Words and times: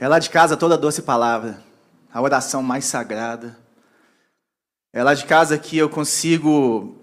É 0.00 0.06
lá 0.06 0.20
de 0.20 0.30
casa 0.30 0.56
toda 0.56 0.78
doce 0.78 1.02
palavra, 1.02 1.58
a 2.14 2.22
oração 2.22 2.62
mais 2.62 2.84
sagrada. 2.84 3.58
É 4.92 5.02
lá 5.02 5.12
de 5.12 5.24
casa 5.24 5.58
que 5.58 5.76
eu 5.76 5.88
consigo 5.90 6.96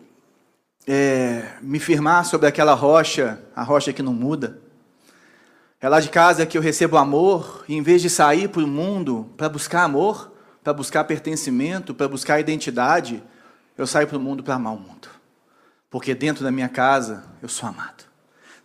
é, 0.87 1.57
me 1.61 1.77
firmar 1.77 2.23
sobre 2.23 2.47
aquela 2.47 2.73
rocha, 2.73 3.41
a 3.53 3.63
rocha 3.63 3.91
que 3.91 4.01
não 4.01 4.13
muda. 4.13 4.61
É 5.81 5.89
lá 5.89 5.99
de 5.99 6.07
casa 6.07 6.45
que 6.45 6.57
eu 6.57 6.61
recebo 6.61 6.95
amor 6.95 7.65
e 7.67 7.75
em 7.75 7.81
vez 7.81 8.01
de 8.01 8.09
sair 8.09 8.47
para 8.47 8.63
o 8.63 8.67
mundo 8.67 9.29
para 9.35 9.49
buscar 9.49 9.83
amor, 9.83 10.31
para 10.63 10.71
buscar 10.71 11.03
pertencimento, 11.03 11.93
para 11.93 12.07
buscar 12.07 12.39
identidade, 12.39 13.21
eu 13.77 13.85
saio 13.85 14.07
para 14.07 14.17
o 14.17 14.21
mundo 14.21 14.41
para 14.41 14.55
amar 14.55 14.73
o 14.73 14.79
mundo. 14.79 15.09
Porque 15.89 16.15
dentro 16.15 16.45
da 16.45 16.51
minha 16.51 16.69
casa 16.69 17.25
eu 17.41 17.49
sou 17.49 17.67
amado. 17.67 18.05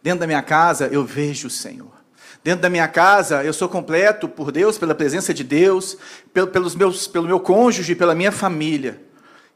Dentro 0.00 0.20
da 0.20 0.26
minha 0.28 0.42
casa 0.42 0.86
eu 0.86 1.04
vejo 1.04 1.48
o 1.48 1.50
Senhor. 1.50 1.99
Dentro 2.42 2.62
da 2.62 2.70
minha 2.70 2.88
casa, 2.88 3.44
eu 3.44 3.52
sou 3.52 3.68
completo 3.68 4.26
por 4.26 4.50
Deus, 4.50 4.78
pela 4.78 4.94
presença 4.94 5.34
de 5.34 5.44
Deus, 5.44 5.98
pelo, 6.32 6.46
pelos 6.46 6.74
meus, 6.74 7.06
pelo 7.06 7.26
meu 7.26 7.38
cônjuge, 7.38 7.94
pela 7.94 8.14
minha 8.14 8.32
família. 8.32 9.02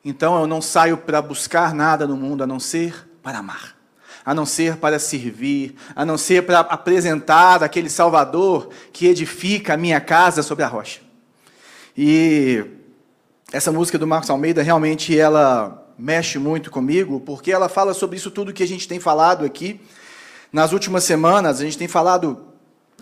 Então 0.04 0.38
eu 0.38 0.46
não 0.46 0.60
saio 0.60 0.98
para 0.98 1.22
buscar 1.22 1.74
nada 1.74 2.06
no 2.06 2.14
mundo 2.14 2.44
a 2.44 2.46
não 2.46 2.60
ser 2.60 3.08
para 3.22 3.38
amar, 3.38 3.74
a 4.22 4.34
não 4.34 4.44
ser 4.44 4.76
para 4.76 4.98
servir, 4.98 5.74
a 5.96 6.04
não 6.04 6.18
ser 6.18 6.44
para 6.44 6.60
apresentar 6.60 7.64
aquele 7.64 7.88
Salvador 7.88 8.68
que 8.92 9.06
edifica 9.06 9.72
a 9.72 9.76
minha 9.78 9.98
casa 9.98 10.42
sobre 10.42 10.62
a 10.62 10.68
rocha. 10.68 11.00
E 11.96 12.66
essa 13.50 13.72
música 13.72 13.98
do 13.98 14.06
Marcos 14.06 14.28
Almeida 14.28 14.62
realmente 14.62 15.18
ela 15.18 15.90
mexe 15.98 16.38
muito 16.38 16.70
comigo, 16.70 17.18
porque 17.20 17.50
ela 17.50 17.70
fala 17.70 17.94
sobre 17.94 18.18
isso 18.18 18.30
tudo 18.30 18.52
que 18.52 18.62
a 18.62 18.68
gente 18.68 18.86
tem 18.86 19.00
falado 19.00 19.42
aqui. 19.42 19.80
Nas 20.52 20.72
últimas 20.72 21.04
semanas, 21.04 21.60
a 21.60 21.64
gente 21.64 21.78
tem 21.78 21.88
falado 21.88 22.53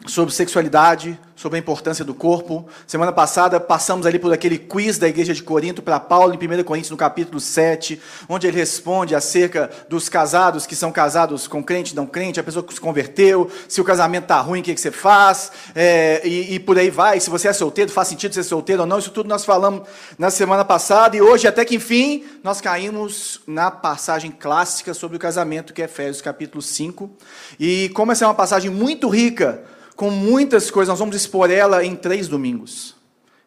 sobre 0.06 0.34
sexualidade, 0.34 1.18
sobre 1.36 1.58
a 1.58 1.60
importância 1.60 2.04
do 2.04 2.14
corpo. 2.14 2.66
Semana 2.86 3.12
passada 3.12 3.58
passamos 3.58 4.06
ali 4.06 4.18
por 4.18 4.32
aquele 4.32 4.58
quiz 4.58 4.98
da 4.98 5.08
igreja 5.08 5.34
de 5.34 5.42
Corinto 5.42 5.82
para 5.82 5.98
Paulo 5.98 6.34
em 6.34 6.36
1 6.36 6.62
Coríntios 6.64 6.90
no 6.90 6.96
capítulo 6.96 7.40
7, 7.40 8.00
onde 8.28 8.46
ele 8.46 8.56
responde 8.56 9.14
acerca 9.14 9.70
dos 9.88 10.08
casados 10.08 10.66
que 10.66 10.76
são 10.76 10.92
casados 10.92 11.46
com 11.46 11.62
crente, 11.62 11.96
não 11.96 12.06
crente, 12.06 12.38
a 12.38 12.44
pessoa 12.44 12.62
que 12.62 12.74
se 12.74 12.80
converteu, 12.80 13.50
se 13.68 13.80
o 13.80 13.84
casamento 13.84 14.24
está 14.24 14.40
ruim, 14.40 14.60
o 14.60 14.62
que, 14.62 14.74
que 14.74 14.80
você 14.80 14.90
faz, 14.90 15.50
é, 15.74 16.20
e, 16.24 16.54
e, 16.54 16.60
por 16.60 16.78
aí 16.78 16.90
vai. 16.90 17.18
Se 17.18 17.30
você 17.30 17.48
é 17.48 17.52
solteiro, 17.52 17.90
faz 17.90 18.08
sentido 18.08 18.34
ser 18.34 18.44
solteiro 18.44 18.82
ou 18.82 18.88
não, 18.88 18.98
isso 18.98 19.10
tudo 19.10 19.28
nós 19.28 19.44
falamos 19.44 19.88
na 20.18 20.30
semana 20.30 20.64
passada, 20.64 21.16
e 21.16 21.20
hoje, 21.20 21.46
até 21.46 21.64
que 21.64 21.76
enfim, 21.76 22.24
nós 22.42 22.60
caímos 22.60 23.40
na 23.46 23.70
passagem 23.70 24.30
clássica 24.30 24.94
sobre 24.94 25.16
o 25.16 25.20
casamento, 25.20 25.72
que 25.72 25.82
é 25.82 25.86
Efésios 25.86 26.22
capítulo 26.22 26.62
5. 26.62 27.10
E 27.58 27.90
como 27.90 28.12
essa 28.12 28.24
é 28.24 28.28
uma 28.28 28.34
passagem 28.34 28.70
muito 28.70 29.08
rica, 29.08 29.62
com 30.02 30.10
muitas 30.10 30.68
coisas. 30.68 30.88
Nós 30.88 30.98
vamos 30.98 31.14
expor 31.14 31.48
ela 31.48 31.84
em 31.84 31.94
três 31.94 32.26
domingos. 32.26 32.96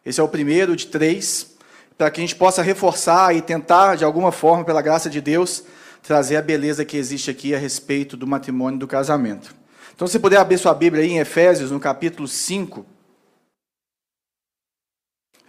Esse 0.02 0.20
é 0.20 0.22
o 0.22 0.28
primeiro 0.28 0.74
de 0.74 0.86
três, 0.86 1.54
para 1.98 2.10
que 2.10 2.18
a 2.18 2.24
gente 2.24 2.34
possa 2.34 2.62
reforçar 2.62 3.36
e 3.36 3.42
tentar, 3.42 3.94
de 3.94 4.06
alguma 4.06 4.32
forma, 4.32 4.64
pela 4.64 4.80
graça 4.80 5.10
de 5.10 5.20
Deus, 5.20 5.64
trazer 6.02 6.36
a 6.36 6.40
beleza 6.40 6.82
que 6.82 6.96
existe 6.96 7.30
aqui 7.30 7.54
a 7.54 7.58
respeito 7.58 8.16
do 8.16 8.26
matrimônio 8.26 8.78
e 8.78 8.80
do 8.80 8.88
casamento. 8.88 9.54
Então, 9.94 10.08
se 10.08 10.18
puder 10.18 10.38
abrir 10.38 10.56
sua 10.56 10.72
Bíblia 10.72 11.02
aí 11.02 11.10
em 11.10 11.18
Efésios, 11.18 11.70
no 11.70 11.78
capítulo 11.78 12.26
5. 12.26 12.86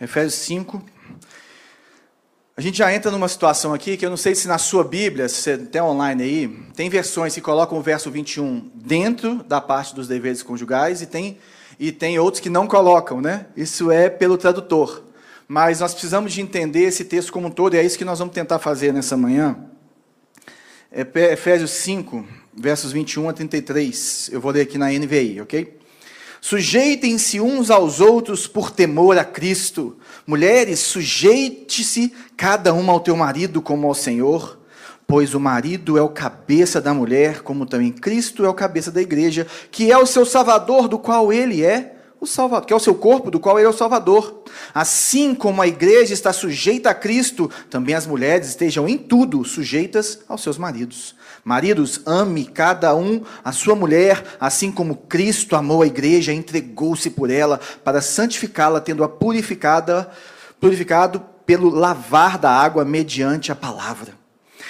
Efésios 0.02 0.34
5. 0.34 0.84
A 2.58 2.62
gente 2.62 2.80
já 2.80 2.92
entra 2.92 3.12
numa 3.12 3.28
situação 3.28 3.72
aqui 3.72 3.96
que 3.96 4.04
eu 4.04 4.10
não 4.10 4.18
sei 4.18 4.34
se 4.34 4.48
na 4.48 4.58
sua 4.58 4.84
Bíblia, 4.84 5.30
se 5.30 5.36
você 5.36 5.60
tem 5.60 5.80
online 5.80 6.24
aí, 6.24 6.48
tem 6.76 6.90
versões 6.90 7.36
que 7.36 7.40
colocam 7.40 7.78
o 7.78 7.84
verso 7.84 8.10
21 8.10 8.72
dentro 8.74 9.44
da 9.44 9.62
parte 9.62 9.94
dos 9.94 10.08
deveres 10.08 10.42
conjugais 10.42 11.04
e 11.04 11.06
tem, 11.06 11.38
e 11.80 11.92
tem 11.92 12.18
outros 12.18 12.42
que 12.42 12.50
não 12.50 12.66
colocam, 12.66 13.22
né? 13.22 13.46
Isso 13.56 13.92
é 13.92 14.10
pelo 14.10 14.40
tradutor. 14.40 15.04
Mas 15.48 15.82
nós 15.82 15.92
precisamos 15.94 16.34
de 16.34 16.42
entender 16.42 16.86
esse 16.86 17.06
texto 17.06 17.32
como 17.32 17.46
um 17.46 17.52
todo 17.52 17.76
e 17.76 17.78
é 17.78 17.84
isso 17.84 17.96
que 17.96 18.04
nós 18.04 18.18
vamos 18.18 18.34
tentar 18.34 18.58
fazer 18.58 18.92
nessa 18.92 19.16
manhã. 19.16 19.56
Efésios 20.92 21.70
5, 21.70 22.26
versos 22.56 22.92
21 22.92 23.30
a 23.30 23.34
33. 23.34 24.32
Eu 24.34 24.42
vou 24.42 24.52
ler 24.52 24.62
aqui 24.62 24.80
na 24.80 24.90
NVI, 24.90 25.42
ok? 25.42 25.78
Sujeitem-se 26.40 27.40
uns 27.40 27.70
aos 27.70 28.00
outros 28.00 28.48
por 28.48 28.72
temor 28.72 29.18
a 29.18 29.26
Cristo. 29.26 29.98
Mulheres, 30.26 30.80
sujeite-se 30.80 32.14
cada 32.36 32.74
uma 32.74 32.94
ao 32.94 33.00
teu 33.00 33.16
marido 33.16 33.62
como 33.62 33.88
ao 33.88 33.94
Senhor, 33.94 34.60
pois 35.08 35.34
o 35.34 35.40
marido 35.40 35.98
é 35.98 36.02
o 36.02 36.10
cabeça 36.10 36.80
da 36.82 36.94
mulher, 36.94 37.42
como 37.42 37.66
também 37.66 37.92
Cristo 37.92 38.46
é 38.46 38.50
o 38.50 38.54
cabeça 38.54 38.92
da 38.92 39.02
igreja, 39.02 39.48
que 39.72 39.92
é 39.92 39.98
o 39.98 40.06
seu 40.06 40.26
Salvador, 40.26 40.88
do 40.88 41.00
qual 41.00 41.32
ele 41.32 41.64
é 41.64 41.96
o 42.20 42.26
Salvador, 42.26 42.66
que 42.66 42.74
é 42.74 42.76
o 42.76 42.80
seu 42.80 42.96
corpo, 42.96 43.32
do 43.32 43.40
qual 43.40 43.58
ele 43.58 43.68
é 43.68 43.70
o 43.70 43.74
Salvador. 43.74 44.44
Assim 44.74 45.34
como 45.36 45.62
a 45.62 45.68
igreja 45.68 46.14
está 46.14 46.34
sujeita 46.34 46.90
a 46.90 46.94
Cristo, 46.94 47.50
também 47.70 47.96
as 47.96 48.08
mulheres 48.08 48.50
estejam 48.50 48.88
em 48.88 48.98
tudo 48.98 49.44
sujeitas 49.46 50.20
aos 50.28 50.42
seus 50.42 50.58
maridos. 50.58 51.16
Maridos, 51.48 52.02
ame 52.06 52.44
cada 52.44 52.94
um 52.94 53.22
a 53.42 53.54
sua 53.54 53.74
mulher, 53.74 54.22
assim 54.38 54.70
como 54.70 54.98
Cristo 54.98 55.56
amou 55.56 55.82
a 55.82 55.88
igreja, 55.88 56.34
entregou-se 56.34 57.10
por 57.10 57.30
ela 57.30 57.58
para 57.86 58.02
santificá-la, 58.02 58.82
tendo-a 58.82 59.08
purificada, 59.08 60.12
purificado 60.60 61.24
pelo 61.46 61.70
lavar 61.70 62.38
da 62.38 62.52
água 62.52 62.84
mediante 62.84 63.50
a 63.50 63.56
palavra 63.56 64.12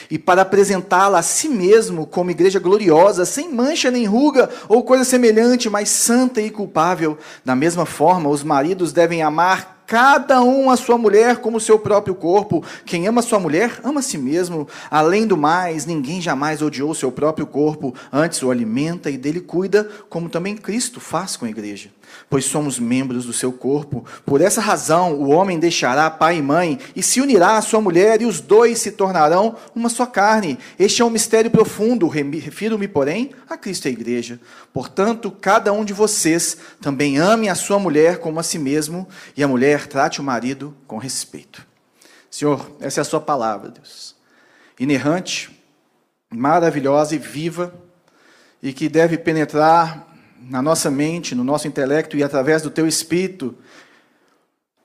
e 0.07 0.19
para 0.19 0.43
apresentá-la 0.43 1.17
a 1.17 1.23
si 1.23 1.49
mesmo 1.49 2.05
como 2.05 2.29
igreja 2.29 2.59
gloriosa, 2.59 3.25
sem 3.25 3.51
mancha 3.51 3.89
nem 3.89 4.05
ruga 4.05 4.47
ou 4.69 4.83
coisa 4.83 5.03
semelhante, 5.03 5.71
mas 5.71 5.89
santa 5.89 6.39
e 6.41 6.51
culpável. 6.51 7.17
Da 7.43 7.55
mesma 7.55 7.87
forma, 7.87 8.29
os 8.29 8.43
maridos 8.43 8.93
devem 8.93 9.23
amar 9.23 9.76
cada 9.87 10.43
um 10.43 10.69
a 10.69 10.75
sua 10.75 10.97
mulher 10.97 11.37
como 11.37 11.61
seu 11.61 11.79
próprio 11.79 12.13
corpo. 12.13 12.63
Quem 12.85 13.07
ama 13.07 13.21
sua 13.21 13.39
mulher, 13.39 13.79
ama 13.83 14.01
a 14.01 14.03
si 14.03 14.17
mesmo. 14.17 14.67
Além 14.91 15.25
do 15.25 15.37
mais, 15.37 15.85
ninguém 15.85 16.21
jamais 16.21 16.61
odiou 16.61 16.93
seu 16.93 17.11
próprio 17.11 17.47
corpo, 17.47 17.95
antes 18.11 18.43
o 18.43 18.51
alimenta 18.51 19.09
e 19.09 19.17
dele 19.17 19.39
cuida, 19.39 19.89
como 20.09 20.29
também 20.29 20.57
Cristo 20.57 20.99
faz 20.99 21.37
com 21.37 21.45
a 21.45 21.49
igreja 21.49 21.89
pois 22.29 22.45
somos 22.45 22.79
membros 22.79 23.25
do 23.25 23.33
seu 23.33 23.51
corpo. 23.51 24.05
Por 24.25 24.41
essa 24.41 24.61
razão, 24.61 25.13
o 25.13 25.29
homem 25.29 25.59
deixará 25.59 26.09
pai 26.09 26.37
e 26.37 26.41
mãe 26.41 26.79
e 26.95 27.03
se 27.03 27.21
unirá 27.21 27.57
à 27.57 27.61
sua 27.61 27.81
mulher, 27.81 28.21
e 28.21 28.25
os 28.25 28.39
dois 28.39 28.79
se 28.79 28.91
tornarão 28.91 29.55
uma 29.75 29.89
só 29.89 30.05
carne. 30.05 30.57
Este 30.77 31.01
é 31.01 31.05
um 31.05 31.09
mistério 31.09 31.51
profundo, 31.51 32.07
refiro-me, 32.07 32.87
porém, 32.87 33.31
a 33.49 33.57
Cristo 33.57 33.85
e 33.85 33.89
a 33.89 33.91
igreja. 33.91 34.39
Portanto, 34.73 35.31
cada 35.31 35.71
um 35.73 35.85
de 35.85 35.93
vocês 35.93 36.57
também 36.81 37.17
ame 37.17 37.49
a 37.49 37.55
sua 37.55 37.79
mulher 37.79 38.19
como 38.19 38.39
a 38.39 38.43
si 38.43 38.59
mesmo, 38.59 39.07
e 39.35 39.43
a 39.43 39.47
mulher 39.47 39.87
trate 39.87 40.19
o 40.19 40.23
marido 40.23 40.75
com 40.85 40.97
respeito. 40.97 41.65
Senhor, 42.29 42.71
essa 42.79 42.99
é 42.99 43.03
a 43.03 43.05
sua 43.05 43.21
palavra, 43.21 43.69
Deus. 43.69 44.15
Inerrante, 44.79 45.49
maravilhosa 46.29 47.15
e 47.15 47.17
viva, 47.17 47.73
e 48.61 48.73
que 48.73 48.89
deve 48.89 49.17
penetrar 49.17 50.06
na 50.49 50.61
nossa 50.61 50.89
mente, 50.89 51.35
no 51.35 51.43
nosso 51.43 51.67
intelecto 51.67 52.17
e 52.17 52.23
através 52.23 52.61
do 52.61 52.69
teu 52.69 52.87
espírito, 52.87 53.55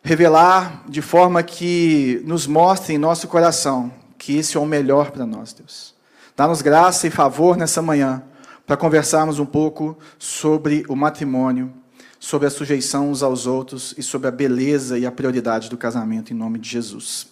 revelar 0.02 0.84
de 0.88 1.00
forma 1.00 1.42
que 1.42 2.20
nos 2.24 2.46
mostre 2.46 2.94
em 2.94 2.98
nosso 2.98 3.28
coração 3.28 3.92
que 4.22 4.36
esse 4.36 4.56
é 4.56 4.60
o 4.60 4.64
melhor 4.64 5.10
para 5.10 5.26
nós, 5.26 5.52
Deus. 5.52 5.94
Dá-nos 6.36 6.62
graça 6.62 7.08
e 7.08 7.10
favor 7.10 7.56
nessa 7.56 7.82
manhã 7.82 8.22
para 8.64 8.76
conversarmos 8.76 9.40
um 9.40 9.44
pouco 9.44 9.98
sobre 10.16 10.84
o 10.88 10.94
matrimônio, 10.94 11.72
sobre 12.20 12.46
a 12.46 12.50
sujeição 12.50 13.10
uns 13.10 13.20
aos 13.20 13.48
outros 13.48 13.94
e 13.98 14.02
sobre 14.02 14.28
a 14.28 14.30
beleza 14.30 14.96
e 14.96 15.04
a 15.04 15.10
prioridade 15.10 15.68
do 15.68 15.76
casamento 15.76 16.32
em 16.32 16.36
nome 16.36 16.60
de 16.60 16.68
Jesus. 16.68 17.26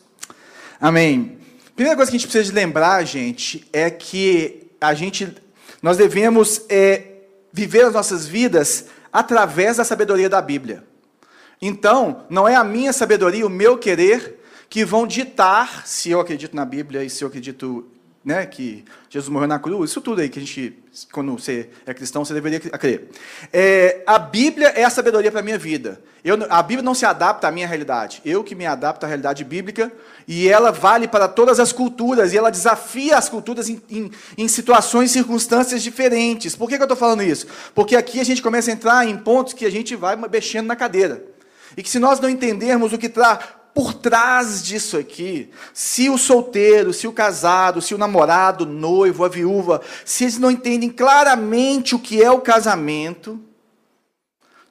Amém. 0.80 1.38
Primeira 1.76 1.96
coisa 1.96 2.10
que 2.10 2.16
a 2.16 2.18
gente 2.18 2.28
precisa 2.28 2.52
lembrar, 2.52 3.04
gente, 3.04 3.64
é 3.72 3.88
que 3.88 4.68
a 4.80 4.92
gente 4.92 5.32
nós 5.80 5.96
devemos 5.96 6.62
é, 6.68 7.09
viver 7.52 7.86
as 7.86 7.92
nossas 7.92 8.26
vidas 8.26 8.86
através 9.12 9.76
da 9.76 9.84
sabedoria 9.84 10.28
da 10.28 10.40
Bíblia. 10.40 10.84
Então, 11.60 12.24
não 12.30 12.48
é 12.48 12.54
a 12.54 12.64
minha 12.64 12.92
sabedoria, 12.92 13.46
o 13.46 13.50
meu 13.50 13.76
querer, 13.76 14.40
que 14.68 14.84
vão 14.84 15.06
ditar 15.06 15.86
se 15.86 16.10
eu 16.10 16.20
acredito 16.20 16.54
na 16.54 16.64
Bíblia 16.64 17.02
e 17.02 17.10
se 17.10 17.24
eu 17.24 17.28
acredito 17.28 17.89
né, 18.22 18.44
que 18.44 18.84
Jesus 19.08 19.30
morreu 19.30 19.48
na 19.48 19.58
cruz, 19.58 19.90
isso 19.90 20.00
tudo 20.00 20.20
aí 20.20 20.28
que 20.28 20.38
a 20.38 20.42
gente, 20.42 20.78
quando 21.10 21.32
você 21.32 21.70
é 21.86 21.94
cristão, 21.94 22.22
você 22.22 22.34
deveria 22.34 22.60
crer. 22.60 23.08
É, 23.50 24.02
a 24.06 24.18
Bíblia 24.18 24.68
é 24.68 24.84
a 24.84 24.90
sabedoria 24.90 25.30
para 25.30 25.40
a 25.40 25.42
minha 25.42 25.58
vida. 25.58 26.00
Eu, 26.22 26.36
a 26.50 26.62
Bíblia 26.62 26.82
não 26.82 26.94
se 26.94 27.06
adapta 27.06 27.48
à 27.48 27.50
minha 27.50 27.66
realidade. 27.66 28.20
Eu 28.22 28.44
que 28.44 28.54
me 28.54 28.66
adapto 28.66 29.06
à 29.06 29.08
realidade 29.08 29.42
bíblica, 29.42 29.90
e 30.28 30.48
ela 30.48 30.70
vale 30.70 31.08
para 31.08 31.28
todas 31.28 31.58
as 31.58 31.72
culturas, 31.72 32.34
e 32.34 32.36
ela 32.36 32.50
desafia 32.50 33.16
as 33.16 33.26
culturas 33.28 33.70
em, 33.70 33.80
em, 33.88 34.10
em 34.36 34.48
situações 34.48 35.10
e 35.10 35.12
circunstâncias 35.14 35.82
diferentes. 35.82 36.54
Por 36.54 36.68
que, 36.68 36.76
que 36.76 36.82
eu 36.82 36.84
estou 36.84 36.98
falando 36.98 37.22
isso? 37.22 37.46
Porque 37.74 37.96
aqui 37.96 38.20
a 38.20 38.24
gente 38.24 38.42
começa 38.42 38.70
a 38.70 38.74
entrar 38.74 39.08
em 39.08 39.16
pontos 39.16 39.54
que 39.54 39.64
a 39.64 39.70
gente 39.70 39.96
vai 39.96 40.14
mexendo 40.14 40.66
na 40.66 40.76
cadeira. 40.76 41.24
E 41.74 41.82
que 41.82 41.88
se 41.88 41.98
nós 41.98 42.20
não 42.20 42.28
entendermos 42.28 42.92
o 42.92 42.98
que 42.98 43.06
está 43.06 43.59
por 43.74 43.94
trás 43.94 44.62
disso 44.62 44.96
aqui, 44.96 45.50
se 45.72 46.08
o 46.08 46.18
solteiro, 46.18 46.92
se 46.92 47.06
o 47.06 47.12
casado, 47.12 47.80
se 47.80 47.94
o 47.94 47.98
namorado, 47.98 48.64
o 48.64 48.66
noivo, 48.66 49.24
a 49.24 49.28
viúva, 49.28 49.80
se 50.04 50.24
eles 50.24 50.38
não 50.38 50.50
entendem 50.50 50.90
claramente 50.90 51.94
o 51.94 51.98
que 51.98 52.22
é 52.22 52.30
o 52.30 52.40
casamento, 52.40 53.40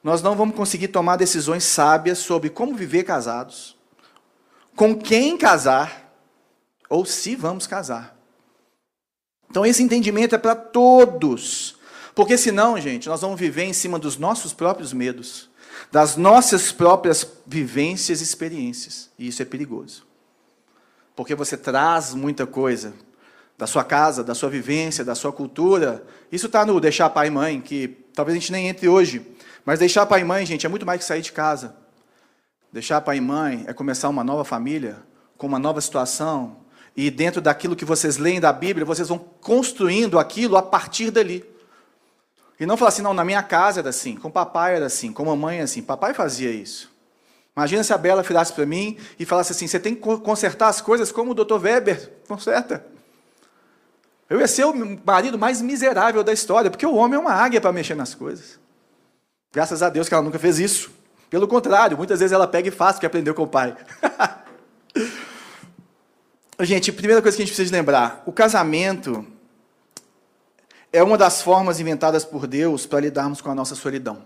nós 0.02 0.22
não 0.22 0.34
vamos 0.34 0.54
conseguir 0.54 0.88
tomar 0.88 1.16
decisões 1.16 1.64
sábias 1.64 2.18
sobre 2.18 2.48
como 2.48 2.74
viver 2.74 3.04
casados, 3.04 3.76
com 4.74 4.94
quem 4.94 5.36
casar, 5.36 6.14
ou 6.88 7.04
se 7.04 7.36
vamos 7.36 7.66
casar. 7.66 8.16
Então, 9.50 9.66
esse 9.66 9.82
entendimento 9.82 10.34
é 10.34 10.38
para 10.38 10.54
todos. 10.54 11.76
Porque 12.14 12.38
senão, 12.38 12.80
gente, 12.80 13.08
nós 13.08 13.20
vamos 13.20 13.38
viver 13.38 13.64
em 13.64 13.72
cima 13.72 13.98
dos 13.98 14.16
nossos 14.16 14.52
próprios 14.52 14.92
medos, 14.92 15.49
das 15.90 16.16
nossas 16.16 16.72
próprias 16.72 17.26
vivências 17.46 18.20
e 18.20 18.24
experiências. 18.24 19.10
E 19.18 19.28
isso 19.28 19.42
é 19.42 19.44
perigoso. 19.44 20.06
Porque 21.14 21.34
você 21.34 21.56
traz 21.56 22.14
muita 22.14 22.46
coisa 22.46 22.94
da 23.58 23.66
sua 23.66 23.84
casa, 23.84 24.24
da 24.24 24.34
sua 24.34 24.48
vivência, 24.48 25.04
da 25.04 25.14
sua 25.14 25.32
cultura. 25.32 26.02
Isso 26.32 26.46
está 26.46 26.64
no 26.64 26.80
deixar 26.80 27.10
pai 27.10 27.26
e 27.26 27.30
mãe, 27.30 27.60
que 27.60 27.88
talvez 28.14 28.36
a 28.36 28.40
gente 28.40 28.52
nem 28.52 28.68
entre 28.68 28.88
hoje. 28.88 29.26
Mas 29.64 29.78
deixar 29.78 30.06
pai 30.06 30.22
e 30.22 30.24
mãe, 30.24 30.46
gente, 30.46 30.64
é 30.64 30.68
muito 30.68 30.86
mais 30.86 31.00
que 31.00 31.04
sair 31.04 31.20
de 31.20 31.32
casa. 31.32 31.76
Deixar 32.72 33.00
pai 33.00 33.18
e 33.18 33.20
mãe 33.20 33.64
é 33.66 33.72
começar 33.72 34.08
uma 34.08 34.24
nova 34.24 34.44
família, 34.44 35.02
com 35.36 35.46
uma 35.46 35.58
nova 35.58 35.80
situação, 35.80 36.56
e 36.96 37.10
dentro 37.10 37.40
daquilo 37.40 37.76
que 37.76 37.84
vocês 37.84 38.16
leem 38.16 38.40
da 38.40 38.52
Bíblia, 38.52 38.84
vocês 38.84 39.08
vão 39.08 39.18
construindo 39.18 40.18
aquilo 40.18 40.56
a 40.56 40.62
partir 40.62 41.10
dali. 41.10 41.44
E 42.60 42.66
não 42.66 42.76
falar 42.76 42.90
assim, 42.90 43.00
não, 43.00 43.14
na 43.14 43.24
minha 43.24 43.42
casa 43.42 43.80
era 43.80 43.88
assim, 43.88 44.14
com 44.14 44.30
papai 44.30 44.76
era 44.76 44.84
assim, 44.84 45.10
com 45.14 45.24
mamãe 45.24 45.56
era 45.56 45.64
assim. 45.64 45.80
Papai 45.80 46.12
fazia 46.12 46.50
isso. 46.50 46.90
Imagina 47.56 47.82
se 47.82 47.92
a 47.92 47.98
Bela 47.98 48.22
virasse 48.22 48.52
para 48.52 48.66
mim 48.66 48.98
e 49.18 49.24
falasse 49.24 49.52
assim: 49.52 49.66
você 49.66 49.80
tem 49.80 49.94
que 49.94 50.00
consertar 50.00 50.68
as 50.68 50.80
coisas 50.80 51.10
como 51.10 51.32
o 51.32 51.34
Dr. 51.34 51.54
Weber 51.54 52.12
conserta. 52.28 52.84
Eu 54.28 54.38
ia 54.38 54.46
ser 54.46 54.64
o 54.64 54.74
marido 55.04 55.38
mais 55.38 55.60
miserável 55.60 56.22
da 56.22 56.32
história, 56.32 56.70
porque 56.70 56.86
o 56.86 56.94
homem 56.94 57.16
é 57.16 57.18
uma 57.18 57.32
águia 57.32 57.60
para 57.60 57.72
mexer 57.72 57.96
nas 57.96 58.14
coisas. 58.14 58.60
Graças 59.52 59.82
a 59.82 59.88
Deus 59.88 60.08
que 60.08 60.14
ela 60.14 60.22
nunca 60.22 60.38
fez 60.38 60.58
isso. 60.58 60.92
Pelo 61.28 61.48
contrário, 61.48 61.96
muitas 61.96 62.20
vezes 62.20 62.32
ela 62.32 62.46
pega 62.46 62.68
e 62.68 62.70
faz 62.70 62.96
o 62.96 63.00
que 63.00 63.06
aprendeu 63.06 63.34
com 63.34 63.42
o 63.42 63.48
pai. 63.48 63.76
gente, 66.60 66.92
primeira 66.92 67.22
coisa 67.22 67.36
que 67.36 67.42
a 67.42 67.46
gente 67.46 67.54
precisa 67.54 67.74
lembrar: 67.74 68.22
o 68.26 68.32
casamento 68.32 69.26
é 70.92 71.02
uma 71.02 71.16
das 71.16 71.42
formas 71.42 71.80
inventadas 71.80 72.24
por 72.24 72.46
Deus 72.46 72.86
para 72.86 73.00
lidarmos 73.00 73.40
com 73.40 73.50
a 73.50 73.54
nossa 73.54 73.74
solidão. 73.74 74.22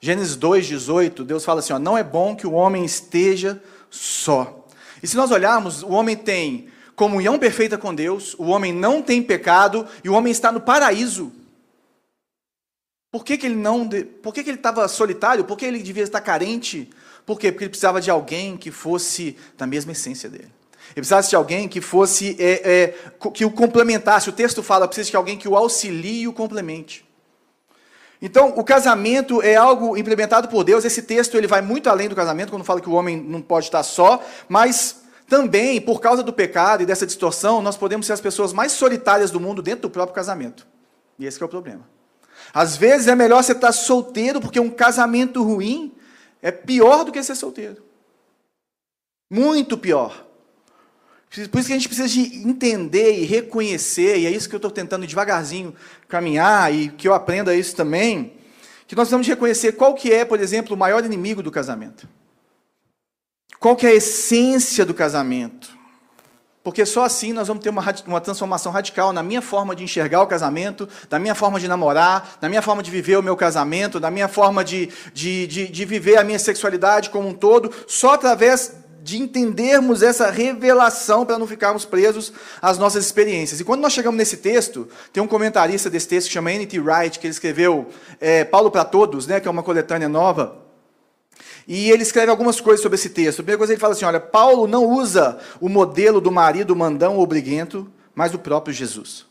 Gênesis 0.00 0.36
2,18, 0.36 1.24
Deus 1.24 1.44
fala 1.44 1.60
assim: 1.60 1.72
ó, 1.72 1.78
não 1.78 1.96
é 1.96 2.02
bom 2.02 2.34
que 2.34 2.46
o 2.46 2.52
homem 2.52 2.84
esteja 2.84 3.62
só. 3.90 4.66
E 5.02 5.06
se 5.06 5.16
nós 5.16 5.30
olharmos, 5.30 5.82
o 5.82 5.90
homem 5.90 6.16
tem 6.16 6.68
comunhão 6.96 7.38
perfeita 7.38 7.76
com 7.76 7.94
Deus, 7.94 8.34
o 8.38 8.44
homem 8.44 8.72
não 8.72 9.02
tem 9.02 9.22
pecado 9.22 9.86
e 10.02 10.08
o 10.08 10.14
homem 10.14 10.30
está 10.30 10.50
no 10.50 10.60
paraíso. 10.60 11.32
Por 13.10 13.24
que, 13.24 13.36
que 13.36 13.46
ele 13.46 13.56
não. 13.56 13.88
Por 14.22 14.32
que, 14.32 14.42
que 14.42 14.50
ele 14.50 14.58
estava 14.58 14.88
solitário? 14.88 15.44
Por 15.44 15.56
que 15.56 15.66
ele 15.66 15.82
devia 15.82 16.02
estar 16.02 16.20
carente? 16.20 16.90
Por 17.26 17.38
quê? 17.38 17.52
Porque 17.52 17.64
ele 17.64 17.70
precisava 17.70 18.00
de 18.00 18.10
alguém 18.10 18.56
que 18.56 18.70
fosse 18.70 19.36
da 19.56 19.66
mesma 19.66 19.92
essência 19.92 20.28
dele. 20.28 20.50
Ele 20.94 20.96
precisava 20.96 21.26
de 21.26 21.36
alguém 21.36 21.68
que 21.68 21.80
fosse. 21.80 22.36
É, 22.38 22.70
é, 22.70 22.94
que 23.32 23.44
o 23.44 23.50
complementasse. 23.50 24.28
O 24.28 24.32
texto 24.32 24.62
fala, 24.62 24.86
precisa 24.86 25.10
de 25.10 25.16
alguém 25.16 25.38
que 25.38 25.48
o 25.48 25.56
auxilie 25.56 26.22
e 26.22 26.28
o 26.28 26.32
complemente. 26.32 27.04
Então, 28.20 28.52
o 28.56 28.62
casamento 28.62 29.42
é 29.42 29.56
algo 29.56 29.96
implementado 29.96 30.48
por 30.48 30.62
Deus. 30.62 30.84
Esse 30.84 31.02
texto 31.02 31.36
ele 31.36 31.48
vai 31.48 31.60
muito 31.60 31.90
além 31.90 32.08
do 32.08 32.14
casamento, 32.14 32.50
quando 32.50 32.64
fala 32.64 32.80
que 32.80 32.88
o 32.88 32.92
homem 32.92 33.16
não 33.16 33.42
pode 33.42 33.66
estar 33.66 33.82
só, 33.82 34.22
mas 34.48 35.02
também, 35.28 35.80
por 35.80 36.00
causa 36.00 36.22
do 36.22 36.32
pecado 36.32 36.82
e 36.82 36.86
dessa 36.86 37.06
distorção, 37.06 37.60
nós 37.60 37.76
podemos 37.76 38.06
ser 38.06 38.12
as 38.12 38.20
pessoas 38.20 38.52
mais 38.52 38.72
solitárias 38.72 39.30
do 39.30 39.40
mundo 39.40 39.60
dentro 39.60 39.82
do 39.82 39.90
próprio 39.90 40.14
casamento. 40.14 40.66
E 41.18 41.26
esse 41.26 41.42
é 41.42 41.46
o 41.46 41.48
problema. 41.48 41.88
Às 42.52 42.76
vezes 42.76 43.08
é 43.08 43.14
melhor 43.14 43.42
você 43.42 43.52
estar 43.52 43.72
solteiro, 43.72 44.40
porque 44.40 44.60
um 44.60 44.70
casamento 44.70 45.42
ruim 45.42 45.92
é 46.40 46.50
pior 46.50 47.04
do 47.04 47.10
que 47.10 47.22
ser 47.22 47.34
solteiro. 47.34 47.82
Muito 49.30 49.78
pior. 49.78 50.26
Por 51.50 51.58
isso 51.58 51.66
que 51.66 51.72
a 51.72 51.76
gente 51.76 51.88
precisa 51.88 52.08
de 52.08 52.46
entender 52.46 53.18
e 53.18 53.24
reconhecer, 53.24 54.18
e 54.18 54.26
é 54.26 54.30
isso 54.30 54.48
que 54.48 54.54
eu 54.54 54.58
estou 54.58 54.70
tentando 54.70 55.06
devagarzinho 55.06 55.74
caminhar, 56.06 56.74
e 56.74 56.90
que 56.90 57.08
eu 57.08 57.14
aprenda 57.14 57.54
isso 57.54 57.74
também, 57.74 58.34
que 58.86 58.94
nós 58.94 59.04
precisamos 59.04 59.26
reconhecer 59.26 59.72
qual 59.72 59.94
que 59.94 60.12
é, 60.12 60.26
por 60.26 60.38
exemplo, 60.38 60.76
o 60.76 60.78
maior 60.78 61.02
inimigo 61.02 61.42
do 61.42 61.50
casamento. 61.50 62.06
Qual 63.58 63.74
que 63.74 63.86
é 63.86 63.90
a 63.90 63.94
essência 63.94 64.84
do 64.84 64.92
casamento? 64.92 65.70
Porque 66.62 66.84
só 66.84 67.04
assim 67.04 67.32
nós 67.32 67.48
vamos 67.48 67.62
ter 67.62 67.70
uma, 67.70 67.82
uma 68.06 68.20
transformação 68.20 68.70
radical 68.70 69.12
na 69.12 69.22
minha 69.22 69.40
forma 69.40 69.74
de 69.74 69.82
enxergar 69.82 70.22
o 70.22 70.26
casamento, 70.26 70.88
na 71.10 71.18
minha 71.18 71.34
forma 71.34 71.58
de 71.58 71.66
namorar, 71.66 72.36
na 72.40 72.48
minha 72.48 72.62
forma 72.62 72.82
de 72.82 72.90
viver 72.90 73.16
o 73.16 73.22
meu 73.22 73.36
casamento, 73.36 73.98
na 73.98 74.10
minha 74.10 74.28
forma 74.28 74.62
de, 74.62 74.88
de, 75.14 75.46
de, 75.46 75.68
de 75.68 75.84
viver 75.84 76.18
a 76.18 76.24
minha 76.24 76.38
sexualidade 76.38 77.08
como 77.10 77.28
um 77.28 77.34
todo, 77.34 77.72
só 77.88 78.14
através 78.14 78.81
de 79.02 79.20
entendermos 79.20 80.00
essa 80.02 80.30
revelação 80.30 81.26
para 81.26 81.38
não 81.38 81.46
ficarmos 81.46 81.84
presos 81.84 82.32
às 82.60 82.78
nossas 82.78 83.04
experiências. 83.04 83.58
E 83.58 83.64
quando 83.64 83.80
nós 83.80 83.92
chegamos 83.92 84.16
nesse 84.16 84.36
texto, 84.36 84.88
tem 85.12 85.20
um 85.20 85.26
comentarista 85.26 85.90
desse 85.90 86.06
texto 86.06 86.28
que 86.28 86.34
chama 86.34 86.52
N.T. 86.52 86.78
Wright, 86.78 87.18
que 87.18 87.26
ele 87.26 87.32
escreveu 87.32 87.88
é, 88.20 88.44
Paulo 88.44 88.70
para 88.70 88.84
Todos, 88.84 89.26
né, 89.26 89.40
que 89.40 89.48
é 89.48 89.50
uma 89.50 89.62
coletânea 89.62 90.08
nova. 90.08 90.62
E 91.66 91.90
ele 91.90 92.02
escreve 92.02 92.30
algumas 92.30 92.60
coisas 92.60 92.80
sobre 92.80 92.96
esse 92.96 93.10
texto. 93.10 93.40
A 93.40 93.42
primeira 93.42 93.58
coisa 93.58 93.72
ele 93.72 93.80
fala 93.80 93.92
assim: 93.92 94.04
olha, 94.04 94.20
Paulo 94.20 94.66
não 94.66 94.84
usa 94.84 95.38
o 95.60 95.68
modelo 95.68 96.20
do 96.20 96.30
marido 96.30 96.74
mandão 96.76 97.16
ou 97.16 97.26
briguento, 97.26 97.90
mas 98.14 98.30
do 98.30 98.38
próprio 98.38 98.72
Jesus. 98.72 99.26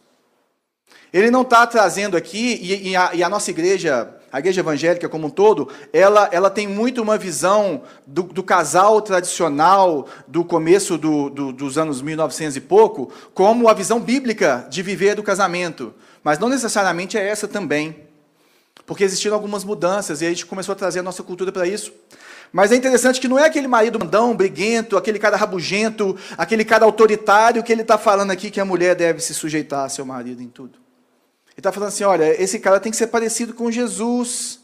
Ele 1.13 1.29
não 1.29 1.41
está 1.41 1.67
trazendo 1.67 2.15
aqui, 2.15 2.57
e, 2.61 2.89
e, 2.89 2.95
a, 2.95 3.11
e, 3.13 3.23
a, 3.23 3.29
nossa 3.29 3.51
igreja, 3.51 4.13
a 4.31 4.39
igreja 4.39 4.61
evangélica 4.61 5.09
como 5.09 5.27
um 5.27 5.29
todo, 5.29 5.67
ela, 5.91 6.29
ela 6.31 6.49
tem 6.49 6.67
muito 6.67 7.01
uma 7.01 7.17
visão 7.17 7.83
do, 8.07 8.23
do 8.23 8.41
casal 8.41 9.01
tradicional 9.01 10.07
do 10.27 10.45
começo 10.45 10.97
do, 10.97 11.29
do, 11.29 11.51
dos 11.51 11.77
anos 11.77 12.01
1900 12.01 12.55
e 12.55 12.61
pouco, 12.61 13.11
como 13.33 13.67
a 13.67 13.73
visão 13.73 13.99
bíblica 13.99 14.65
de 14.69 14.81
viver 14.81 15.15
do 15.15 15.23
casamento. 15.23 15.93
Mas 16.23 16.39
não 16.39 16.47
necessariamente 16.47 17.17
é 17.17 17.27
essa 17.27 17.47
também. 17.47 17.95
Porque 18.85 19.03
existiram 19.03 19.35
algumas 19.35 19.63
mudanças 19.63 20.21
e 20.21 20.25
a 20.25 20.29
gente 20.29 20.45
começou 20.45 20.73
a 20.73 20.75
trazer 20.75 20.99
a 20.99 21.03
nossa 21.03 21.23
cultura 21.23 21.51
para 21.51 21.67
isso. 21.67 21.91
Mas 22.51 22.71
é 22.71 22.75
interessante 22.75 23.19
que 23.19 23.27
não 23.27 23.39
é 23.39 23.45
aquele 23.45 23.67
marido 23.67 23.99
mandão, 23.99 24.35
briguento, 24.35 24.97
aquele 24.97 25.17
cara 25.17 25.37
rabugento, 25.37 26.17
aquele 26.37 26.65
cara 26.65 26.83
autoritário 26.83 27.63
que 27.63 27.71
ele 27.71 27.81
está 27.81 27.97
falando 27.97 28.31
aqui 28.31 28.51
que 28.51 28.59
a 28.59 28.65
mulher 28.65 28.95
deve 28.95 29.21
se 29.21 29.33
sujeitar 29.33 29.85
a 29.85 29.89
seu 29.89 30.05
marido 30.05 30.41
em 30.41 30.49
tudo. 30.49 30.80
Ele 31.51 31.59
está 31.59 31.71
falando 31.71 31.89
assim: 31.89 32.03
olha, 32.03 32.41
esse 32.41 32.59
cara 32.59 32.79
tem 32.79 32.91
que 32.91 32.97
ser 32.97 33.07
parecido 33.07 33.53
com 33.53 33.71
Jesus. 33.71 34.59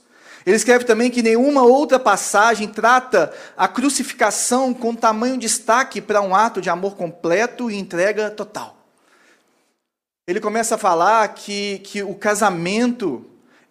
Ele 0.46 0.56
escreve 0.56 0.86
também 0.86 1.12
que 1.12 1.22
nenhuma 1.22 1.64
outra 1.64 2.00
passagem 2.00 2.70
trata 2.70 3.34
a 3.58 3.68
crucificação 3.68 4.74
com 4.74 4.96
tamanho 4.96 5.38
destaque 5.38 6.00
para 6.00 6.22
um 6.22 6.34
ato 6.34 6.62
de 6.62 6.70
amor 6.70 6.96
completo 6.96 7.70
e 7.70 7.76
entrega 7.76 8.30
total. 8.32 8.78
Ele 10.26 10.40
começa 10.40 10.76
a 10.76 10.78
falar 10.78 11.28
que, 11.30 11.80
que 11.80 12.02
o 12.02 12.16
casamento 12.16 13.26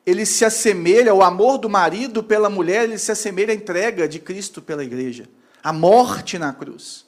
ele 0.04 0.24
se 0.24 0.44
assemelha, 0.44 1.12
o 1.12 1.22
amor 1.22 1.58
do 1.58 1.68
marido 1.68 2.22
pela 2.22 2.48
mulher, 2.48 2.84
ele 2.84 2.96
se 2.96 3.10
assemelha 3.10 3.52
à 3.52 3.56
entrega 3.56 4.06
de 4.08 4.20
Cristo 4.20 4.62
pela 4.62 4.84
igreja, 4.84 5.28
a 5.62 5.72
morte 5.72 6.38
na 6.38 6.52
cruz. 6.52 7.04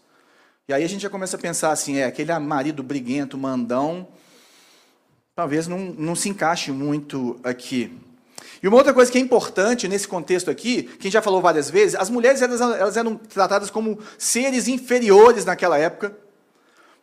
E 0.67 0.73
aí 0.73 0.83
a 0.83 0.89
gente 0.89 1.03
já 1.03 1.09
começa 1.09 1.37
a 1.37 1.41
pensar 1.41 1.71
assim, 1.71 1.99
é, 1.99 2.05
aquele 2.05 2.37
marido 2.39 2.83
briguento, 2.83 3.39
mandão, 3.39 4.09
talvez 5.39 5.69
não, 5.69 5.79
não 5.97 6.17
se 6.17 6.29
encaixe 6.29 6.73
muito 6.73 7.39
aqui. 7.45 7.97
E 8.61 8.67
uma 8.67 8.77
outra 8.77 8.93
coisa 8.93 9.09
que 9.09 9.19
é 9.19 9.21
importante 9.21 9.87
nesse 9.87 10.09
contexto 10.09 10.51
aqui, 10.51 10.83
que 10.83 10.99
a 10.99 11.03
gente 11.05 11.13
já 11.13 11.23
falou 11.23 11.41
várias 11.41 11.71
vezes, 11.71 11.95
as 11.95 12.11
mulheres 12.11 12.43
elas, 12.43 12.61
elas 12.61 12.97
eram 12.97 13.15
tratadas 13.15 13.71
como 13.71 14.01
seres 14.19 14.67
inferiores 14.67 15.45
naquela 15.45 15.79
época, 15.79 16.13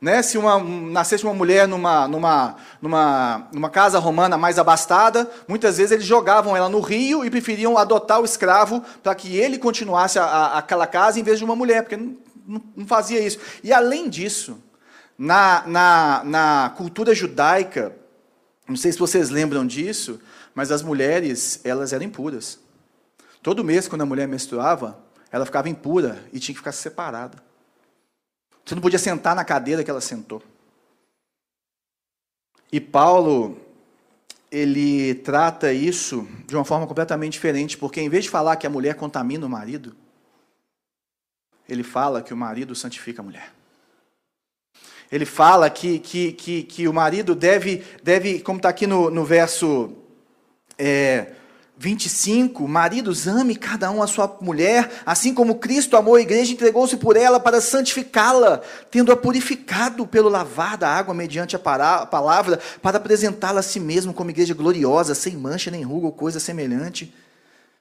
né? 0.02 0.22
Se 0.22 0.38
uma, 0.38 0.62
nascesse 0.62 1.24
uma 1.24 1.34
mulher 1.34 1.66
numa, 1.66 2.10
numa, 2.10 2.58
numa, 2.82 3.48
numa 3.54 3.70
casa 3.70 4.00
romana 4.00 4.38
mais 4.38 4.60
abastada, 4.60 5.32
muitas 5.48 5.78
vezes 5.78 5.94
eles 5.94 6.06
jogavam 6.06 6.58
ela 6.58 6.68
no 6.68 6.82
rio 6.82 7.24
e 7.24 7.30
preferiam 7.30 7.78
adotar 7.78 8.20
o 8.20 8.26
escravo 8.26 8.84
para 9.02 9.16
que 9.16 9.38
ele 9.38 9.58
continuasse 9.58 10.20
a, 10.20 10.26
a, 10.26 10.58
aquela 10.58 10.86
casa 10.86 11.18
em 11.18 11.24
vez 11.24 11.40
de 11.40 11.46
uma 11.46 11.56
mulher, 11.56 11.84
porque 11.84 11.96
não, 11.96 12.18
não, 12.46 12.62
não 12.76 12.86
fazia 12.86 13.22
isso. 13.22 13.40
E 13.64 13.72
além 13.72 14.10
disso, 14.10 14.62
na, 15.18 15.64
na, 15.66 16.22
na 16.26 16.74
cultura 16.76 17.16
judaica, 17.16 17.96
não 18.68 18.76
sei 18.76 18.92
se 18.92 19.00
vocês 19.00 19.30
lembram 19.30 19.66
disso, 19.66 20.20
mas 20.54 20.72
as 20.72 20.82
mulheres, 20.82 21.62
elas 21.64 21.94
eram 21.94 22.06
impuras. 22.06 22.60
Todo 23.42 23.64
mês, 23.64 23.88
quando 23.88 24.02
a 24.02 24.06
mulher 24.06 24.28
menstruava, 24.28 24.98
ela 25.32 25.46
ficava 25.46 25.70
impura 25.70 26.24
e 26.34 26.40
tinha 26.40 26.54
que 26.54 26.60
ficar 26.60 26.72
separada. 26.72 27.44
Você 28.66 28.74
não 28.74 28.82
podia 28.82 28.98
sentar 28.98 29.36
na 29.36 29.46
cadeira 29.46 29.84
que 29.84 29.92
ela 29.92 30.02
sentou. 30.02 30.42
E 32.72 32.82
Paulo, 32.82 33.62
ele 34.52 35.16
trata 35.16 35.72
isso 35.72 36.28
de 36.48 36.56
uma 36.56 36.66
forma 36.66 36.88
completamente 36.88 37.34
diferente, 37.34 37.78
porque 37.78 38.02
em 38.02 38.10
vez 38.10 38.24
de 38.24 38.30
falar 38.30 38.56
que 38.56 38.66
a 38.66 38.70
mulher 38.70 38.96
contamina 38.96 39.46
o 39.46 39.50
marido, 39.50 39.96
ele 41.70 41.84
fala 41.84 42.22
que 42.22 42.34
o 42.34 42.38
marido 42.38 42.74
santifica 42.74 43.22
a 43.22 43.26
mulher. 43.26 43.55
Ele 45.16 45.26
fala 45.26 45.70
que, 45.70 45.98
que, 46.00 46.34
que, 46.34 46.64
que 46.64 46.88
o 46.90 46.94
marido 46.94 47.34
deve, 47.34 47.86
deve 48.04 48.42
como 48.42 48.58
está 48.58 48.68
aqui 48.68 48.86
no, 48.86 49.10
no 49.10 49.24
verso 49.24 49.94
é, 50.78 51.28
25, 51.78 52.68
maridos, 52.68 53.26
ame 53.26 53.56
cada 53.56 53.90
um 53.92 54.04
a 54.04 54.08
sua 54.08 54.38
mulher, 54.42 54.92
assim 55.06 55.34
como 55.34 55.56
Cristo 55.56 55.96
amou 55.96 56.16
a 56.16 56.22
igreja 56.22 56.52
e 56.52 56.56
entregou-se 56.56 56.98
por 56.98 57.16
ela 57.16 57.40
para 57.40 57.62
santificá-la, 57.62 58.60
tendo-a 58.92 59.16
purificado 59.16 60.06
pelo 60.06 60.28
lavar 60.28 60.76
da 60.76 60.90
água 60.90 61.14
mediante 61.14 61.56
a 61.56 61.60
palavra, 61.60 62.60
para 62.82 62.98
apresentá-la 62.98 63.62
a 63.62 63.64
si 63.64 63.80
mesmo 63.80 64.14
como 64.14 64.32
igreja 64.32 64.54
gloriosa, 64.54 65.16
sem 65.16 65.38
mancha 65.38 65.72
nem 65.72 65.82
ruga 65.82 66.08
ou 66.08 66.12
coisa 66.12 66.42
semelhante, 66.42 67.16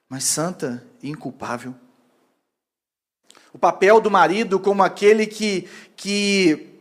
mas 0.09 0.23
santa 0.23 0.85
e 1.03 1.11
inculpável. 1.11 1.75
O 3.53 3.59
papel 3.59 4.01
do 4.01 4.09
marido 4.09 4.61
como 4.61 4.85
aquele 4.85 5.27
que, 5.27 5.69
que 5.97 6.74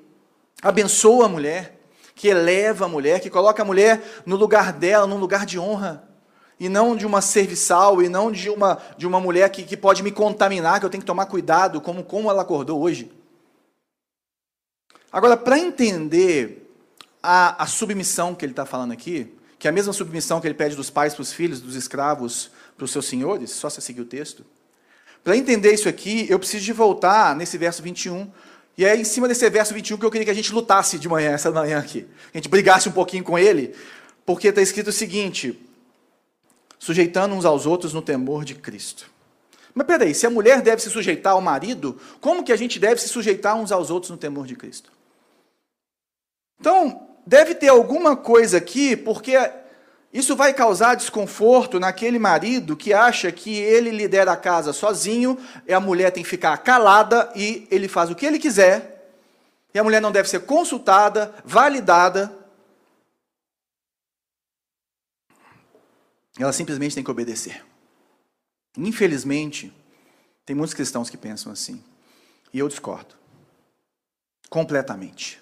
abençoa 0.63 1.25
a 1.25 1.29
mulher, 1.29 1.79
que 2.15 2.27
eleva 2.27 2.86
a 2.86 2.88
mulher, 2.88 3.20
que 3.20 3.29
coloca 3.29 3.62
a 3.62 3.65
mulher 3.65 4.01
no 4.25 4.36
lugar 4.36 4.72
dela, 4.74 5.05
num 5.05 5.17
lugar 5.17 5.46
de 5.46 5.60
honra 5.60 6.10
e 6.60 6.70
não 6.70 6.96
de 6.96 7.05
uma 7.05 7.22
serviçal, 7.22 8.01
e 8.01 8.08
não 8.08 8.32
de 8.32 8.50
uma, 8.50 8.82
de 8.98 9.05
uma 9.05 9.20
mulher 9.20 9.50
que, 9.50 9.63
que 9.63 9.75
pode 9.75 10.01
me 10.01 10.12
contaminar, 10.12 10.79
que 10.79 10.86
eu 10.86 10.89
tenho 10.89 11.01
que 11.01 11.08
tomar 11.08 11.25
cuidado, 11.25 11.82
como, 11.82 12.03
como 12.03 12.29
ela 12.29 12.41
acordou 12.41 12.82
hoje. 12.82 13.12
Agora, 15.12 15.36
para 15.36 15.60
entender 15.60 16.74
a, 17.22 17.63
a 17.63 17.67
submissão 17.67 18.34
que 18.34 18.46
ele 18.46 18.53
está 18.53 18.65
falando 18.65 18.93
aqui, 18.93 19.36
que 19.60 19.67
é 19.67 19.70
a 19.70 19.74
mesma 19.74 19.93
submissão 19.93 20.39
que 20.39 20.48
ele 20.48 20.53
pede 20.53 20.75
dos 20.75 20.89
pais 20.89 21.13
para 21.13 21.22
os 21.22 21.34
filhos, 21.34 21.60
dos 21.60 21.75
escravos 21.75 22.51
para 22.77 22.86
os 22.86 22.91
seus 22.91 23.05
senhores, 23.05 23.51
só 23.51 23.70
se 23.70 23.82
seguir 23.82 24.01
o 24.01 24.05
texto. 24.05 24.46
Para 25.24 25.38
entender 25.38 25.74
isso 25.74 25.88
aqui, 25.88 26.25
eu 26.29 26.38
preciso 26.38 26.65
de 26.65 26.74
voltar 26.74 27.36
nesse 27.36 27.58
verso 27.58 27.82
21. 27.82 28.32
E 28.77 28.86
é 28.86 28.96
em 28.96 29.03
cima 29.03 29.27
desse 29.27 29.48
verso 29.50 29.74
21 29.74 29.98
que 29.98 30.06
eu 30.06 30.12
queria 30.12 30.25
que 30.25 30.32
a 30.32 30.36
gente 30.36 30.53
lutasse 30.53 30.98
de 30.98 31.08
manhã, 31.08 31.32
essa 31.32 31.51
manhã 31.51 31.80
aqui. 31.80 32.01
Que 32.01 32.38
a 32.38 32.38
gente 32.38 32.50
brigasse 32.50 32.89
um 32.89 32.92
pouquinho 32.92 33.24
com 33.24 33.38
ele, 33.38 33.75
porque 34.25 34.48
está 34.48 34.62
escrito 34.62 34.88
o 34.88 34.94
seguinte: 34.94 35.60
sujeitando 36.80 37.36
uns 37.36 37.46
aos 37.46 37.65
outros 37.65 37.94
no 37.94 38.01
temor 38.01 38.44
de 38.44 38.56
Cristo. 38.56 39.12
Mas 39.74 39.88
peraí, 39.88 40.13
se 40.13 40.25
a 40.25 40.30
mulher 40.30 40.62
deve 40.62 40.82
se 40.82 40.89
sujeitar 40.89 41.34
ao 41.34 41.42
marido, 41.42 42.00
como 42.20 42.44
que 42.44 42.51
a 42.51 42.56
gente 42.56 42.80
deve 42.80 43.01
se 43.01 43.10
sujeitar 43.10 43.56
uns 43.56 43.72
aos 43.72 43.89
outros 43.89 44.12
no 44.12 44.18
temor 44.18 44.46
de 44.46 44.56
Cristo? 44.56 44.92
Então, 46.60 47.08
deve 47.25 47.56
ter 47.56 47.70
alguma 47.70 48.15
coisa 48.15 48.58
aqui, 48.58 48.96
porque 48.96 49.36
isso 50.13 50.36
vai 50.36 50.53
causar 50.53 50.93
desconforto 50.93 51.79
naquele 51.79 52.20
marido 52.20 52.77
que 52.77 52.93
acha 52.93 53.32
que 53.32 53.58
ele 53.58 53.89
lidera 53.89 54.34
a 54.34 54.38
casa 54.38 54.72
sozinho, 54.72 55.39
e 55.67 55.74
a 55.74 55.79
mulher 55.79 56.12
tem 56.12 56.22
que 56.22 56.29
ficar 56.29 56.55
calada 56.58 57.32
e 57.36 57.67
ele 57.72 57.88
faz 57.88 58.12
o 58.12 58.15
que 58.15 58.24
ele 58.24 58.38
quiser, 58.38 59.12
e 59.74 59.79
a 59.79 59.84
mulher 59.84 60.00
não 60.00 60.12
deve 60.12 60.29
ser 60.29 60.41
consultada, 60.41 61.34
validada. 61.43 62.32
Ela 66.38 66.53
simplesmente 66.53 66.93
tem 66.93 67.03
que 67.03 67.10
obedecer. 67.10 67.65
Infelizmente, 68.77 69.74
tem 70.46 70.55
muitos 70.55 70.75
cristãos 70.75 71.10
que 71.10 71.17
pensam 71.17 71.51
assim. 71.51 71.84
E 72.53 72.60
eu 72.60 72.67
discordo. 72.67 73.15
Completamente. 74.48 75.41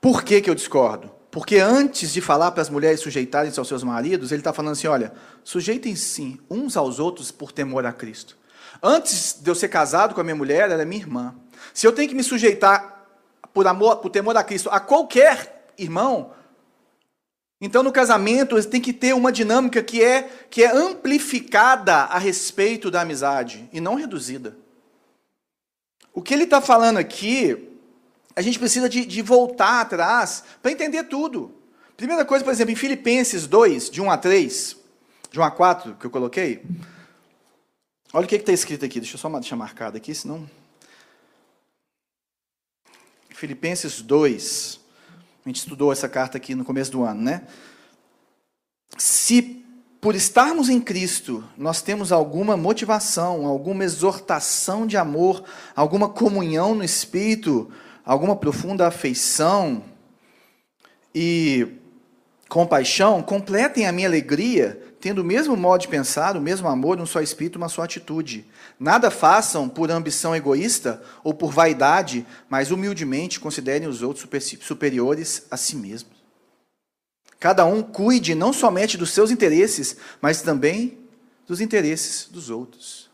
Por 0.00 0.22
que, 0.22 0.40
que 0.40 0.48
eu 0.48 0.54
discordo? 0.54 1.17
Porque 1.38 1.58
antes 1.58 2.12
de 2.12 2.20
falar 2.20 2.50
para 2.50 2.62
as 2.62 2.68
mulheres 2.68 2.98
sujeitarem-se 2.98 3.60
aos 3.60 3.68
seus 3.68 3.84
maridos, 3.84 4.32
ele 4.32 4.40
está 4.40 4.52
falando 4.52 4.72
assim: 4.72 4.88
olha, 4.88 5.12
sujeitem-se 5.44 6.40
uns 6.50 6.76
aos 6.76 6.98
outros 6.98 7.30
por 7.30 7.52
temor 7.52 7.86
a 7.86 7.92
Cristo. 7.92 8.36
Antes 8.82 9.38
de 9.40 9.48
eu 9.48 9.54
ser 9.54 9.68
casado 9.68 10.16
com 10.16 10.20
a 10.20 10.24
minha 10.24 10.34
mulher, 10.34 10.68
ela 10.68 10.82
é 10.82 10.84
minha 10.84 11.00
irmã. 11.00 11.36
Se 11.72 11.86
eu 11.86 11.92
tenho 11.92 12.08
que 12.08 12.14
me 12.16 12.24
sujeitar 12.24 13.06
por 13.54 13.68
amor, 13.68 13.98
por 13.98 14.10
temor 14.10 14.36
a 14.36 14.42
Cristo, 14.42 14.68
a 14.68 14.80
qualquer 14.80 15.70
irmão, 15.78 16.32
então, 17.60 17.84
no 17.84 17.92
casamento, 17.92 18.60
tem 18.64 18.80
que 18.80 18.92
ter 18.92 19.14
uma 19.14 19.30
dinâmica 19.30 19.80
que 19.80 20.02
é, 20.02 20.28
que 20.50 20.64
é 20.64 20.76
amplificada 20.76 21.94
a 21.94 22.18
respeito 22.18 22.90
da 22.90 23.02
amizade 23.02 23.70
e 23.72 23.80
não 23.80 23.94
reduzida. 23.94 24.56
O 26.12 26.20
que 26.20 26.34
ele 26.34 26.44
está 26.44 26.60
falando 26.60 26.96
aqui, 26.96 27.67
a 28.38 28.40
gente 28.40 28.56
precisa 28.56 28.88
de, 28.88 29.04
de 29.04 29.20
voltar 29.20 29.80
atrás 29.80 30.44
para 30.62 30.70
entender 30.70 31.02
tudo. 31.02 31.52
Primeira 31.96 32.24
coisa, 32.24 32.44
por 32.44 32.52
exemplo, 32.52 32.70
em 32.72 32.76
Filipenses 32.76 33.48
2, 33.48 33.90
de 33.90 34.00
1 34.00 34.08
a 34.08 34.16
3, 34.16 34.76
de 35.32 35.40
1 35.40 35.42
a 35.42 35.50
4, 35.50 35.96
que 35.96 36.06
eu 36.06 36.10
coloquei, 36.10 36.64
olha 38.12 38.24
o 38.24 38.28
que 38.28 38.36
está 38.36 38.52
escrito 38.52 38.84
aqui, 38.84 39.00
deixa 39.00 39.16
eu 39.16 39.18
só 39.18 39.28
deixar 39.28 39.56
marcado 39.56 39.96
aqui, 39.96 40.14
senão. 40.14 40.48
Filipenses 43.30 44.00
2, 44.02 44.78
a 45.44 45.48
gente 45.48 45.56
estudou 45.56 45.90
essa 45.90 46.08
carta 46.08 46.36
aqui 46.36 46.54
no 46.54 46.64
começo 46.64 46.92
do 46.92 47.02
ano, 47.02 47.20
né? 47.20 47.42
Se 48.96 49.64
por 50.00 50.14
estarmos 50.14 50.68
em 50.68 50.80
Cristo, 50.80 51.42
nós 51.56 51.82
temos 51.82 52.12
alguma 52.12 52.56
motivação, 52.56 53.46
alguma 53.46 53.82
exortação 53.82 54.86
de 54.86 54.96
amor, 54.96 55.42
alguma 55.74 56.08
comunhão 56.08 56.72
no 56.72 56.84
Espírito, 56.84 57.68
alguma 58.08 58.34
profunda 58.34 58.86
afeição 58.86 59.84
e 61.14 61.68
compaixão, 62.48 63.22
completem 63.22 63.86
a 63.86 63.92
minha 63.92 64.08
alegria, 64.08 64.82
tendo 64.98 65.20
o 65.20 65.24
mesmo 65.24 65.54
modo 65.54 65.82
de 65.82 65.88
pensar, 65.88 66.34
o 66.34 66.40
mesmo 66.40 66.66
amor, 66.68 66.98
um 66.98 67.04
só 67.04 67.20
espírito, 67.20 67.56
uma 67.56 67.68
só 67.68 67.82
atitude. 67.82 68.46
Nada 68.80 69.10
façam 69.10 69.68
por 69.68 69.90
ambição 69.90 70.34
egoísta 70.34 71.02
ou 71.22 71.34
por 71.34 71.52
vaidade, 71.52 72.26
mas 72.48 72.70
humildemente 72.70 73.38
considerem 73.38 73.86
os 73.86 74.00
outros 74.00 74.26
superiores 74.62 75.46
a 75.50 75.58
si 75.58 75.76
mesmos. 75.76 76.16
Cada 77.38 77.66
um 77.66 77.82
cuide 77.82 78.34
não 78.34 78.54
somente 78.54 78.96
dos 78.96 79.10
seus 79.10 79.30
interesses, 79.30 79.98
mas 80.22 80.40
também 80.40 80.98
dos 81.46 81.60
interesses 81.60 82.26
dos 82.26 82.48
outros. 82.48 83.10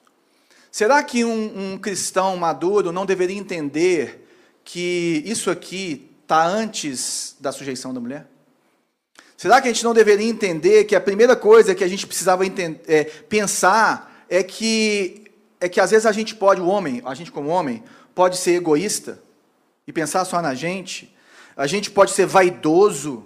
Será 0.70 1.02
que 1.02 1.24
um, 1.24 1.72
um 1.72 1.78
cristão 1.78 2.36
maduro 2.36 2.92
não 2.92 3.04
deveria 3.04 3.36
entender 3.36 4.23
que 4.64 5.22
isso 5.26 5.50
aqui 5.50 6.10
está 6.22 6.44
antes 6.44 7.36
da 7.38 7.52
sujeição 7.52 7.92
da 7.92 8.00
mulher? 8.00 8.26
Será 9.36 9.60
que 9.60 9.68
a 9.68 9.72
gente 9.72 9.84
não 9.84 9.92
deveria 9.92 10.26
entender 10.26 10.84
que 10.84 10.96
a 10.96 11.00
primeira 11.00 11.36
coisa 11.36 11.74
que 11.74 11.84
a 11.84 11.88
gente 11.88 12.06
precisava 12.06 12.44
é, 12.46 13.04
pensar 13.28 14.24
é 14.28 14.42
que 14.42 15.24
é 15.60 15.68
que 15.68 15.80
às 15.80 15.90
vezes 15.90 16.04
a 16.04 16.12
gente 16.12 16.34
pode, 16.34 16.60
o 16.60 16.66
homem, 16.66 17.00
a 17.06 17.14
gente 17.14 17.32
como 17.32 17.48
homem, 17.48 17.82
pode 18.14 18.36
ser 18.36 18.52
egoísta 18.52 19.18
e 19.86 19.92
pensar 19.92 20.24
só 20.24 20.42
na 20.42 20.54
gente. 20.54 21.14
A 21.56 21.66
gente 21.66 21.90
pode 21.90 22.10
ser 22.10 22.26
vaidoso 22.26 23.24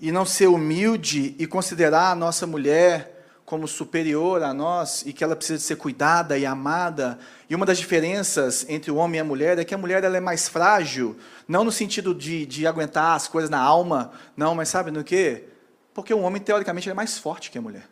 e 0.00 0.10
não 0.10 0.24
ser 0.24 0.46
humilde 0.46 1.34
e 1.38 1.46
considerar 1.46 2.12
a 2.12 2.14
nossa 2.14 2.46
mulher 2.46 3.17
como 3.48 3.66
superior 3.66 4.42
a 4.42 4.52
nós 4.52 5.06
e 5.06 5.12
que 5.14 5.24
ela 5.24 5.34
precisa 5.34 5.58
ser 5.58 5.76
cuidada 5.76 6.36
e 6.36 6.44
amada. 6.44 7.18
E 7.48 7.54
uma 7.54 7.64
das 7.64 7.78
diferenças 7.78 8.66
entre 8.68 8.90
o 8.90 8.96
homem 8.96 9.16
e 9.16 9.20
a 9.22 9.24
mulher 9.24 9.58
é 9.58 9.64
que 9.64 9.74
a 9.74 9.78
mulher 9.78 10.04
ela 10.04 10.18
é 10.18 10.20
mais 10.20 10.50
frágil, 10.50 11.16
não 11.48 11.64
no 11.64 11.72
sentido 11.72 12.14
de, 12.14 12.44
de 12.44 12.66
aguentar 12.66 13.16
as 13.16 13.26
coisas 13.26 13.48
na 13.48 13.58
alma, 13.58 14.12
não, 14.36 14.54
mas 14.54 14.68
sabe 14.68 14.90
no 14.90 15.02
quê? 15.02 15.44
Porque 15.94 16.12
o 16.12 16.18
homem, 16.18 16.42
teoricamente, 16.42 16.90
é 16.90 16.92
mais 16.92 17.16
forte 17.16 17.50
que 17.50 17.56
a 17.56 17.62
mulher. 17.62 17.88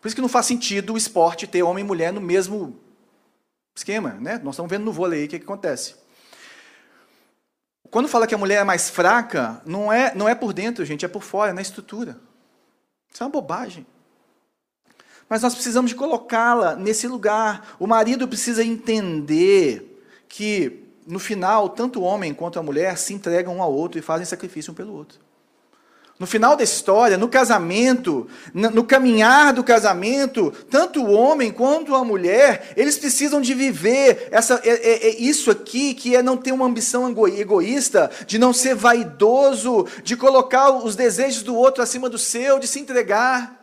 Por 0.00 0.08
isso 0.08 0.16
que 0.16 0.20
não 0.20 0.28
faz 0.28 0.46
sentido 0.46 0.94
o 0.94 0.98
esporte 0.98 1.46
ter 1.46 1.62
homem 1.62 1.84
e 1.84 1.86
mulher 1.86 2.12
no 2.12 2.20
mesmo 2.20 2.76
esquema, 3.76 4.14
né? 4.14 4.40
Nós 4.42 4.56
estamos 4.56 4.68
vendo 4.68 4.84
no 4.84 4.92
vôlei 4.92 5.26
o 5.26 5.28
que, 5.28 5.38
que 5.38 5.44
acontece. 5.44 5.94
Quando 7.88 8.08
fala 8.08 8.26
que 8.26 8.34
a 8.34 8.38
mulher 8.38 8.62
é 8.62 8.64
mais 8.64 8.90
fraca, 8.90 9.62
não 9.64 9.92
é, 9.92 10.12
não 10.12 10.28
é 10.28 10.34
por 10.34 10.52
dentro, 10.52 10.84
gente, 10.84 11.04
é 11.04 11.08
por 11.08 11.22
fora, 11.22 11.52
é 11.52 11.54
na 11.54 11.62
estrutura. 11.62 12.18
Isso 13.12 13.22
é 13.22 13.26
uma 13.26 13.30
bobagem. 13.30 13.86
Mas 15.28 15.42
nós 15.42 15.54
precisamos 15.54 15.90
de 15.90 15.96
colocá-la 15.96 16.74
nesse 16.74 17.06
lugar. 17.06 17.76
O 17.78 17.86
marido 17.86 18.26
precisa 18.26 18.64
entender 18.64 20.02
que, 20.28 20.84
no 21.06 21.18
final, 21.18 21.68
tanto 21.68 22.00
o 22.00 22.02
homem 22.02 22.32
quanto 22.32 22.58
a 22.58 22.62
mulher 22.62 22.96
se 22.96 23.12
entregam 23.12 23.56
um 23.56 23.62
ao 23.62 23.72
outro 23.72 23.98
e 23.98 24.02
fazem 24.02 24.24
sacrifício 24.24 24.72
um 24.72 24.74
pelo 24.74 24.94
outro. 24.94 25.18
No 26.18 26.26
final 26.26 26.56
da 26.56 26.64
história, 26.64 27.16
no 27.16 27.28
casamento, 27.28 28.26
no 28.52 28.82
caminhar 28.82 29.52
do 29.52 29.62
casamento, 29.62 30.52
tanto 30.68 31.00
o 31.00 31.12
homem 31.12 31.52
quanto 31.52 31.94
a 31.94 32.04
mulher, 32.04 32.72
eles 32.76 32.98
precisam 32.98 33.40
de 33.40 33.54
viver 33.54 34.26
essa, 34.32 34.60
é, 34.64 34.70
é, 34.70 35.08
é 35.10 35.20
isso 35.20 35.48
aqui, 35.48 35.94
que 35.94 36.16
é 36.16 36.22
não 36.22 36.36
ter 36.36 36.50
uma 36.50 36.66
ambição 36.66 37.08
egoísta, 37.28 38.10
de 38.26 38.36
não 38.36 38.52
ser 38.52 38.74
vaidoso, 38.74 39.86
de 40.02 40.16
colocar 40.16 40.72
os 40.72 40.96
desejos 40.96 41.44
do 41.44 41.54
outro 41.54 41.84
acima 41.84 42.10
do 42.10 42.18
seu, 42.18 42.58
de 42.58 42.66
se 42.66 42.80
entregar. 42.80 43.57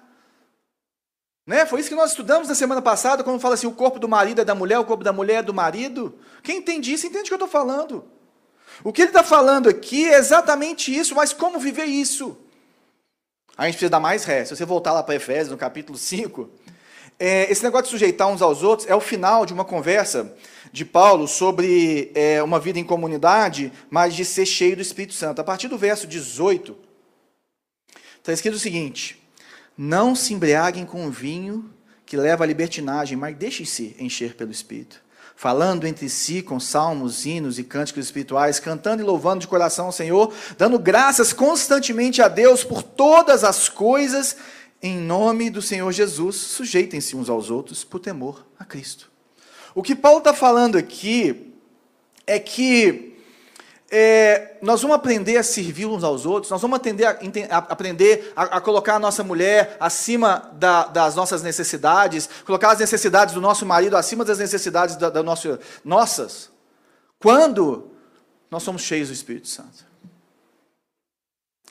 Né? 1.45 1.65
Foi 1.65 1.79
isso 1.79 1.89
que 1.89 1.95
nós 1.95 2.11
estudamos 2.11 2.47
na 2.47 2.55
semana 2.55 2.81
passada, 2.81 3.23
quando 3.23 3.39
fala 3.39 3.53
assim: 3.53 3.67
o 3.67 3.71
corpo 3.71 3.99
do 3.99 4.09
marido 4.09 4.41
é 4.41 4.45
da 4.45 4.55
mulher, 4.55 4.79
o 4.79 4.85
corpo 4.85 5.03
da 5.03 5.13
mulher 5.13 5.35
é 5.35 5.43
do 5.43 5.53
marido. 5.53 6.17
Quem 6.41 6.57
entende 6.57 6.91
isso, 6.93 7.05
entende 7.05 7.23
o 7.23 7.27
que 7.27 7.33
eu 7.33 7.45
estou 7.45 7.49
falando. 7.49 8.05
O 8.83 8.91
que 8.91 9.01
ele 9.01 9.09
está 9.09 9.23
falando 9.23 9.69
aqui 9.69 10.07
é 10.07 10.17
exatamente 10.17 10.95
isso, 10.95 11.15
mas 11.15 11.31
como 11.31 11.59
viver 11.59 11.85
isso? 11.85 12.37
A 13.57 13.65
gente 13.65 13.75
precisa 13.75 13.91
dar 13.91 13.99
mais 13.99 14.25
ré. 14.25 14.43
Se 14.43 14.55
você 14.55 14.65
voltar 14.65 14.91
lá 14.91 15.01
para 15.01 15.15
Efésios, 15.15 15.51
no 15.51 15.57
capítulo 15.57 15.97
5, 15.97 16.49
é, 17.17 17.49
esse 17.49 17.63
negócio 17.63 17.85
de 17.85 17.91
sujeitar 17.91 18.27
uns 18.27 18.41
aos 18.41 18.63
outros 18.63 18.89
é 18.89 18.93
o 18.93 18.99
final 18.99 19.45
de 19.45 19.53
uma 19.53 19.63
conversa 19.63 20.35
de 20.73 20.83
Paulo 20.83 21.25
sobre 21.25 22.11
é, 22.13 22.43
uma 22.43 22.59
vida 22.59 22.79
em 22.79 22.83
comunidade, 22.83 23.71
mas 23.89 24.13
de 24.13 24.25
ser 24.25 24.45
cheio 24.45 24.75
do 24.75 24.81
Espírito 24.81 25.13
Santo. 25.13 25.39
A 25.39 25.43
partir 25.43 25.69
do 25.69 25.77
verso 25.77 26.05
18, 26.05 26.85
Está 28.25 28.33
escrito 28.33 28.55
o 28.55 28.59
seguinte: 28.59 29.21
Não 29.77 30.15
se 30.15 30.33
embriaguem 30.33 30.85
com 30.85 31.09
vinho 31.09 31.69
que 32.05 32.15
leva 32.15 32.43
à 32.43 32.47
libertinagem, 32.47 33.17
mas 33.17 33.35
deixem-se 33.35 33.95
encher 33.99 34.35
pelo 34.35 34.51
Espírito. 34.51 35.03
Falando 35.35 35.85
entre 35.85 36.07
si 36.07 36.41
com 36.41 36.59
salmos, 36.59 37.25
hinos 37.25 37.59
e 37.59 37.63
cânticos 37.63 38.05
espirituais, 38.05 38.59
cantando 38.59 39.01
e 39.01 39.05
louvando 39.05 39.41
de 39.41 39.47
coração 39.47 39.87
ao 39.87 39.91
Senhor, 39.91 40.33
dando 40.57 40.79
graças 40.79 41.33
constantemente 41.33 42.21
a 42.21 42.29
Deus 42.29 42.63
por 42.63 42.81
todas 42.81 43.43
as 43.43 43.67
coisas, 43.67 44.37
em 44.81 44.97
nome 44.97 45.49
do 45.49 45.61
Senhor 45.61 45.91
Jesus, 45.91 46.35
sujeitem-se 46.35 47.15
uns 47.15 47.29
aos 47.29 47.49
outros 47.49 47.83
por 47.83 47.99
temor 47.99 48.45
a 48.57 48.63
Cristo. 48.63 49.11
O 49.73 49.83
que 49.83 49.95
Paulo 49.95 50.19
está 50.19 50.33
falando 50.33 50.77
aqui 50.77 51.53
é 52.25 52.39
que 52.39 53.14
é, 53.89 54.57
nós 54.61 54.81
vamos 54.81 54.95
aprender 54.95 55.37
a 55.37 55.43
servir 55.43 55.85
uns 55.85 56.03
aos 56.03 56.25
outros, 56.25 56.49
nós 56.49 56.61
vamos 56.61 56.77
atender 56.77 57.05
a, 57.05 57.11
a, 57.11 57.57
aprender 57.57 58.33
a, 58.35 58.57
a, 58.57 58.61
colocar 58.61 58.95
a 58.95 58.99
nossa 58.99 59.23
mulher 59.23 59.77
acima 59.79 60.51
da, 60.53 60.85
das 60.85 61.15
nossas 61.15 61.43
necessidades, 61.43 62.27
colocar 62.45 62.71
as 62.71 62.79
necessidades 62.79 63.35
do 63.35 63.41
nosso 63.41 63.65
marido 63.65 63.95
acima 63.95 64.25
das 64.25 64.39
necessidades 64.39 64.95
da, 64.95 65.09
da 65.09 65.21
nossa, 65.21 65.59
nossas, 65.83 66.49
quando 67.19 67.91
nós 68.49 68.63
somos 68.63 68.81
cheios 68.81 69.09
do 69.09 69.13
Espírito 69.13 69.47
Santo. 69.47 69.85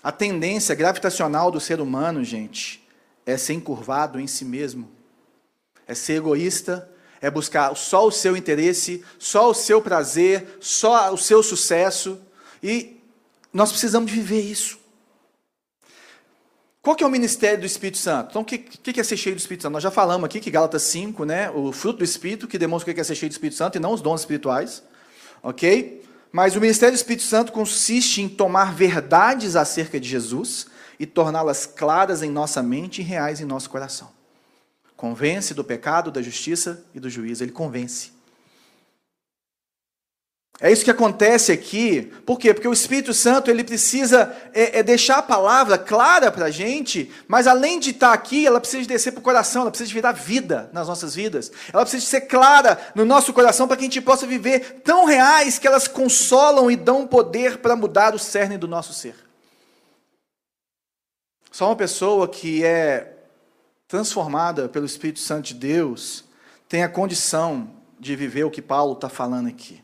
A 0.03 0.13
tendência 0.13 0.75
gravitacional 0.75 1.51
do 1.51 1.59
ser 1.59 1.81
humano, 1.81 2.23
gente, 2.23 2.87
é 3.27 3.37
ser 3.37 3.55
encurvado 3.55 4.21
em 4.21 4.27
si 4.27 4.45
mesmo, 4.45 4.89
é 5.87 5.95
ser 5.95 6.15
egoísta, 6.15 6.89
é 7.25 7.31
buscar 7.31 7.75
só 7.75 8.07
o 8.07 8.13
seu 8.13 8.37
interesse, 8.37 9.03
só 9.19 9.49
o 9.49 9.55
seu 9.55 9.81
prazer, 9.81 10.59
só 10.61 11.11
o 11.11 11.17
seu 11.17 11.43
sucesso. 11.43 12.21
E 12.63 13.01
nós 13.51 13.71
precisamos 13.71 14.13
viver 14.13 14.43
isso. 14.43 14.79
Qual 16.83 16.95
que 16.95 17.03
é 17.03 17.07
o 17.07 17.11
ministério 17.11 17.61
do 17.61 17.67
Espírito 17.67 17.97
Santo? 17.97 18.29
Então, 18.29 18.43
o 18.43 18.45
que, 18.45 18.59
que 18.59 19.01
é 19.01 19.03
ser 19.03 19.17
cheio 19.17 19.35
do 19.35 19.39
Espírito 19.39 19.63
Santo? 19.63 19.73
Nós 19.73 19.83
já 19.83 19.91
falamos 19.91 20.27
aqui 20.27 20.39
que 20.39 20.51
Gálatas 20.51 20.83
5, 20.83 21.25
né, 21.25 21.51
o 21.51 21.73
fruto 21.73 22.01
do 22.01 22.05
Espírito, 22.05 22.47
que 22.47 22.59
demonstra 22.59 22.91
o 22.91 22.95
que 22.95 23.01
é 23.01 23.05
ser 23.05 23.15
cheio 23.15 23.31
do 23.31 23.33
Espírito 23.33 23.57
Santo 23.57 23.79
e 23.79 23.81
não 23.81 23.93
os 23.95 24.03
dons 24.03 24.21
espirituais. 24.21 24.83
Ok? 25.43 26.05
Mas 26.31 26.55
o 26.57 26.61
ministério 26.61 26.93
do 26.93 26.99
Espírito 26.99 27.23
Santo 27.23 27.53
consiste 27.53 28.21
em 28.21 28.29
tomar 28.29 28.75
verdades 28.75 29.57
acerca 29.57 29.99
de 29.99 30.07
Jesus 30.07 30.67
e 31.01 31.07
torná-las 31.07 31.65
claras 31.65 32.23
em 32.23 32.31
nossa 32.31 32.63
mente 32.63 33.01
e 33.01 33.05
reais 33.05 33.41
em 33.41 33.47
nosso 33.47 33.71
coração. 33.71 34.14
Convence 34.97 35.53
do 35.55 35.65
pecado, 35.65 36.11
da 36.11 36.23
justiça 36.23 36.85
e 36.95 37.01
do 37.01 37.11
juízo. 37.11 37.43
Ele 37.43 37.53
convence. 37.53 38.15
É 40.61 40.71
isso 40.71 40.85
que 40.85 40.91
acontece 40.91 41.51
aqui. 41.51 42.13
Por 42.25 42.39
quê? 42.39 42.55
Porque 42.55 42.69
o 42.69 42.73
Espírito 42.73 43.13
Santo 43.13 43.51
ele 43.51 43.65
precisa 43.65 44.35
é, 44.53 44.79
é 44.79 44.83
deixar 44.85 45.19
a 45.19 45.23
palavra 45.23 45.77
clara 45.77 46.31
para 46.31 46.47
a 46.47 46.51
gente, 46.51 47.11
mas 47.27 47.49
além 47.49 47.81
de 47.81 47.91
estar 47.91 48.09
tá 48.09 48.15
aqui, 48.15 48.47
ela 48.47 48.61
precisa 48.61 48.87
descer 48.87 49.11
para 49.11 49.19
o 49.19 49.23
coração, 49.23 49.63
ela 49.63 49.71
precisa 49.71 49.93
virar 49.93 50.13
vida 50.13 50.71
nas 50.73 50.87
nossas 50.87 51.13
vidas. 51.15 51.51
Ela 51.73 51.83
precisa 51.83 52.07
ser 52.07 52.23
clara 52.23 52.79
no 52.95 53.05
nosso 53.05 53.33
coração 53.33 53.67
para 53.67 53.77
que 53.77 53.83
a 53.83 53.87
gente 53.87 54.01
possa 54.01 54.29
viver 54.29 54.81
tão 54.85 55.07
reais 55.07 55.59
que 55.59 55.67
elas 55.67 55.89
consolam 55.89 56.71
e 56.71 56.77
dão 56.77 57.05
poder 57.05 57.59
para 57.59 57.75
mudar 57.75 58.15
o 58.15 58.19
cerne 58.19 58.57
do 58.57 58.69
nosso 58.69 58.93
ser. 58.93 59.17
Só 61.51 61.67
uma 61.67 61.77
pessoa 61.77 62.29
que 62.29 62.65
é 62.65 63.14
transformada 63.87 64.69
pelo 64.69 64.87
Espírito 64.87 65.21
Santo 65.21 65.49
de 65.49 65.55
Deus, 65.55 66.25
tem 66.69 66.83
a 66.83 66.89
condição 66.89 67.71
de 68.01 68.17
viver 68.17 68.45
o 68.45 68.51
que 68.51 68.63
Paulo 68.63 68.95
está 68.95 69.09
falando 69.09 69.49
aqui. 69.49 69.83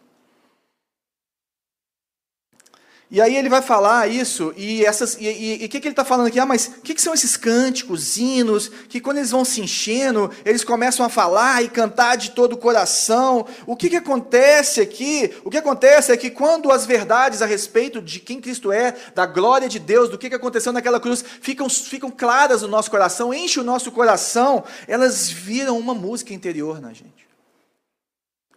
E 3.12 3.20
aí 3.20 3.34
ele 3.34 3.48
vai 3.48 3.60
falar 3.60 4.08
isso, 4.08 4.54
e 4.56 4.84
essas, 4.84 5.16
e 5.18 5.64
o 5.64 5.68
que, 5.68 5.80
que 5.80 5.88
ele 5.88 5.92
está 5.92 6.04
falando 6.04 6.28
aqui? 6.28 6.38
Ah, 6.38 6.46
mas 6.46 6.68
o 6.78 6.80
que, 6.80 6.94
que 6.94 7.02
são 7.02 7.12
esses 7.12 7.36
cânticos, 7.36 8.16
hinos, 8.16 8.70
que 8.88 9.00
quando 9.00 9.16
eles 9.16 9.32
vão 9.32 9.44
se 9.44 9.60
enchendo, 9.60 10.30
eles 10.44 10.62
começam 10.62 11.04
a 11.04 11.08
falar 11.08 11.60
e 11.60 11.68
cantar 11.68 12.16
de 12.16 12.30
todo 12.30 12.52
o 12.52 12.56
coração. 12.56 13.44
O 13.66 13.74
que, 13.74 13.90
que 13.90 13.96
acontece 13.96 14.80
aqui? 14.80 15.34
O 15.44 15.50
que 15.50 15.58
acontece 15.58 16.12
é 16.12 16.16
que 16.16 16.30
quando 16.30 16.70
as 16.70 16.86
verdades 16.86 17.42
a 17.42 17.46
respeito 17.46 18.00
de 18.00 18.20
quem 18.20 18.40
Cristo 18.40 18.70
é, 18.70 18.94
da 19.12 19.26
glória 19.26 19.68
de 19.68 19.80
Deus, 19.80 20.08
do 20.08 20.16
que, 20.16 20.28
que 20.28 20.36
aconteceu 20.36 20.72
naquela 20.72 21.00
cruz, 21.00 21.24
ficam, 21.40 21.68
ficam 21.68 22.12
claras 22.12 22.62
no 22.62 22.68
nosso 22.68 22.92
coração, 22.92 23.34
enche 23.34 23.58
o 23.58 23.64
nosso 23.64 23.90
coração, 23.90 24.62
elas 24.86 25.28
viram 25.28 25.76
uma 25.76 25.96
música 25.96 26.32
interior 26.32 26.80
na 26.80 26.92
gente. 26.92 27.29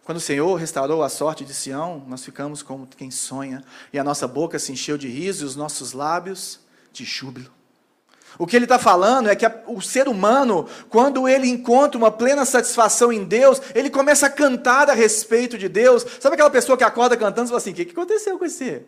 Quando 0.04 0.18
o 0.18 0.20
Senhor 0.20 0.54
restaurou 0.56 1.02
a 1.02 1.08
sorte 1.08 1.44
de 1.44 1.54
Sião, 1.54 2.04
nós 2.06 2.22
ficamos 2.22 2.62
como 2.62 2.86
quem 2.86 3.10
sonha, 3.10 3.64
e 3.92 3.98
a 3.98 4.04
nossa 4.04 4.28
boca 4.28 4.58
se 4.58 4.70
encheu 4.70 4.98
de 4.98 5.08
riso 5.08 5.44
e 5.44 5.46
os 5.46 5.56
nossos 5.56 5.92
lábios 5.92 6.60
de 6.92 7.04
júbilo. 7.04 7.50
O 8.38 8.46
que 8.46 8.56
ele 8.56 8.64
está 8.64 8.78
falando 8.78 9.28
é 9.28 9.36
que 9.36 9.46
o 9.66 9.80
ser 9.80 10.08
humano, 10.08 10.68
quando 10.88 11.26
ele 11.28 11.48
encontra 11.48 11.96
uma 11.96 12.10
plena 12.10 12.44
satisfação 12.44 13.12
em 13.12 13.24
Deus, 13.24 13.62
ele 13.74 13.88
começa 13.88 14.26
a 14.26 14.30
cantar 14.30 14.90
a 14.90 14.92
respeito 14.92 15.56
de 15.56 15.68
Deus. 15.68 16.04
Sabe 16.20 16.34
aquela 16.34 16.50
pessoa 16.50 16.76
que 16.76 16.84
acorda 16.84 17.16
cantando 17.16 17.46
e 17.46 17.48
fala 17.48 17.58
assim: 17.58 17.70
O 17.70 17.74
que, 17.74 17.84
que 17.84 17.92
aconteceu 17.92 18.36
com 18.38 18.48
você? 18.48 18.84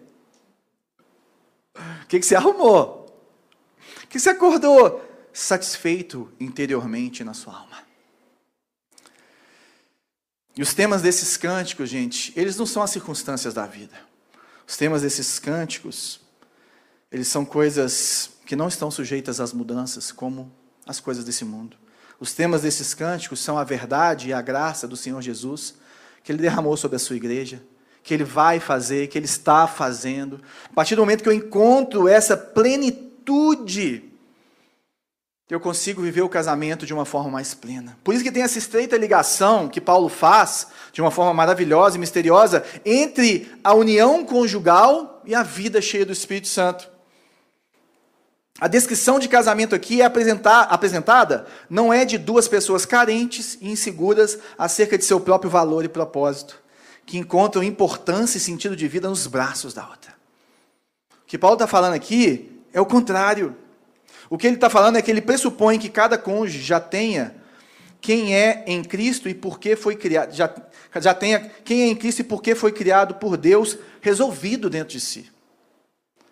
O 2.02 2.06
que, 2.08 2.18
que 2.18 2.26
você 2.26 2.34
arrumou? 2.34 3.06
O 4.02 4.06
que 4.08 4.18
você 4.18 4.30
acordou 4.30 5.00
satisfeito 5.32 6.30
interiormente 6.40 7.22
na 7.22 7.34
sua 7.34 7.54
alma? 7.54 7.75
E 10.56 10.62
os 10.62 10.72
temas 10.72 11.02
desses 11.02 11.36
cânticos, 11.36 11.90
gente, 11.90 12.32
eles 12.34 12.56
não 12.56 12.64
são 12.64 12.82
as 12.82 12.90
circunstâncias 12.90 13.52
da 13.52 13.66
vida. 13.66 13.94
Os 14.66 14.76
temas 14.76 15.02
desses 15.02 15.38
cânticos, 15.38 16.18
eles 17.12 17.28
são 17.28 17.44
coisas 17.44 18.30
que 18.46 18.56
não 18.56 18.68
estão 18.68 18.90
sujeitas 18.90 19.38
às 19.38 19.52
mudanças, 19.52 20.10
como 20.10 20.50
as 20.86 20.98
coisas 20.98 21.24
desse 21.24 21.44
mundo. 21.44 21.76
Os 22.18 22.32
temas 22.32 22.62
desses 22.62 22.94
cânticos 22.94 23.40
são 23.40 23.58
a 23.58 23.64
verdade 23.64 24.28
e 24.28 24.32
a 24.32 24.40
graça 24.40 24.88
do 24.88 24.96
Senhor 24.96 25.20
Jesus, 25.20 25.74
que 26.24 26.32
Ele 26.32 26.40
derramou 26.40 26.76
sobre 26.76 26.96
a 26.96 26.98
sua 26.98 27.16
igreja, 27.16 27.62
que 28.02 28.14
Ele 28.14 28.24
vai 28.24 28.58
fazer, 28.58 29.08
que 29.08 29.18
Ele 29.18 29.26
está 29.26 29.66
fazendo. 29.66 30.40
A 30.70 30.72
partir 30.72 30.94
do 30.94 31.02
momento 31.02 31.22
que 31.22 31.28
eu 31.28 31.34
encontro 31.34 32.08
essa 32.08 32.34
plenitude 32.34 34.10
eu 35.54 35.60
consigo 35.60 36.02
viver 36.02 36.22
o 36.22 36.28
casamento 36.28 36.84
de 36.84 36.92
uma 36.92 37.04
forma 37.04 37.30
mais 37.30 37.54
plena. 37.54 37.96
Por 38.02 38.12
isso 38.12 38.24
que 38.24 38.32
tem 38.32 38.42
essa 38.42 38.58
estreita 38.58 38.96
ligação 38.96 39.68
que 39.68 39.80
Paulo 39.80 40.08
faz, 40.08 40.66
de 40.92 41.00
uma 41.00 41.10
forma 41.10 41.32
maravilhosa 41.32 41.96
e 41.96 42.00
misteriosa, 42.00 42.64
entre 42.84 43.48
a 43.62 43.72
união 43.72 44.24
conjugal 44.24 45.22
e 45.24 45.34
a 45.36 45.44
vida 45.44 45.80
cheia 45.80 46.04
do 46.04 46.12
Espírito 46.12 46.48
Santo. 46.48 46.90
A 48.58 48.66
descrição 48.66 49.20
de 49.20 49.28
casamento 49.28 49.74
aqui 49.74 50.00
é 50.00 50.04
apresentada 50.04 51.46
não 51.68 51.92
é 51.92 52.04
de 52.04 52.18
duas 52.18 52.48
pessoas 52.48 52.84
carentes 52.84 53.56
e 53.60 53.70
inseguras 53.70 54.38
acerca 54.58 54.98
de 54.98 55.04
seu 55.04 55.20
próprio 55.20 55.50
valor 55.50 55.84
e 55.84 55.88
propósito, 55.88 56.58
que 57.04 57.18
encontram 57.18 57.62
importância 57.62 58.38
e 58.38 58.40
sentido 58.40 58.74
de 58.74 58.88
vida 58.88 59.08
nos 59.08 59.26
braços 59.26 59.74
da 59.74 59.86
outra. 59.86 60.12
O 61.22 61.26
que 61.26 61.38
Paulo 61.38 61.54
está 61.54 61.66
falando 61.68 61.94
aqui 61.94 62.62
é 62.72 62.80
o 62.80 62.86
contrário. 62.86 63.54
O 64.28 64.36
que 64.36 64.46
ele 64.46 64.56
está 64.56 64.68
falando 64.68 64.96
é 64.96 65.02
que 65.02 65.10
ele 65.10 65.20
pressupõe 65.20 65.78
que 65.78 65.88
cada 65.88 66.18
cônjuge 66.18 66.60
já 66.60 66.80
tenha 66.80 67.34
quem 68.00 68.34
é 68.34 68.64
em 68.66 68.82
Cristo 68.84 69.28
e 69.28 69.34
por 69.34 69.58
que 69.58 69.74
foi 69.74 69.96
criado, 69.96 70.32
já, 70.32 70.54
já 71.00 71.14
tenha 71.14 71.50
quem 71.64 71.82
é 71.82 71.86
em 71.86 71.96
Cristo 71.96 72.20
e 72.20 72.24
por 72.24 72.42
que 72.42 72.54
foi 72.54 72.72
criado 72.72 73.14
por 73.14 73.36
Deus 73.36 73.76
resolvido 74.00 74.70
dentro 74.70 74.94
de 74.94 75.00
si. 75.00 75.30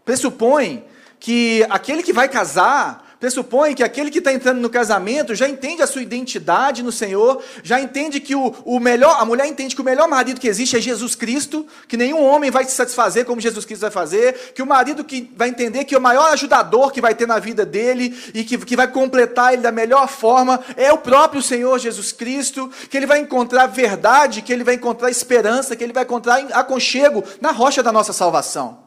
Pressupõe 0.04 0.84
que 1.18 1.66
aquele 1.70 2.02
que 2.02 2.12
vai 2.12 2.28
casar 2.28 3.03
pressupõe 3.24 3.74
que 3.74 3.82
aquele 3.82 4.10
que 4.10 4.18
está 4.18 4.34
entrando 4.34 4.60
no 4.60 4.68
casamento 4.68 5.34
já 5.34 5.48
entende 5.48 5.80
a 5.80 5.86
sua 5.86 6.02
identidade 6.02 6.82
no 6.82 6.92
Senhor, 6.92 7.42
já 7.62 7.80
entende 7.80 8.20
que 8.20 8.34
o, 8.34 8.54
o 8.66 8.78
melhor, 8.78 9.16
a 9.18 9.24
mulher 9.24 9.46
entende 9.46 9.74
que 9.74 9.80
o 9.80 9.84
melhor 9.84 10.06
marido 10.06 10.38
que 10.38 10.46
existe 10.46 10.76
é 10.76 10.80
Jesus 10.80 11.14
Cristo, 11.14 11.66
que 11.88 11.96
nenhum 11.96 12.22
homem 12.22 12.50
vai 12.50 12.66
se 12.66 12.72
satisfazer 12.72 13.24
como 13.24 13.40
Jesus 13.40 13.64
Cristo 13.64 13.80
vai 13.80 13.90
fazer, 13.90 14.52
que 14.54 14.60
o 14.60 14.66
marido 14.66 15.02
que 15.02 15.32
vai 15.34 15.48
entender 15.48 15.86
que 15.86 15.96
o 15.96 16.00
maior 16.02 16.34
ajudador 16.34 16.92
que 16.92 17.00
vai 17.00 17.14
ter 17.14 17.26
na 17.26 17.38
vida 17.38 17.64
dele 17.64 18.14
e 18.34 18.44
que, 18.44 18.58
que 18.58 18.76
vai 18.76 18.88
completar 18.88 19.54
ele 19.54 19.62
da 19.62 19.72
melhor 19.72 20.06
forma 20.06 20.62
é 20.76 20.92
o 20.92 20.98
próprio 20.98 21.40
Senhor 21.40 21.78
Jesus 21.78 22.12
Cristo, 22.12 22.70
que 22.90 22.96
ele 22.98 23.06
vai 23.06 23.20
encontrar 23.20 23.68
verdade, 23.68 24.42
que 24.42 24.52
ele 24.52 24.64
vai 24.64 24.74
encontrar 24.74 25.08
esperança, 25.08 25.74
que 25.74 25.82
ele 25.82 25.94
vai 25.94 26.04
encontrar 26.04 26.40
aconchego 26.52 27.24
na 27.40 27.52
rocha 27.52 27.82
da 27.82 27.90
nossa 27.90 28.12
salvação. 28.12 28.83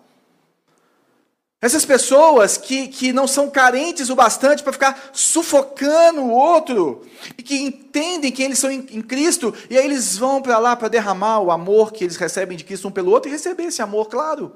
Essas 1.59 1.85
pessoas 1.85 2.55
que, 2.55 2.87
que 2.87 3.11
não 3.11 3.27
são 3.27 3.49
carentes 3.49 4.11
o 4.11 4.15
bastante 4.15 4.61
para 4.61 4.73
ficar 4.73 5.09
sufocando 5.11 6.21
o 6.21 6.29
outro, 6.29 7.03
e 7.35 7.41
que 7.41 7.55
entendem 7.55 8.31
que 8.31 8.43
eles 8.43 8.59
são 8.59 8.69
em, 8.69 8.85
em 8.91 9.01
Cristo, 9.01 9.53
e 9.67 9.77
aí 9.77 9.83
eles 9.83 10.17
vão 10.17 10.39
para 10.39 10.59
lá 10.59 10.75
para 10.75 10.87
derramar 10.87 11.39
o 11.39 11.49
amor 11.49 11.91
que 11.91 12.03
eles 12.03 12.15
recebem 12.15 12.55
de 12.55 12.63
Cristo 12.63 12.87
um 12.87 12.91
pelo 12.91 13.11
outro 13.11 13.29
e 13.29 13.31
receber 13.31 13.63
esse 13.63 13.81
amor, 13.81 14.07
claro. 14.07 14.55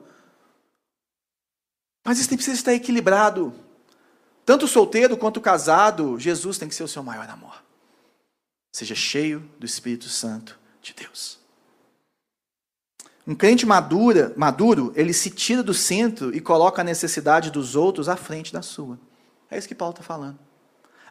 Mas 2.06 2.20
isso 2.20 2.30
precisa 2.30 2.56
estar 2.56 2.74
equilibrado. 2.74 3.54
Tanto 4.46 4.66
o 4.66 4.68
solteiro 4.68 5.18
quanto 5.18 5.38
o 5.38 5.42
casado, 5.42 6.20
Jesus 6.20 6.60
tem 6.60 6.68
que 6.68 6.76
ser 6.76 6.84
o 6.84 6.88
seu 6.88 7.02
maior 7.02 7.28
amor. 7.30 7.64
Seja 8.72 8.96
cheio 8.96 9.40
do 9.60 9.66
Espírito 9.66 10.08
Santo 10.08 10.58
de 10.82 10.94
Deus. 10.94 11.41
Um 13.26 13.36
crente 13.36 13.66
madura, 13.66 14.34
maduro, 14.36 14.92
ele 14.96 15.14
se 15.14 15.30
tira 15.30 15.62
do 15.62 15.74
centro 15.74 16.36
e 16.36 16.42
coloca 16.42 16.82
a 16.82 16.84
necessidade 16.84 17.52
dos 17.52 17.76
outros 17.76 18.10
à 18.10 18.16
frente 18.16 18.52
da 18.52 18.62
sua. 18.62 19.00
É 19.50 19.58
isso 19.58 19.68
que 19.68 19.76
Paulo 19.76 19.94
está 19.94 20.04
falando. 20.04 20.40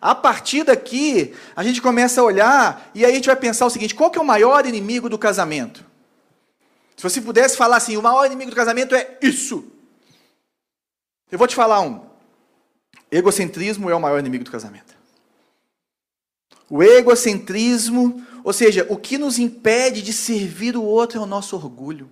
A 0.01 0.15
partir 0.15 0.65
daqui, 0.65 1.35
a 1.55 1.63
gente 1.63 1.81
começa 1.83 2.21
a 2.21 2.25
olhar 2.25 2.91
e 2.95 3.05
aí 3.05 3.13
a 3.13 3.15
gente 3.15 3.27
vai 3.27 3.37
pensar 3.37 3.67
o 3.67 3.71
seguinte: 3.71 3.95
qual 3.95 4.11
que 4.11 4.19
é 4.19 4.23
o 4.23 4.25
maior 4.25 4.67
inimigo 4.67 5.09
do 5.09 5.19
casamento? 5.19 5.85
Se 6.97 7.03
você 7.03 7.21
pudesse 7.21 7.57
falar 7.57 7.77
assim, 7.77 7.97
o 7.97 8.03
maior 8.03 8.27
inimigo 8.27 8.51
do 8.51 8.57
casamento 8.57 8.95
é 8.95 9.19
isso. 9.23 9.65
Eu 11.31 11.39
vou 11.39 11.47
te 11.47 11.55
falar 11.55 11.81
um. 11.81 12.01
Egocentrismo 13.11 13.89
é 13.91 13.95
o 13.95 14.01
maior 14.01 14.19
inimigo 14.19 14.45
do 14.45 14.51
casamento. 14.51 14.95
O 16.69 16.83
egocentrismo, 16.83 18.25
ou 18.43 18.53
seja, 18.53 18.87
o 18.89 18.97
que 18.97 19.19
nos 19.19 19.39
impede 19.39 20.03
de 20.03 20.13
servir 20.13 20.77
o 20.77 20.83
outro 20.83 21.19
é 21.19 21.23
o 21.23 21.27
nosso 21.27 21.57
orgulho. 21.57 22.09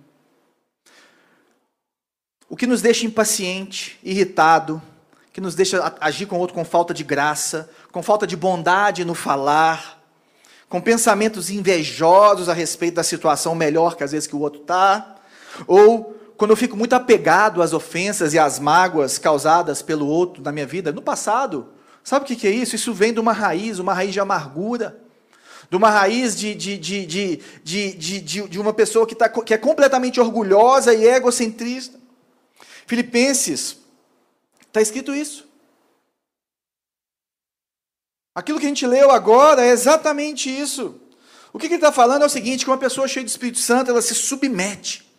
O 2.49 2.55
que 2.55 2.67
nos 2.67 2.81
deixa 2.81 3.05
impaciente, 3.05 3.99
irritado, 4.03 4.81
que 5.31 5.39
nos 5.39 5.55
deixa 5.55 5.95
agir 6.01 6.25
com 6.25 6.35
o 6.35 6.39
outro 6.39 6.55
com 6.55 6.65
falta 6.65 6.93
de 6.93 7.03
graça, 7.03 7.69
com 7.91 8.01
falta 8.01 8.25
de 8.25 8.35
bondade 8.35 9.05
no 9.05 9.13
falar, 9.13 10.03
com 10.67 10.81
pensamentos 10.81 11.49
invejosos 11.49 12.49
a 12.49 12.53
respeito 12.53 12.95
da 12.95 13.03
situação 13.03 13.55
melhor 13.55 13.95
que 13.95 14.03
às 14.03 14.11
vezes 14.11 14.27
que 14.27 14.35
o 14.35 14.39
outro 14.39 14.61
está, 14.61 15.15
ou 15.67 16.15
quando 16.37 16.51
eu 16.51 16.57
fico 16.57 16.77
muito 16.77 16.93
apegado 16.93 17.61
às 17.61 17.73
ofensas 17.73 18.33
e 18.33 18.39
às 18.39 18.59
mágoas 18.59 19.17
causadas 19.17 19.81
pelo 19.81 20.07
outro 20.07 20.41
na 20.41 20.51
minha 20.51 20.65
vida, 20.65 20.91
no 20.91 21.01
passado, 21.01 21.67
sabe 22.03 22.23
o 22.23 22.37
que 22.37 22.47
é 22.47 22.51
isso? 22.51 22.75
Isso 22.75 22.93
vem 22.93 23.13
de 23.13 23.19
uma 23.19 23.33
raiz, 23.33 23.77
uma 23.77 23.93
raiz 23.93 24.13
de 24.13 24.19
amargura, 24.19 24.97
de 25.69 25.75
uma 25.75 25.89
raiz 25.89 26.35
de, 26.35 26.55
de, 26.55 26.77
de, 26.77 27.05
de, 27.05 27.41
de, 27.63 28.21
de, 28.21 28.47
de 28.47 28.59
uma 28.59 28.73
pessoa 28.73 29.05
que, 29.05 29.13
tá, 29.13 29.29
que 29.29 29.53
é 29.53 29.57
completamente 29.57 30.19
orgulhosa 30.19 30.93
e 30.93 31.05
egocentrista. 31.05 31.99
Filipenses, 32.87 33.77
está 34.67 34.81
escrito 34.81 35.13
isso. 35.13 35.47
Aquilo 38.33 38.59
que 38.59 38.65
a 38.65 38.69
gente 38.69 38.87
leu 38.87 39.11
agora 39.11 39.63
é 39.63 39.69
exatamente 39.69 40.49
isso. 40.49 40.99
O 41.51 41.59
que, 41.59 41.67
que 41.67 41.73
ele 41.73 41.81
está 41.81 41.91
falando 41.91 42.23
é 42.23 42.25
o 42.25 42.29
seguinte: 42.29 42.63
que 42.63 42.71
uma 42.71 42.77
pessoa 42.77 43.07
cheia 43.07 43.23
do 43.23 43.29
Espírito 43.29 43.59
Santo, 43.59 43.91
ela 43.91 44.01
se 44.01 44.15
submete 44.15 45.09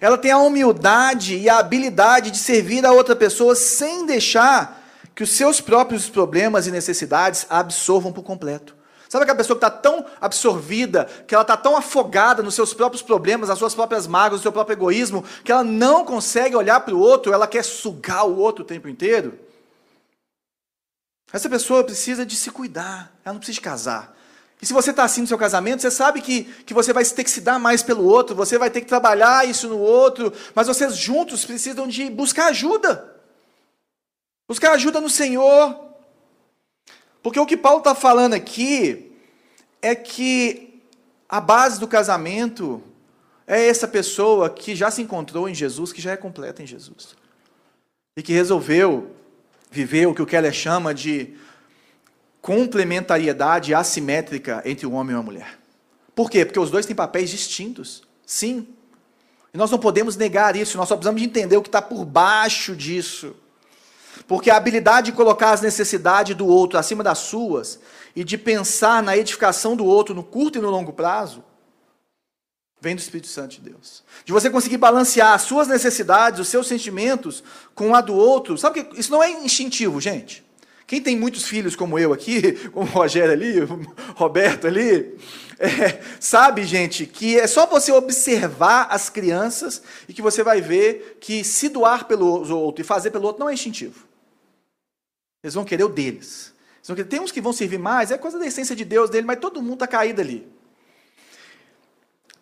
ela 0.00 0.18
tem 0.18 0.30
a 0.30 0.38
humildade 0.38 1.36
e 1.36 1.48
a 1.48 1.58
habilidade 1.58 2.30
de 2.30 2.38
servir 2.38 2.84
a 2.84 2.92
outra 2.92 3.14
pessoa 3.14 3.54
sem 3.54 4.06
deixar 4.06 4.82
que 5.14 5.22
os 5.22 5.30
seus 5.30 5.60
próprios 5.60 6.08
problemas 6.08 6.66
e 6.66 6.70
necessidades 6.70 7.46
absorvam 7.48 8.12
por 8.12 8.22
completo. 8.22 8.73
Sabe 9.14 9.22
aquela 9.22 9.38
pessoa 9.38 9.56
que 9.56 9.64
está 9.64 9.70
tão 9.70 10.04
absorvida, 10.20 11.04
que 11.24 11.36
ela 11.36 11.42
está 11.42 11.56
tão 11.56 11.76
afogada 11.76 12.42
nos 12.42 12.56
seus 12.56 12.74
próprios 12.74 13.00
problemas, 13.00 13.48
nas 13.48 13.60
suas 13.60 13.72
próprias 13.72 14.08
mágoas, 14.08 14.40
no 14.40 14.42
seu 14.42 14.50
próprio 14.50 14.74
egoísmo, 14.74 15.24
que 15.44 15.52
ela 15.52 15.62
não 15.62 16.04
consegue 16.04 16.56
olhar 16.56 16.80
para 16.80 16.92
o 16.92 16.98
outro, 16.98 17.32
ela 17.32 17.46
quer 17.46 17.62
sugar 17.62 18.26
o 18.26 18.36
outro 18.36 18.64
o 18.64 18.66
tempo 18.66 18.88
inteiro? 18.88 19.38
Essa 21.32 21.48
pessoa 21.48 21.84
precisa 21.84 22.26
de 22.26 22.34
se 22.34 22.50
cuidar, 22.50 23.12
ela 23.24 23.34
não 23.34 23.38
precisa 23.38 23.54
de 23.54 23.60
casar. 23.60 24.16
E 24.60 24.66
se 24.66 24.72
você 24.72 24.90
está 24.90 25.04
assim 25.04 25.20
no 25.20 25.28
seu 25.28 25.38
casamento, 25.38 25.82
você 25.82 25.92
sabe 25.92 26.20
que, 26.20 26.42
que 26.66 26.74
você 26.74 26.92
vai 26.92 27.04
ter 27.04 27.22
que 27.22 27.30
se 27.30 27.40
dar 27.40 27.60
mais 27.60 27.84
pelo 27.84 28.02
outro, 28.04 28.34
você 28.34 28.58
vai 28.58 28.68
ter 28.68 28.80
que 28.80 28.88
trabalhar 28.88 29.48
isso 29.48 29.68
no 29.68 29.78
outro, 29.78 30.32
mas 30.56 30.66
vocês 30.66 30.96
juntos 30.96 31.44
precisam 31.44 31.86
de 31.86 32.10
buscar 32.10 32.46
ajuda. 32.46 33.14
Buscar 34.48 34.72
ajuda 34.72 35.00
no 35.00 35.08
Senhor. 35.08 35.93
Porque 37.24 37.40
o 37.40 37.46
que 37.46 37.56
Paulo 37.56 37.78
está 37.78 37.94
falando 37.94 38.34
aqui 38.34 39.10
é 39.80 39.94
que 39.94 40.82
a 41.26 41.40
base 41.40 41.80
do 41.80 41.88
casamento 41.88 42.82
é 43.46 43.66
essa 43.66 43.88
pessoa 43.88 44.50
que 44.50 44.76
já 44.76 44.90
se 44.90 45.00
encontrou 45.00 45.48
em 45.48 45.54
Jesus, 45.54 45.90
que 45.90 46.02
já 46.02 46.12
é 46.12 46.18
completa 46.18 46.62
em 46.62 46.66
Jesus. 46.66 47.16
E 48.14 48.22
que 48.22 48.34
resolveu 48.34 49.10
viver 49.70 50.06
o 50.06 50.14
que 50.14 50.20
o 50.20 50.26
Keller 50.26 50.52
chama 50.52 50.92
de 50.92 51.34
complementariedade 52.42 53.72
assimétrica 53.72 54.60
entre 54.66 54.84
o 54.84 54.92
homem 54.92 55.16
e 55.16 55.18
a 55.18 55.22
mulher. 55.22 55.58
Por 56.14 56.30
quê? 56.30 56.44
Porque 56.44 56.60
os 56.60 56.70
dois 56.70 56.84
têm 56.84 56.94
papéis 56.94 57.30
distintos. 57.30 58.02
Sim. 58.26 58.68
E 59.54 59.56
nós 59.56 59.70
não 59.70 59.78
podemos 59.78 60.14
negar 60.14 60.56
isso, 60.56 60.76
nós 60.76 60.90
só 60.90 60.94
precisamos 60.94 61.22
de 61.22 61.26
entender 61.26 61.56
o 61.56 61.62
que 61.62 61.68
está 61.68 61.80
por 61.80 62.04
baixo 62.04 62.76
disso. 62.76 63.34
Porque 64.26 64.50
a 64.50 64.56
habilidade 64.56 65.10
de 65.10 65.16
colocar 65.16 65.52
as 65.52 65.60
necessidades 65.60 66.34
do 66.34 66.46
outro 66.46 66.78
acima 66.78 67.02
das 67.02 67.18
suas 67.18 67.78
e 68.16 68.24
de 68.24 68.38
pensar 68.38 69.02
na 69.02 69.16
edificação 69.16 69.76
do 69.76 69.84
outro 69.84 70.14
no 70.14 70.22
curto 70.22 70.58
e 70.58 70.62
no 70.62 70.70
longo 70.70 70.92
prazo 70.92 71.44
vem 72.80 72.94
do 72.94 73.00
Espírito 73.00 73.28
Santo 73.28 73.56
de 73.56 73.70
Deus. 73.70 74.04
De 74.24 74.32
você 74.32 74.50
conseguir 74.50 74.76
balancear 74.76 75.32
as 75.32 75.42
suas 75.42 75.66
necessidades, 75.66 76.38
os 76.38 76.48
seus 76.48 76.66
sentimentos 76.66 77.42
com 77.74 77.94
a 77.94 78.00
do 78.02 78.14
outro. 78.14 78.58
Sabe 78.58 78.84
que 78.84 79.00
isso 79.00 79.10
não 79.10 79.22
é 79.22 79.30
instintivo, 79.30 80.00
gente. 80.00 80.44
Quem 80.86 81.00
tem 81.00 81.16
muitos 81.16 81.44
filhos 81.44 81.74
como 81.74 81.98
eu 81.98 82.12
aqui, 82.12 82.52
como 82.70 82.86
o 82.86 82.92
Rogério 82.92 83.32
ali, 83.32 83.60
o 83.64 83.80
Roberto 84.14 84.66
ali, 84.66 85.18
é, 85.58 86.00
sabe, 86.20 86.64
gente, 86.64 87.06
que 87.06 87.38
é 87.38 87.46
só 87.46 87.64
você 87.66 87.90
observar 87.90 88.88
as 88.90 89.08
crianças 89.08 89.82
e 90.06 90.12
que 90.12 90.20
você 90.20 90.42
vai 90.42 90.60
ver 90.60 91.16
que 91.20 91.42
se 91.42 91.70
doar 91.70 92.04
pelo 92.04 92.26
outro 92.26 92.82
e 92.82 92.84
fazer 92.84 93.10
pelo 93.10 93.26
outro 93.26 93.40
não 93.40 93.48
é 93.48 93.54
instintivo. 93.54 94.13
Eles 95.44 95.52
vão 95.52 95.64
querer 95.64 95.84
o 95.84 95.88
deles. 95.90 96.54
Querer, 96.82 97.04
tem 97.04 97.20
uns 97.20 97.30
que 97.30 97.40
vão 97.40 97.52
servir 97.52 97.78
mais, 97.78 98.10
é 98.10 98.16
coisa 98.16 98.38
da 98.38 98.46
essência 98.46 98.74
de 98.74 98.84
Deus 98.84 99.10
dele, 99.10 99.26
mas 99.26 99.38
todo 99.38 99.60
mundo 99.60 99.74
está 99.74 99.86
caído 99.86 100.22
ali. 100.22 100.50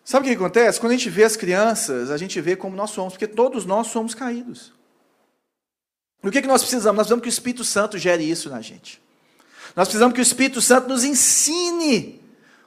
Sabe 0.05 0.27
o 0.27 0.31
que 0.31 0.37
acontece? 0.37 0.79
Quando 0.79 0.93
a 0.93 0.97
gente 0.97 1.11
vê 1.11 1.25
as 1.25 1.37
crianças, 1.37 2.11
a 2.11 2.17
gente 2.17 2.41
vê 2.41 2.55
como 2.55 2.77
nós 2.77 2.91
somos, 2.91 3.15
porque 3.15 3.27
todos 3.27 3.67
nós 3.67 3.88
somos 3.88 4.15
caídos. 4.15 4.73
E 6.23 6.29
o 6.29 6.31
que, 6.31 6.41
que 6.41 6.47
nós 6.47 6.62
precisamos? 6.62 6.97
Nós 6.99 7.07
precisamos 7.07 7.23
que 7.23 7.29
o 7.29 7.37
Espírito 7.37 7.65
Santo 7.65 7.99
gere 7.99 8.23
isso 8.23 8.49
na 8.49 8.61
gente. 8.61 9.03
Nós 9.75 9.88
precisamos 9.88 10.15
que 10.15 10.21
o 10.21 10.23
Espírito 10.23 10.61
Santo 10.61 10.88
nos 10.88 11.03
ensine 11.03 12.21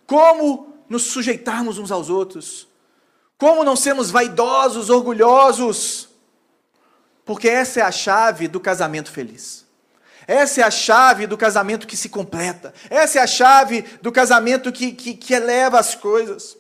como 0.06 0.74
nos 0.90 1.04
sujeitarmos 1.04 1.78
uns 1.78 1.92
aos 1.92 2.10
outros, 2.10 2.68
como 3.38 3.64
não 3.64 3.76
sermos 3.76 4.12
vaidosos, 4.12 4.90
orgulhosos, 4.90 6.10
porque 7.24 7.48
essa 7.48 7.80
é 7.80 7.84
a 7.84 7.92
chave 7.92 8.48
do 8.48 8.60
casamento 8.60 9.12
feliz. 9.12 9.65
Essa 10.28 10.62
é 10.62 10.64
a 10.64 10.72
chave 10.72 11.28
do 11.28 11.38
casamento 11.38 11.86
que 11.86 11.96
se 11.96 12.10
completa. 12.10 12.74
Essa 12.90 13.20
é 13.20 13.22
a 13.22 13.28
chave 13.28 13.84
do 14.02 14.12
casamento 14.12 14.72
que, 14.72 14.92
que, 14.92 15.14
que 15.14 15.34
eleva 15.34 15.80
as 15.80 15.96
coisas. 15.96 16.58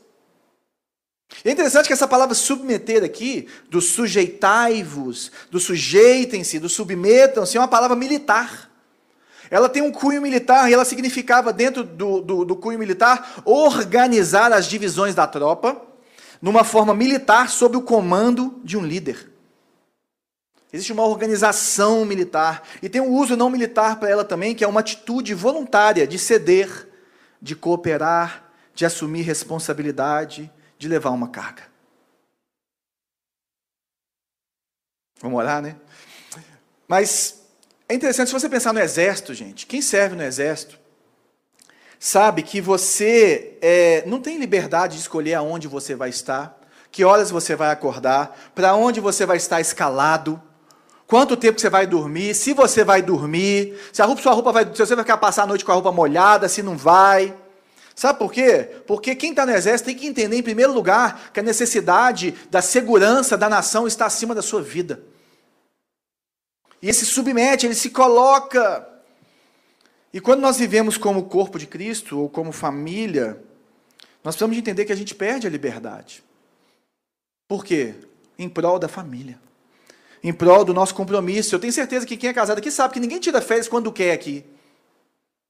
É 1.43 1.51
interessante 1.51 1.88
que 1.88 1.93
essa 1.93 2.08
palavra 2.08 2.36
submeter 2.36 3.04
aqui, 3.04 3.47
do 3.69 3.82
sujeitai-vos, 3.82 5.32
do 5.49 5.60
sujeitem-se, 5.60 6.60
do 6.60 6.69
submetam-se, 6.69 7.58
é 7.58 7.60
uma 7.60 7.67
palavra 7.67 7.95
militar. 7.95 8.69
Ela 9.49 9.69
tem 9.69 9.82
um 9.82 9.91
cunho 9.91 10.21
militar 10.21 10.69
e 10.69 10.73
ela 10.73 10.86
significava, 10.86 11.51
dentro 11.51 11.84
do, 11.84 12.21
do, 12.21 12.45
do 12.45 12.56
cunho 12.56 12.80
militar, 12.80 13.41
organizar 13.45 14.51
as 14.51 14.67
divisões 14.67 15.13
da 15.13 15.28
tropa 15.28 15.82
numa 16.41 16.63
forma 16.63 16.93
militar 16.93 17.49
sob 17.49 17.78
o 17.78 17.82
comando 17.82 18.60
de 18.63 18.78
um 18.78 18.86
líder. 18.86 19.34
Existe 20.75 20.91
uma 20.91 21.05
organização 21.05 22.03
militar 22.03 22.61
e 22.81 22.89
tem 22.89 22.99
um 22.99 23.13
uso 23.13 23.38
não 23.38 23.49
militar 23.49 23.97
para 23.97 24.09
ela 24.09 24.25
também, 24.25 24.53
que 24.53 24.61
é 24.61 24.67
uma 24.67 24.81
atitude 24.81 25.33
voluntária 25.33 26.05
de 26.05 26.19
ceder, 26.19 26.89
de 27.41 27.55
cooperar, 27.55 28.51
de 28.73 28.85
assumir 28.85 29.21
responsabilidade, 29.21 30.51
de 30.77 30.89
levar 30.89 31.11
uma 31.11 31.29
carga. 31.29 31.63
Vamos 35.21 35.39
orar, 35.39 35.61
né? 35.61 35.77
Mas 36.85 37.41
é 37.88 37.93
interessante, 37.93 38.27
se 38.27 38.33
você 38.33 38.49
pensar 38.49 38.73
no 38.73 38.81
exército, 38.81 39.33
gente, 39.33 39.65
quem 39.65 39.81
serve 39.81 40.17
no 40.17 40.23
exército 40.23 40.77
sabe 41.97 42.43
que 42.43 42.59
você 42.59 43.57
é, 43.61 44.03
não 44.05 44.19
tem 44.19 44.38
liberdade 44.38 44.95
de 44.95 45.03
escolher 45.03 45.35
aonde 45.35 45.69
você 45.69 45.95
vai 45.95 46.09
estar, 46.09 46.59
que 46.91 47.05
horas 47.05 47.31
você 47.31 47.55
vai 47.55 47.71
acordar, 47.71 48.51
para 48.53 48.75
onde 48.75 48.99
você 48.99 49.25
vai 49.25 49.38
estar 49.38 49.61
escalado, 49.61 50.43
quanto 51.07 51.37
tempo 51.37 51.59
você 51.59 51.69
vai 51.69 51.85
dormir, 51.85 52.33
se 52.33 52.53
você 52.53 52.83
vai 52.83 53.01
dormir, 53.01 53.77
se 53.91 54.01
a 54.01 54.05
roupa, 54.05 54.21
sua 54.21 54.33
roupa 54.33 54.51
vai, 54.51 54.65
se 54.65 54.77
você 54.77 54.95
vai 54.95 55.03
ficar 55.03 55.17
passar 55.17 55.43
a 55.43 55.47
noite 55.47 55.63
com 55.63 55.71
a 55.71 55.75
roupa 55.75 55.91
molhada, 55.91 56.49
se 56.49 56.63
não 56.63 56.77
vai. 56.77 57.35
Sabe 57.95 58.19
por 58.19 58.31
quê? 58.33 58.69
Porque 58.85 59.15
quem 59.15 59.29
está 59.29 59.45
no 59.45 59.53
exército 59.53 59.87
tem 59.87 59.95
que 59.95 60.05
entender, 60.05 60.35
em 60.35 60.43
primeiro 60.43 60.73
lugar, 60.73 61.31
que 61.31 61.39
a 61.39 61.43
necessidade 61.43 62.33
da 62.49 62.61
segurança 62.61 63.37
da 63.37 63.47
nação 63.47 63.87
está 63.87 64.05
acima 64.05 64.35
da 64.35 64.41
sua 64.41 64.61
vida. 64.61 65.01
E 66.81 66.87
ele 66.87 66.93
se 66.93 67.05
submete, 67.05 67.65
ele 67.65 67.73
se 67.73 67.89
coloca. 67.89 68.85
E 70.13 70.19
quando 70.19 70.41
nós 70.41 70.57
vivemos 70.57 70.97
como 70.97 71.23
corpo 71.23 71.57
de 71.57 71.65
Cristo, 71.65 72.19
ou 72.19 72.29
como 72.29 72.51
família, 72.51 73.41
nós 74.23 74.35
precisamos 74.35 74.55
de 74.55 74.59
entender 74.59 74.83
que 74.83 74.91
a 74.91 74.95
gente 74.95 75.15
perde 75.15 75.47
a 75.47 75.49
liberdade. 75.49 76.21
Por 77.47 77.63
quê? 77.63 77.95
Em 78.37 78.49
prol 78.49 78.77
da 78.77 78.89
família. 78.89 79.39
Em 80.25 80.33
prol 80.33 80.65
do 80.65 80.73
nosso 80.73 80.95
compromisso. 80.95 81.53
Eu 81.53 81.59
tenho 81.59 81.71
certeza 81.71 82.03
que 82.03 82.17
quem 82.17 82.31
é 82.31 82.33
casado 82.33 82.57
aqui 82.57 82.71
sabe 82.71 82.95
que 82.95 82.99
ninguém 82.99 83.19
tira 83.19 83.39
férias 83.39 83.67
quando 83.67 83.91
quer 83.91 84.11
aqui. 84.11 84.43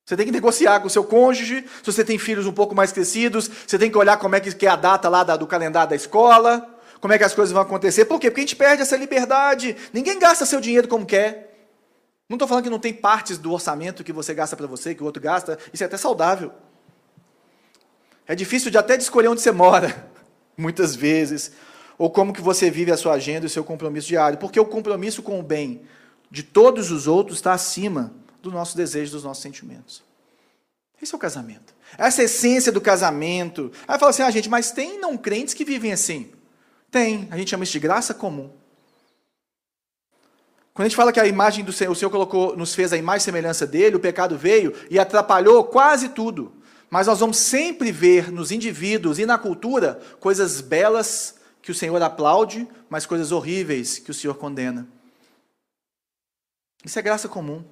Você 0.06 0.18
tem 0.18 0.26
que 0.26 0.34
negociar 0.34 0.82
com 0.82 0.88
o 0.88 0.90
seu 0.90 1.06
cônjuge, 1.06 1.64
se 1.82 1.94
você 1.94 2.04
tem 2.04 2.20
filhos 2.20 2.46
um 2.46 2.52
pouco 2.52 2.76
mais 2.76 2.92
crescidos, 2.92 3.50
você 3.66 3.80
tem 3.80 3.90
que 3.90 3.98
olhar 3.98 4.18
como 4.18 4.36
é 4.36 4.42
que 4.42 4.66
é 4.66 4.70
a 4.70 4.76
data 4.76 5.08
lá 5.08 5.24
do 5.24 5.48
calendário 5.48 5.92
da 5.92 5.96
escola, 5.96 6.78
como 7.00 7.14
é 7.14 7.18
que 7.18 7.24
as 7.24 7.34
coisas 7.34 7.54
vão 7.54 7.62
acontecer. 7.62 8.04
Por 8.04 8.20
quê? 8.20 8.30
Porque 8.30 8.42
a 8.42 8.44
gente 8.44 8.56
perde 8.58 8.82
essa 8.82 8.98
liberdade. 8.98 9.78
Ninguém 9.94 10.20
gasta 10.20 10.46
seu 10.46 10.60
dinheiro 10.60 10.90
como 10.90 11.06
quer. 11.06 11.70
Não 12.28 12.36
estou 12.36 12.46
falando 12.46 12.66
que 12.66 12.70
não 12.70 12.78
tem 12.78 12.94
partes 12.94 13.38
do 13.38 13.54
orçamento 13.54 14.04
que 14.04 14.12
você 14.12 14.34
gasta 14.34 14.58
para 14.58 14.68
você, 14.68 14.94
que 14.94 15.02
o 15.02 15.06
outro 15.06 15.24
gasta. 15.24 15.58
Isso 15.72 15.84
é 15.84 15.86
até 15.86 15.96
saudável. 15.96 16.52
É 18.28 18.36
difícil 18.36 18.70
de 18.70 18.78
até 18.78 18.98
de 18.98 19.04
escolher 19.04 19.30
onde 19.30 19.40
você 19.40 19.54
mora, 19.54 20.06
muitas 20.58 20.96
vezes, 20.96 21.54
ou 21.98 22.10
como 22.10 22.34
que 22.34 22.42
você 22.42 22.70
vive 22.70 22.92
a 22.92 22.98
sua 22.98 23.14
agenda 23.14 23.46
e 23.46 23.48
o 23.48 23.50
seu 23.50 23.64
compromisso 23.64 24.08
diário, 24.08 24.38
porque 24.38 24.60
o 24.60 24.66
compromisso 24.66 25.24
com 25.24 25.40
o 25.40 25.44
bem 25.44 25.82
de 26.30 26.44
todos 26.44 26.92
os 26.92 27.08
outros 27.08 27.38
está 27.38 27.54
acima 27.54 28.14
do 28.42 28.52
nosso 28.52 28.76
desejo, 28.76 29.12
dos 29.12 29.24
nossos 29.24 29.42
sentimentos. 29.42 30.04
Esse 31.02 31.14
é 31.14 31.16
o 31.16 31.20
casamento. 31.20 31.74
Essa 31.98 32.22
é 32.22 32.24
a 32.24 32.26
essência 32.26 32.72
do 32.72 32.82
casamento. 32.82 33.72
Aí 33.88 34.00
fala 34.00 34.10
assim, 34.10 34.24
ah, 34.24 34.32
gente, 34.32 34.50
mas 34.50 34.72
tem 34.72 35.00
não 35.00 35.18
crentes 35.18 35.54
que 35.54 35.66
vivem 35.66 35.92
assim. 35.92 36.32
Tem, 36.92 37.28
a 37.32 37.38
gente 37.38 37.50
chama 37.50 37.64
isso 37.64 37.74
de 37.74 37.80
graça 37.80 38.14
comum. 38.14 38.50
Quando 40.74 40.86
a 40.86 40.90
gente 40.90 40.96
fala 40.96 41.14
que 41.14 41.20
a 41.20 41.26
imagem 41.26 41.64
do 41.64 41.72
Senhor, 41.72 41.92
o 41.92 41.96
Senhor 41.96 42.12
colocou, 42.12 42.58
nos 42.58 42.76
fez 42.76 42.92
a 42.92 42.98
imagem 42.98 43.20
e 43.20 43.24
semelhança 43.24 43.66
dele, 43.66 43.96
o 43.96 44.00
pecado 44.00 44.38
veio 44.38 44.74
e 44.90 45.00
atrapalhou 45.00 45.64
quase 45.64 46.10
tudo. 46.10 46.52
Mas 46.90 47.08
nós 47.08 47.20
vamos 47.20 47.38
sempre 47.38 47.92
ver 47.92 48.32
nos 48.32 48.52
indivíduos 48.52 49.18
e 49.18 49.26
na 49.26 49.38
cultura 49.38 50.00
coisas 50.20 50.60
belas 50.60 51.36
que 51.66 51.72
o 51.72 51.76
Senhor 51.76 52.00
aplaude, 52.04 52.68
mas 52.88 53.08
coisas 53.08 53.32
horríveis 53.32 53.98
que 53.98 54.12
o 54.12 54.14
Senhor 54.14 54.36
condena. 54.36 54.88
Isso 56.84 57.00
é 57.00 57.02
graça 57.02 57.28
comum. 57.28 57.66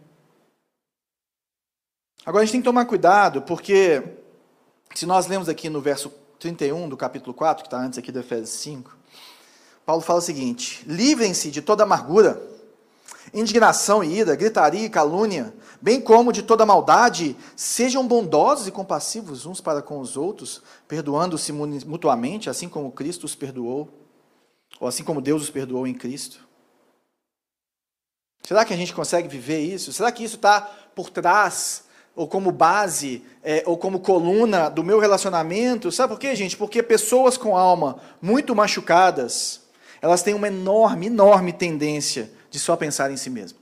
Agora 2.25 2.41
a 2.41 2.45
gente 2.45 2.53
tem 2.53 2.61
que 2.61 2.65
tomar 2.65 2.85
cuidado, 2.85 3.43
porque 3.43 4.01
se 4.95 5.05
nós 5.05 5.27
lemos 5.27 5.47
aqui 5.47 5.69
no 5.69 5.79
verso 5.79 6.09
31 6.39 6.89
do 6.89 6.97
capítulo 6.97 7.35
4, 7.35 7.61
que 7.61 7.67
está 7.67 7.77
antes 7.77 7.99
aqui 7.99 8.11
do 8.11 8.19
Efésios 8.19 8.49
5, 8.49 8.97
Paulo 9.85 10.01
fala 10.01 10.17
o 10.17 10.23
seguinte: 10.23 10.83
livrem-se 10.87 11.51
de 11.51 11.61
toda 11.61 11.83
amargura, 11.83 12.41
indignação 13.33 14.03
e 14.03 14.17
ira, 14.17 14.35
gritaria 14.35 14.85
e 14.85 14.89
calúnia, 14.89 15.53
bem 15.81 15.99
como 15.99 16.31
de 16.31 16.43
toda 16.43 16.65
maldade, 16.65 17.35
sejam 17.55 18.07
bondosos 18.07 18.67
e 18.67 18.71
compassivos 18.71 19.45
uns 19.45 19.59
para 19.59 19.81
com 19.81 19.99
os 19.99 20.15
outros, 20.15 20.61
perdoando-se 20.87 21.51
mutuamente, 21.51 22.49
assim 22.49 22.69
como 22.69 22.91
Cristo 22.91 23.25
os 23.25 23.35
perdoou, 23.35 23.89
ou 24.79 24.87
assim 24.87 25.03
como 25.03 25.21
Deus 25.21 25.41
os 25.41 25.49
perdoou 25.49 25.87
em 25.87 25.93
Cristo. 25.93 26.47
Será 28.43 28.63
que 28.65 28.73
a 28.73 28.77
gente 28.77 28.93
consegue 28.93 29.27
viver 29.27 29.59
isso? 29.59 29.91
Será 29.93 30.11
que 30.11 30.23
isso 30.23 30.35
está 30.35 30.61
por 30.93 31.09
trás 31.09 31.83
ou 32.15 32.27
como 32.27 32.51
base, 32.51 33.23
é, 33.43 33.63
ou 33.65 33.77
como 33.77 33.99
coluna 33.99 34.69
do 34.69 34.83
meu 34.83 34.99
relacionamento. 34.99 35.91
Sabe 35.91 36.13
por 36.13 36.19
quê, 36.19 36.35
gente? 36.35 36.55
Porque 36.55 36.83
pessoas 36.83 37.37
com 37.37 37.57
alma 37.57 37.97
muito 38.21 38.55
machucadas, 38.55 39.61
elas 40.01 40.21
têm 40.21 40.33
uma 40.33 40.47
enorme, 40.47 41.07
enorme 41.07 41.51
tendência 41.51 42.31
de 42.53 42.59
só 42.59 42.75
pensar 42.75 43.09
em 43.09 43.17
si 43.17 43.31
mesma, 43.31 43.57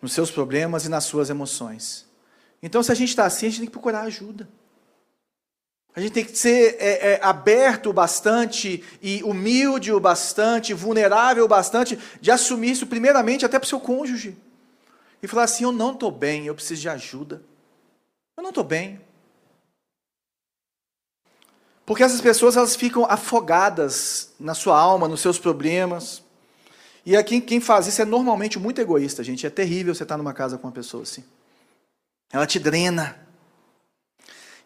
nos 0.00 0.14
seus 0.14 0.30
problemas 0.30 0.86
e 0.86 0.88
nas 0.88 1.04
suas 1.04 1.28
emoções. 1.28 2.06
Então, 2.62 2.82
se 2.82 2.90
a 2.90 2.94
gente 2.94 3.10
está 3.10 3.26
assim, 3.26 3.44
a 3.44 3.48
gente 3.50 3.58
tem 3.58 3.66
que 3.66 3.72
procurar 3.72 4.00
ajuda. 4.00 4.48
A 5.94 6.00
gente 6.00 6.12
tem 6.12 6.24
que 6.24 6.38
ser 6.38 6.78
é, 6.80 7.12
é, 7.12 7.20
aberto 7.22 7.90
o 7.90 7.92
bastante 7.92 8.82
e 9.02 9.22
humilde 9.22 9.92
o 9.92 10.00
bastante, 10.00 10.72
vulnerável 10.72 11.44
o 11.44 11.48
bastante, 11.48 11.98
de 12.18 12.30
assumir 12.30 12.70
isso 12.70 12.86
primeiramente 12.86 13.44
até 13.44 13.58
para 13.58 13.66
o 13.66 13.68
seu 13.68 13.78
cônjuge 13.78 14.34
e 15.22 15.28
falar 15.28 15.42
assim: 15.42 15.64
Eu 15.64 15.72
não 15.72 15.92
estou 15.92 16.10
bem, 16.10 16.46
eu 16.46 16.54
preciso 16.54 16.80
de 16.80 16.88
ajuda. 16.88 17.42
Eu 18.38 18.42
não 18.42 18.48
estou 18.48 18.64
bem. 18.64 18.98
Porque 21.84 22.02
essas 22.02 22.22
pessoas 22.22 22.56
elas 22.56 22.74
ficam 22.74 23.04
afogadas 23.04 24.32
na 24.40 24.54
sua 24.54 24.78
alma, 24.78 25.06
nos 25.06 25.20
seus 25.20 25.38
problemas. 25.38 26.26
E 27.04 27.16
aqui 27.16 27.40
quem 27.40 27.60
faz 27.60 27.86
isso 27.86 28.02
é 28.02 28.04
normalmente 28.04 28.58
muito 28.58 28.80
egoísta, 28.80 29.24
gente. 29.24 29.46
É 29.46 29.50
terrível 29.50 29.94
você 29.94 30.02
estar 30.02 30.16
numa 30.16 30.34
casa 30.34 30.58
com 30.58 30.66
uma 30.66 30.72
pessoa 30.72 31.02
assim. 31.02 31.24
Ela 32.30 32.46
te 32.46 32.58
drena. 32.58 33.16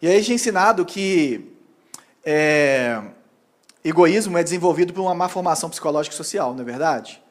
E 0.01 0.07
aí 0.07 0.15
a 0.15 0.19
gente 0.19 0.31
é 0.31 0.35
ensinado 0.35 0.85
que 0.85 1.53
é, 2.25 3.01
egoísmo 3.83 4.37
é 4.37 4.43
desenvolvido 4.43 4.93
por 4.93 5.01
uma 5.01 5.15
má 5.15 5.29
formação 5.29 5.69
psicológica 5.69 6.13
e 6.13 6.17
social, 6.17 6.53
não 6.53 6.61
é 6.61 6.65
verdade? 6.65 7.21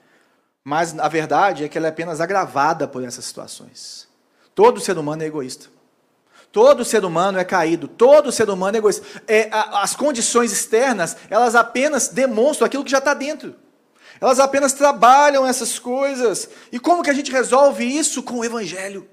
Mas 0.65 0.99
a 0.99 1.09
verdade 1.09 1.65
é 1.65 1.69
que 1.69 1.77
ela 1.77 1.89
é 1.89 1.91
apenas 1.91 2.21
agravada 2.21 2.87
por 2.87 3.03
essas 3.03 3.25
situações. 3.25 4.09
Todo 4.55 4.81
ser 4.81 4.97
humano 4.97 5.23
é 5.23 5.27
egoísta. 5.27 5.67
Todo 6.53 6.85
ser 6.85 7.05
humano 7.05 7.39
é 7.39 7.45
caído, 7.45 7.89
todo 7.89 8.31
ser 8.31 8.49
humano 8.51 8.77
é 8.77 8.79
egoísta. 8.79 9.07
É, 9.27 9.49
a, 9.51 9.83
as 9.83 9.97
condições 9.97 10.53
externas, 10.53 11.17
elas 11.31 11.55
apenas 11.55 12.09
demonstram 12.09 12.67
aquilo 12.67 12.85
que 12.85 12.91
já 12.91 12.99
está 12.99 13.15
dentro. 13.15 13.57
Elas 14.23 14.39
apenas 14.39 14.73
trabalham 14.73 15.45
essas 15.45 15.81
coisas. 15.81 16.49
E 16.71 16.79
como 16.79 17.03
que 17.03 17.11
a 17.11 17.13
gente 17.13 17.33
resolve 17.33 17.85
isso 17.85 18.23
com 18.23 18.37
o 18.37 18.45
Evangelho? 18.45 19.09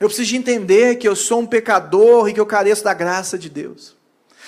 Eu 0.00 0.08
preciso 0.08 0.30
de 0.30 0.36
entender 0.36 0.96
que 0.96 1.06
eu 1.06 1.14
sou 1.14 1.40
um 1.40 1.46
pecador 1.46 2.26
e 2.26 2.32
que 2.32 2.40
eu 2.40 2.46
careço 2.46 2.82
da 2.82 2.94
graça 2.94 3.36
de 3.36 3.50
Deus. 3.50 3.94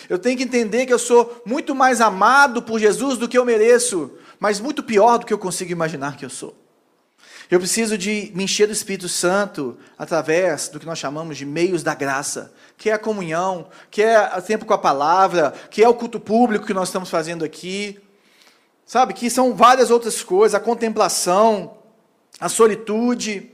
Eu 0.08 0.18
tenho 0.18 0.34
que 0.34 0.44
entender 0.44 0.86
que 0.86 0.94
eu 0.94 0.98
sou 0.98 1.42
muito 1.44 1.74
mais 1.74 2.00
amado 2.00 2.62
por 2.62 2.78
Jesus 2.78 3.18
do 3.18 3.28
que 3.28 3.36
eu 3.36 3.44
mereço, 3.44 4.10
mas 4.38 4.58
muito 4.58 4.82
pior 4.82 5.18
do 5.18 5.26
que 5.26 5.32
eu 5.34 5.38
consigo 5.38 5.70
imaginar 5.70 6.16
que 6.16 6.24
eu 6.24 6.30
sou. 6.30 6.56
Eu 7.50 7.58
preciso 7.58 7.98
de 7.98 8.30
me 8.34 8.44
encher 8.44 8.68
do 8.68 8.72
Espírito 8.72 9.08
Santo 9.08 9.76
através 9.98 10.68
do 10.68 10.78
que 10.78 10.86
nós 10.86 10.98
chamamos 10.98 11.36
de 11.36 11.44
meios 11.44 11.82
da 11.82 11.94
graça, 11.94 12.52
que 12.76 12.88
é 12.88 12.92
a 12.92 12.98
comunhão, 12.98 13.66
que 13.90 14.02
é 14.02 14.38
o 14.38 14.40
tempo 14.40 14.64
com 14.64 14.72
a 14.72 14.78
palavra, 14.78 15.52
que 15.68 15.82
é 15.82 15.88
o 15.88 15.94
culto 15.94 16.20
público 16.20 16.64
que 16.64 16.72
nós 16.72 16.88
estamos 16.88 17.10
fazendo 17.10 17.44
aqui. 17.44 17.98
Sabe, 18.86 19.14
que 19.14 19.28
são 19.28 19.54
várias 19.54 19.90
outras 19.90 20.22
coisas, 20.22 20.54
a 20.54 20.60
contemplação, 20.60 21.78
a 22.38 22.48
solitude. 22.48 23.50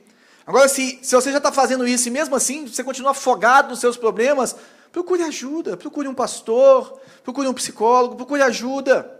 Agora, 0.46 0.68
se, 0.68 0.98
se 1.02 1.14
você 1.14 1.30
já 1.30 1.38
está 1.38 1.50
fazendo 1.50 1.86
isso 1.86 2.08
e 2.08 2.10
mesmo 2.10 2.36
assim 2.36 2.66
você 2.66 2.84
continua 2.84 3.12
afogado 3.12 3.70
nos 3.70 3.80
seus 3.80 3.96
problemas, 3.96 4.56
Procure 4.96 5.22
ajuda, 5.24 5.76
procure 5.76 6.08
um 6.08 6.14
pastor, 6.14 6.98
procure 7.22 7.46
um 7.46 7.52
psicólogo, 7.52 8.16
procure 8.16 8.40
ajuda. 8.40 9.15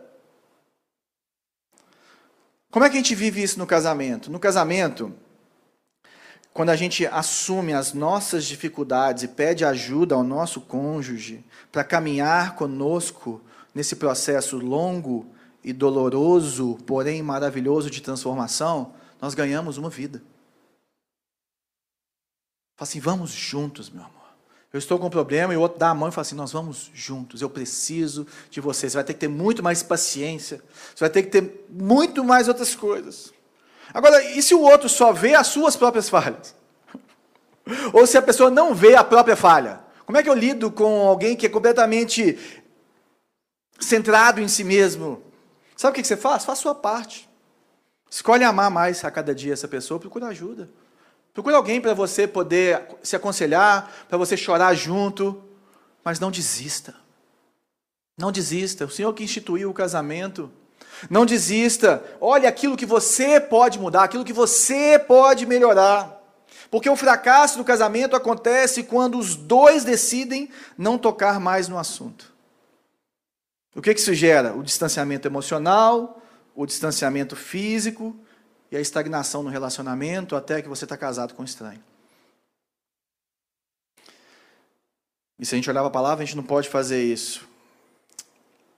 Como 2.76 2.84
é 2.84 2.90
que 2.90 2.96
a 2.96 3.00
gente 3.00 3.14
vive 3.14 3.42
isso 3.42 3.58
no 3.58 3.66
casamento? 3.66 4.30
No 4.30 4.38
casamento, 4.38 5.10
quando 6.52 6.68
a 6.68 6.76
gente 6.76 7.06
assume 7.06 7.72
as 7.72 7.94
nossas 7.94 8.44
dificuldades 8.44 9.22
e 9.22 9.28
pede 9.28 9.64
ajuda 9.64 10.14
ao 10.14 10.22
nosso 10.22 10.60
cônjuge 10.60 11.42
para 11.72 11.82
caminhar 11.82 12.54
conosco 12.54 13.40
nesse 13.74 13.96
processo 13.96 14.58
longo 14.58 15.26
e 15.64 15.72
doloroso, 15.72 16.76
porém 16.86 17.22
maravilhoso 17.22 17.90
de 17.90 18.02
transformação, 18.02 18.92
nós 19.22 19.32
ganhamos 19.32 19.78
uma 19.78 19.88
vida. 19.88 20.18
Fala 22.76 22.90
assim, 22.90 23.00
vamos 23.00 23.30
juntos, 23.30 23.88
meu 23.88 24.04
amor. 24.04 24.15
Eu 24.72 24.78
estou 24.78 24.98
com 24.98 25.06
um 25.06 25.10
problema 25.10 25.54
e 25.54 25.56
o 25.56 25.60
outro 25.60 25.78
dá 25.78 25.90
a 25.90 25.94
mão 25.94 26.08
e 26.08 26.12
fala 26.12 26.22
assim: 26.22 26.34
Nós 26.34 26.52
vamos 26.52 26.90
juntos, 26.92 27.40
eu 27.40 27.48
preciso 27.48 28.26
de 28.50 28.60
você. 28.60 28.90
Você 28.90 28.96
vai 28.96 29.04
ter 29.04 29.14
que 29.14 29.20
ter 29.20 29.28
muito 29.28 29.62
mais 29.62 29.82
paciência, 29.82 30.60
você 30.94 31.00
vai 31.00 31.10
ter 31.10 31.22
que 31.22 31.30
ter 31.30 31.66
muito 31.70 32.24
mais 32.24 32.48
outras 32.48 32.74
coisas. 32.74 33.32
Agora, 33.94 34.22
e 34.22 34.42
se 34.42 34.54
o 34.54 34.60
outro 34.60 34.88
só 34.88 35.12
vê 35.12 35.34
as 35.34 35.46
suas 35.46 35.76
próprias 35.76 36.08
falhas? 36.08 36.54
Ou 37.92 38.06
se 38.06 38.18
a 38.18 38.22
pessoa 38.22 38.50
não 38.50 38.74
vê 38.74 38.94
a 38.94 39.04
própria 39.04 39.36
falha? 39.36 39.80
Como 40.04 40.18
é 40.18 40.22
que 40.22 40.28
eu 40.28 40.34
lido 40.34 40.70
com 40.70 41.06
alguém 41.06 41.36
que 41.36 41.46
é 41.46 41.48
completamente 41.48 42.38
centrado 43.80 44.40
em 44.40 44.48
si 44.48 44.64
mesmo? 44.64 45.22
Sabe 45.76 45.92
o 45.92 45.94
que 46.02 46.06
você 46.06 46.16
faz? 46.16 46.44
Faz 46.44 46.58
a 46.58 46.62
sua 46.62 46.74
parte. 46.74 47.28
Escolhe 48.08 48.44
amar 48.44 48.70
mais 48.70 49.04
a 49.04 49.10
cada 49.10 49.34
dia 49.34 49.52
essa 49.52 49.66
pessoa, 49.66 50.00
procura 50.00 50.28
ajuda. 50.28 50.70
Procure 51.36 51.54
alguém 51.54 51.82
para 51.82 51.92
você 51.92 52.26
poder 52.26 52.80
se 53.02 53.14
aconselhar, 53.14 53.92
para 54.08 54.16
você 54.16 54.38
chorar 54.38 54.72
junto, 54.72 55.44
mas 56.02 56.18
não 56.18 56.30
desista. 56.30 56.94
Não 58.16 58.32
desista. 58.32 58.86
O 58.86 58.90
Senhor 58.90 59.12
que 59.12 59.22
instituiu 59.22 59.68
o 59.68 59.74
casamento. 59.74 60.50
Não 61.10 61.26
desista. 61.26 62.02
Olhe 62.22 62.46
aquilo 62.46 62.74
que 62.74 62.86
você 62.86 63.38
pode 63.38 63.78
mudar, 63.78 64.04
aquilo 64.04 64.24
que 64.24 64.32
você 64.32 64.98
pode 64.98 65.44
melhorar. 65.44 66.22
Porque 66.70 66.88
o 66.88 66.96
fracasso 66.96 67.58
do 67.58 67.64
casamento 67.64 68.16
acontece 68.16 68.82
quando 68.84 69.18
os 69.18 69.36
dois 69.36 69.84
decidem 69.84 70.48
não 70.78 70.96
tocar 70.96 71.38
mais 71.38 71.68
no 71.68 71.76
assunto. 71.76 72.32
O 73.74 73.82
que, 73.82 73.92
que 73.92 74.00
isso 74.00 74.14
gera? 74.14 74.54
O 74.54 74.62
distanciamento 74.62 75.28
emocional, 75.28 76.18
o 76.54 76.64
distanciamento 76.64 77.36
físico 77.36 78.18
e 78.70 78.76
a 78.76 78.80
estagnação 78.80 79.42
no 79.42 79.50
relacionamento 79.50 80.34
até 80.34 80.60
que 80.60 80.68
você 80.68 80.84
está 80.84 80.96
casado 80.96 81.34
com 81.34 81.42
um 81.42 81.44
estranho. 81.44 81.82
E 85.38 85.44
se 85.44 85.54
a 85.54 85.56
gente 85.56 85.68
olhar 85.68 85.80
para 85.80 85.88
a 85.88 85.92
palavra, 85.92 86.22
a 86.22 86.26
gente 86.26 86.36
não 86.36 86.42
pode 86.42 86.68
fazer 86.68 87.02
isso. 87.02 87.46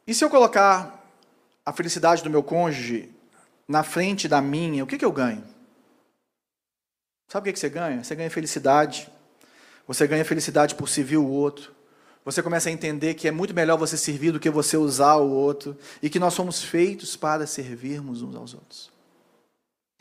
E 0.06 0.14
se 0.14 0.24
eu 0.24 0.30
colocar 0.30 1.04
a 1.64 1.72
felicidade 1.72 2.22
do 2.22 2.30
meu 2.30 2.42
cônjuge 2.42 3.14
na 3.66 3.82
frente 3.82 4.26
da 4.26 4.40
minha, 4.40 4.82
o 4.82 4.86
que, 4.86 4.98
que 4.98 5.04
eu 5.04 5.12
ganho? 5.12 5.44
Sabe 7.28 7.42
o 7.42 7.44
que, 7.44 7.52
que 7.52 7.58
você 7.58 7.68
ganha? 7.68 8.02
Você 8.02 8.14
ganha 8.14 8.30
felicidade. 8.30 9.08
Você 9.86 10.06
ganha 10.06 10.24
felicidade 10.24 10.74
por 10.74 10.88
se 10.88 11.02
vir 11.02 11.18
o 11.18 11.28
outro. 11.28 11.76
você 12.24 12.42
começa 12.42 12.68
a 12.68 12.72
entender 12.72 13.14
que 13.14 13.28
é 13.28 13.30
muito 13.30 13.54
melhor 13.54 13.78
você 13.78 13.96
servir 13.96 14.32
do 14.32 14.40
que 14.40 14.50
você 14.50 14.76
usar 14.76 15.16
o 15.16 15.30
outro 15.30 15.76
e 16.02 16.10
que 16.10 16.18
nós 16.18 16.34
somos 16.34 16.62
feitos 16.62 17.16
para 17.16 17.46
servirmos 17.46 18.20
uns 18.20 18.34
aos 18.34 18.52
outros. 18.52 18.97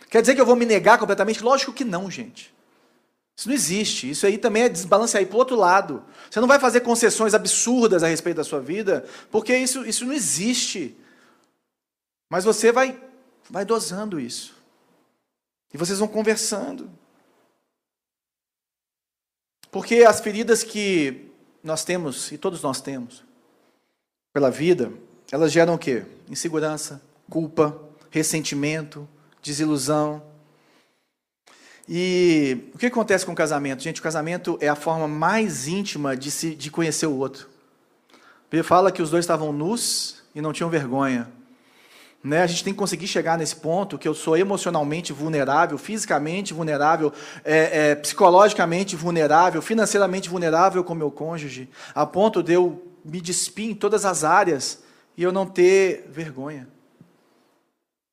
Quer 0.10 0.22
dizer 0.22 0.36
que 0.36 0.42
eu 0.42 0.46
vou 0.46 0.56
me 0.56 0.66
negar 0.66 0.98
completamente? 0.98 1.44
Lógico 1.44 1.74
que 1.74 1.84
não, 1.84 2.10
gente. 2.10 2.54
Isso 3.38 3.48
não 3.48 3.56
existe. 3.56 4.10
Isso 4.10 4.26
aí 4.26 4.38
também 4.38 4.64
é 4.64 4.70
desbalancear 4.70 5.26
para 5.26 5.36
o 5.36 5.40
outro 5.40 5.56
lado. 5.56 6.04
Você 6.30 6.40
não 6.40 6.48
vai 6.48 6.60
fazer 6.60 6.82
concessões 6.82 7.34
absurdas 7.34 8.04
a 8.04 8.08
respeito 8.08 8.38
da 8.38 8.44
sua 8.44 8.60
vida, 8.60 9.06
porque 9.30 9.56
isso, 9.56 9.86
isso 9.86 10.06
não 10.06 10.14
existe. 10.14 10.98
Mas 12.30 12.44
você 12.44 12.72
vai, 12.72 13.00
vai 13.50 13.64
dosando 13.64 14.20
isso. 14.20 14.56
E 15.74 15.78
vocês 15.78 16.00
vão 16.00 16.08
conversando. 16.08 16.90
Porque 19.70 20.04
as 20.04 20.20
feridas 20.20 20.64
que 20.64 21.30
nós 21.64 21.84
temos, 21.84 22.32
e 22.32 22.38
todos 22.38 22.62
nós 22.64 22.82
temos, 22.82 23.24
pela 24.34 24.50
vida, 24.50 24.92
elas 25.32 25.52
geram 25.52 25.76
o 25.76 25.78
quê? 25.78 26.06
Insegurança, 26.30 27.02
culpa, 27.30 27.80
ressentimento, 28.10 29.08
desilusão. 29.42 30.22
E 31.90 32.70
o 32.74 32.78
que 32.78 32.88
acontece 32.88 33.26
com 33.26 33.32
o 33.32 33.36
casamento? 33.36 33.82
Gente, 33.82 34.00
o 34.00 34.04
casamento 34.04 34.58
é 34.60 34.68
a 34.68 34.76
forma 34.76 35.08
mais 35.08 35.68
íntima 35.68 36.18
de, 36.18 36.30
se, 36.30 36.54
de 36.54 36.70
conhecer 36.70 37.08
o 37.08 37.16
outro. 37.16 37.48
Ele 38.52 38.64
fala 38.64 38.92
que 38.92 39.02
os 39.02 39.10
dois 39.10 39.24
estavam 39.24 39.52
nus 39.54 40.24
e 40.34 40.42
não 40.42 40.54
tinham 40.54 40.70
vergonha. 40.70 41.30
Né? 42.24 42.42
A 42.42 42.48
gente 42.48 42.64
tem 42.64 42.74
que 42.74 42.80
conseguir 42.80 43.08
chegar 43.08 43.38
nesse 43.38 43.56
ponto 43.56 43.98
que 43.98 44.08
eu 44.08 44.14
sou 44.14 44.36
emocionalmente 44.36 45.14
vulnerável, 45.14 45.78
fisicamente 45.78 46.54
vulnerável, 46.54 47.14
é, 47.46 47.92
é, 47.92 47.96
psicologicamente 47.96 48.96
vulnerável, 48.96 49.62
financeiramente 49.62 50.30
vulnerável 50.30 50.84
com 50.84 50.94
meu 50.94 51.12
cônjuge, 51.12 51.70
a 51.96 52.06
ponto 52.06 52.44
de 52.44 52.54
eu 52.54 52.86
me 53.06 53.22
despir 53.22 53.70
em 53.70 53.76
todas 53.76 54.04
as 54.04 54.24
áreas 54.24 54.84
e 55.16 55.24
eu 55.24 55.32
não 55.32 55.46
ter 55.46 56.06
vergonha. 56.10 56.68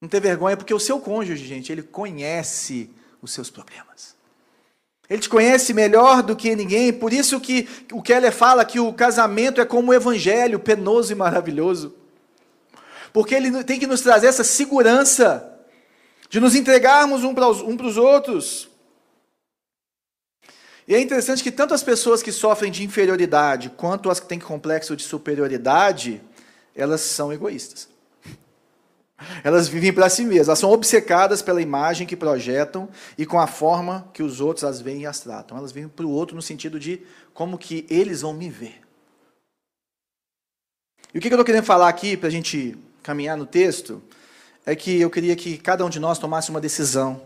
Não 0.00 0.08
ter 0.08 0.20
vergonha, 0.20 0.56
porque 0.56 0.74
o 0.74 0.80
seu 0.80 1.00
cônjuge, 1.00 1.46
gente, 1.46 1.72
ele 1.72 1.82
conhece 1.82 2.90
os 3.22 3.32
seus 3.32 3.50
problemas. 3.50 4.14
Ele 5.08 5.20
te 5.20 5.28
conhece 5.28 5.74
melhor 5.74 6.22
do 6.22 6.34
que 6.34 6.56
ninguém, 6.56 6.92
por 6.92 7.12
isso 7.12 7.40
que 7.40 7.68
o 7.92 8.02
Keller 8.02 8.32
fala 8.32 8.64
que 8.64 8.80
o 8.80 8.92
casamento 8.92 9.60
é 9.60 9.64
como 9.66 9.90
o 9.90 9.94
evangelho, 9.94 10.58
penoso 10.58 11.12
e 11.12 11.14
maravilhoso. 11.14 11.94
Porque 13.12 13.34
ele 13.34 13.62
tem 13.64 13.78
que 13.78 13.86
nos 13.86 14.00
trazer 14.00 14.28
essa 14.28 14.42
segurança 14.42 15.50
de 16.28 16.40
nos 16.40 16.54
entregarmos 16.54 17.22
um 17.22 17.34
para 17.34 17.48
os, 17.48 17.60
um 17.60 17.76
para 17.76 17.86
os 17.86 17.96
outros. 17.96 18.68
E 20.88 20.94
é 20.94 21.00
interessante 21.00 21.42
que 21.42 21.52
tanto 21.52 21.74
as 21.74 21.82
pessoas 21.82 22.22
que 22.22 22.32
sofrem 22.32 22.72
de 22.72 22.82
inferioridade 22.82 23.70
quanto 23.70 24.10
as 24.10 24.20
que 24.20 24.26
têm 24.26 24.38
complexo 24.38 24.96
de 24.96 25.02
superioridade, 25.02 26.20
elas 26.74 27.02
são 27.02 27.32
egoístas. 27.32 27.88
Elas 29.44 29.68
vivem 29.68 29.92
para 29.92 30.08
si 30.08 30.24
mesmas, 30.24 30.48
elas 30.48 30.58
são 30.58 30.70
obcecadas 30.70 31.40
pela 31.40 31.62
imagem 31.62 32.06
que 32.06 32.16
projetam 32.16 32.88
e 33.16 33.24
com 33.24 33.38
a 33.38 33.46
forma 33.46 34.08
que 34.12 34.22
os 34.22 34.40
outros 34.40 34.64
as 34.64 34.80
veem 34.80 35.02
e 35.02 35.06
as 35.06 35.20
tratam. 35.20 35.56
Elas 35.56 35.72
vivem 35.72 35.88
para 35.88 36.04
o 36.04 36.10
outro 36.10 36.34
no 36.34 36.42
sentido 36.42 36.80
de 36.80 37.00
como 37.32 37.56
que 37.56 37.86
eles 37.88 38.22
vão 38.22 38.32
me 38.32 38.50
ver. 38.50 38.80
E 41.12 41.18
o 41.18 41.20
que 41.20 41.28
eu 41.28 41.30
estou 41.30 41.44
querendo 41.44 41.64
falar 41.64 41.88
aqui, 41.88 42.16
para 42.16 42.28
a 42.28 42.32
gente 42.32 42.76
caminhar 43.02 43.36
no 43.36 43.46
texto, 43.46 44.02
é 44.66 44.74
que 44.74 45.00
eu 45.00 45.08
queria 45.08 45.36
que 45.36 45.58
cada 45.58 45.84
um 45.84 45.90
de 45.90 46.00
nós 46.00 46.18
tomasse 46.18 46.50
uma 46.50 46.60
decisão. 46.60 47.22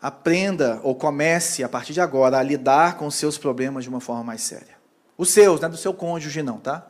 Aprenda 0.00 0.78
ou 0.84 0.94
comece, 0.94 1.64
a 1.64 1.68
partir 1.68 1.92
de 1.92 2.00
agora, 2.00 2.38
a 2.38 2.42
lidar 2.42 2.96
com 2.96 3.06
os 3.08 3.16
seus 3.16 3.36
problemas 3.36 3.82
de 3.82 3.90
uma 3.90 4.00
forma 4.00 4.22
mais 4.22 4.42
séria. 4.42 4.78
Os 5.16 5.30
seus, 5.30 5.60
não 5.60 5.66
é 5.66 5.70
do 5.72 5.76
seu 5.76 5.92
cônjuge, 5.92 6.40
não, 6.40 6.58
tá? 6.58 6.86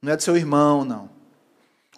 Não 0.00 0.10
é 0.10 0.16
do 0.16 0.22
seu 0.22 0.34
irmão, 0.34 0.82
não 0.82 1.21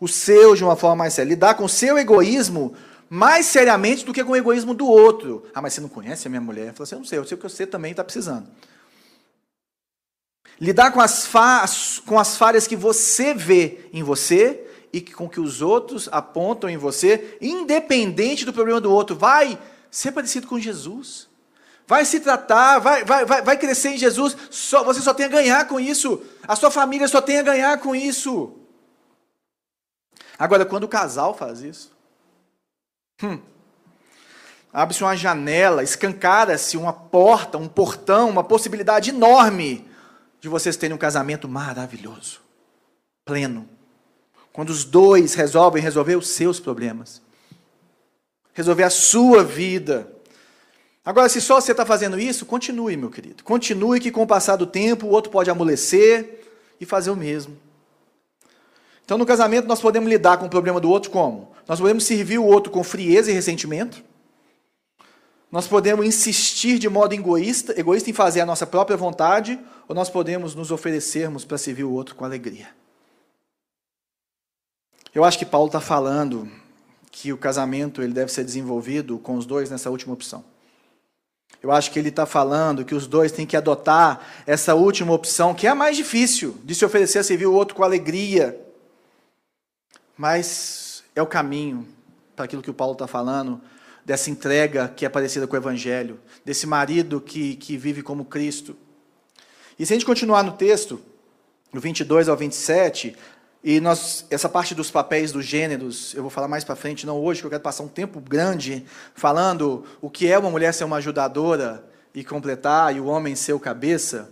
o 0.00 0.08
seu 0.08 0.54
de 0.54 0.64
uma 0.64 0.76
forma 0.76 0.96
mais 0.96 1.14
séria. 1.14 1.30
Lidar 1.30 1.54
com 1.54 1.64
o 1.64 1.68
seu 1.68 1.98
egoísmo 1.98 2.74
mais 3.08 3.46
seriamente 3.46 4.04
do 4.04 4.12
que 4.12 4.24
com 4.24 4.32
o 4.32 4.36
egoísmo 4.36 4.74
do 4.74 4.86
outro. 4.86 5.44
Ah, 5.54 5.62
mas 5.62 5.74
você 5.74 5.80
não 5.80 5.88
conhece 5.88 6.26
a 6.26 6.30
minha 6.30 6.40
mulher? 6.40 6.72
Fala 6.72 6.82
assim, 6.84 6.94
eu 6.94 6.98
não 6.98 7.06
sei, 7.06 7.18
eu 7.18 7.24
sei 7.24 7.36
o 7.36 7.38
que 7.38 7.48
você 7.48 7.66
também 7.66 7.92
está 7.92 8.02
precisando. 8.02 8.48
Lidar 10.60 10.92
com 10.92 11.00
as, 11.00 11.28
com 12.06 12.18
as 12.18 12.36
falhas 12.36 12.66
que 12.66 12.76
você 12.76 13.34
vê 13.34 13.88
em 13.92 14.02
você 14.02 14.66
e 14.92 15.00
com 15.00 15.28
que 15.28 15.40
os 15.40 15.60
outros 15.60 16.08
apontam 16.10 16.70
em 16.70 16.76
você, 16.76 17.36
independente 17.40 18.44
do 18.44 18.52
problema 18.52 18.80
do 18.80 18.92
outro. 18.92 19.16
Vai 19.16 19.58
ser 19.90 20.12
parecido 20.12 20.46
com 20.46 20.58
Jesus. 20.58 21.28
Vai 21.86 22.04
se 22.04 22.20
tratar, 22.20 22.78
vai, 22.78 23.04
vai, 23.04 23.24
vai, 23.24 23.42
vai 23.42 23.56
crescer 23.58 23.90
em 23.90 23.98
Jesus. 23.98 24.36
Só, 24.50 24.82
você 24.82 25.00
só 25.00 25.12
tem 25.12 25.26
a 25.26 25.28
ganhar 25.28 25.68
com 25.68 25.78
isso. 25.78 26.22
A 26.46 26.56
sua 26.56 26.70
família 26.70 27.06
só 27.08 27.20
tem 27.20 27.38
a 27.38 27.42
ganhar 27.42 27.78
com 27.78 27.94
isso. 27.94 28.54
Agora, 30.38 30.64
quando 30.64 30.84
o 30.84 30.88
casal 30.88 31.34
faz 31.34 31.60
isso, 31.60 31.92
hum, 33.22 33.38
abre-se 34.72 35.02
uma 35.02 35.16
janela, 35.16 35.82
escancara-se 35.82 36.76
uma 36.76 36.92
porta, 36.92 37.56
um 37.56 37.68
portão, 37.68 38.30
uma 38.30 38.42
possibilidade 38.42 39.10
enorme 39.10 39.88
de 40.40 40.48
vocês 40.48 40.76
terem 40.76 40.94
um 40.94 40.98
casamento 40.98 41.48
maravilhoso, 41.48 42.40
pleno. 43.24 43.68
Quando 44.52 44.70
os 44.70 44.84
dois 44.84 45.34
resolvem 45.34 45.82
resolver 45.82 46.16
os 46.16 46.28
seus 46.28 46.60
problemas, 46.60 47.22
resolver 48.52 48.84
a 48.84 48.90
sua 48.90 49.42
vida. 49.42 50.12
Agora, 51.04 51.28
se 51.28 51.40
só 51.40 51.60
você 51.60 51.72
está 51.72 51.84
fazendo 51.84 52.18
isso, 52.18 52.46
continue, 52.46 52.96
meu 52.96 53.10
querido. 53.10 53.42
Continue 53.42 54.00
que 54.00 54.10
com 54.10 54.22
o 54.22 54.26
passar 54.26 54.56
do 54.56 54.66
tempo 54.66 55.06
o 55.06 55.10
outro 55.10 55.30
pode 55.30 55.50
amolecer 55.50 56.44
e 56.80 56.86
fazer 56.86 57.10
o 57.10 57.16
mesmo. 57.16 57.56
Então, 59.04 59.18
no 59.18 59.26
casamento, 59.26 59.68
nós 59.68 59.80
podemos 59.80 60.08
lidar 60.08 60.38
com 60.38 60.46
o 60.46 60.50
problema 60.50 60.80
do 60.80 60.88
outro 60.88 61.10
como? 61.10 61.52
Nós 61.68 61.78
podemos 61.78 62.04
servir 62.04 62.38
o 62.38 62.44
outro 62.44 62.72
com 62.72 62.82
frieza 62.82 63.30
e 63.30 63.34
ressentimento. 63.34 64.02
Nós 65.52 65.68
podemos 65.68 66.04
insistir 66.04 66.78
de 66.78 66.88
modo 66.88 67.12
egoísta, 67.12 67.78
egoísta 67.78 68.10
em 68.10 68.14
fazer 68.14 68.40
a 68.40 68.46
nossa 68.46 68.66
própria 68.66 68.96
vontade, 68.96 69.60
ou 69.86 69.94
nós 69.94 70.08
podemos 70.08 70.54
nos 70.54 70.70
oferecermos 70.70 71.44
para 71.44 71.58
servir 71.58 71.84
o 71.84 71.92
outro 71.92 72.14
com 72.14 72.24
alegria. 72.24 72.68
Eu 75.14 75.22
acho 75.22 75.38
que 75.38 75.46
Paulo 75.46 75.66
está 75.66 75.80
falando 75.80 76.50
que 77.12 77.32
o 77.32 77.38
casamento 77.38 78.02
ele 78.02 78.12
deve 78.12 78.32
ser 78.32 78.42
desenvolvido 78.42 79.18
com 79.18 79.36
os 79.36 79.46
dois 79.46 79.70
nessa 79.70 79.90
última 79.90 80.14
opção. 80.14 80.44
Eu 81.62 81.70
acho 81.70 81.92
que 81.92 81.98
ele 81.98 82.08
está 82.08 82.26
falando 82.26 82.84
que 82.84 82.94
os 82.94 83.06
dois 83.06 83.30
têm 83.30 83.46
que 83.46 83.56
adotar 83.56 84.20
essa 84.46 84.74
última 84.74 85.12
opção, 85.12 85.54
que 85.54 85.66
é 85.66 85.70
a 85.70 85.74
mais 85.74 85.96
difícil, 85.96 86.56
de 86.64 86.74
se 86.74 86.84
oferecer 86.84 87.20
a 87.20 87.22
servir 87.22 87.46
o 87.46 87.54
outro 87.54 87.76
com 87.76 87.84
alegria 87.84 88.63
mas 90.16 91.04
é 91.14 91.22
o 91.22 91.26
caminho 91.26 91.86
para 92.34 92.44
aquilo 92.44 92.62
que 92.62 92.70
o 92.70 92.74
Paulo 92.74 92.94
está 92.94 93.06
falando, 93.06 93.60
dessa 94.04 94.30
entrega 94.30 94.88
que 94.88 95.06
é 95.06 95.08
parecida 95.08 95.46
com 95.46 95.54
o 95.54 95.58
Evangelho, 95.58 96.20
desse 96.44 96.66
marido 96.66 97.20
que, 97.20 97.56
que 97.56 97.76
vive 97.76 98.02
como 98.02 98.24
Cristo. 98.24 98.76
E 99.78 99.86
se 99.86 99.92
a 99.92 99.96
gente 99.96 100.06
continuar 100.06 100.42
no 100.42 100.52
texto, 100.52 101.00
no 101.72 101.80
22 101.80 102.28
ao 102.28 102.36
27, 102.36 103.16
e 103.62 103.80
nós, 103.80 104.26
essa 104.30 104.48
parte 104.48 104.74
dos 104.74 104.90
papéis 104.90 105.32
dos 105.32 105.44
gêneros, 105.44 106.14
eu 106.14 106.20
vou 106.20 106.30
falar 106.30 106.46
mais 106.46 106.64
para 106.64 106.76
frente, 106.76 107.06
não 107.06 107.18
hoje, 107.18 107.40
que 107.40 107.46
eu 107.46 107.50
quero 107.50 107.62
passar 107.62 107.82
um 107.82 107.88
tempo 107.88 108.20
grande 108.20 108.84
falando 109.14 109.84
o 110.02 110.10
que 110.10 110.30
é 110.30 110.38
uma 110.38 110.50
mulher 110.50 110.74
ser 110.74 110.84
uma 110.84 110.96
ajudadora 110.96 111.82
e 112.14 112.22
completar, 112.22 112.94
e 112.94 113.00
o 113.00 113.06
homem 113.06 113.34
ser 113.34 113.54
o 113.54 113.58
cabeça. 113.58 114.30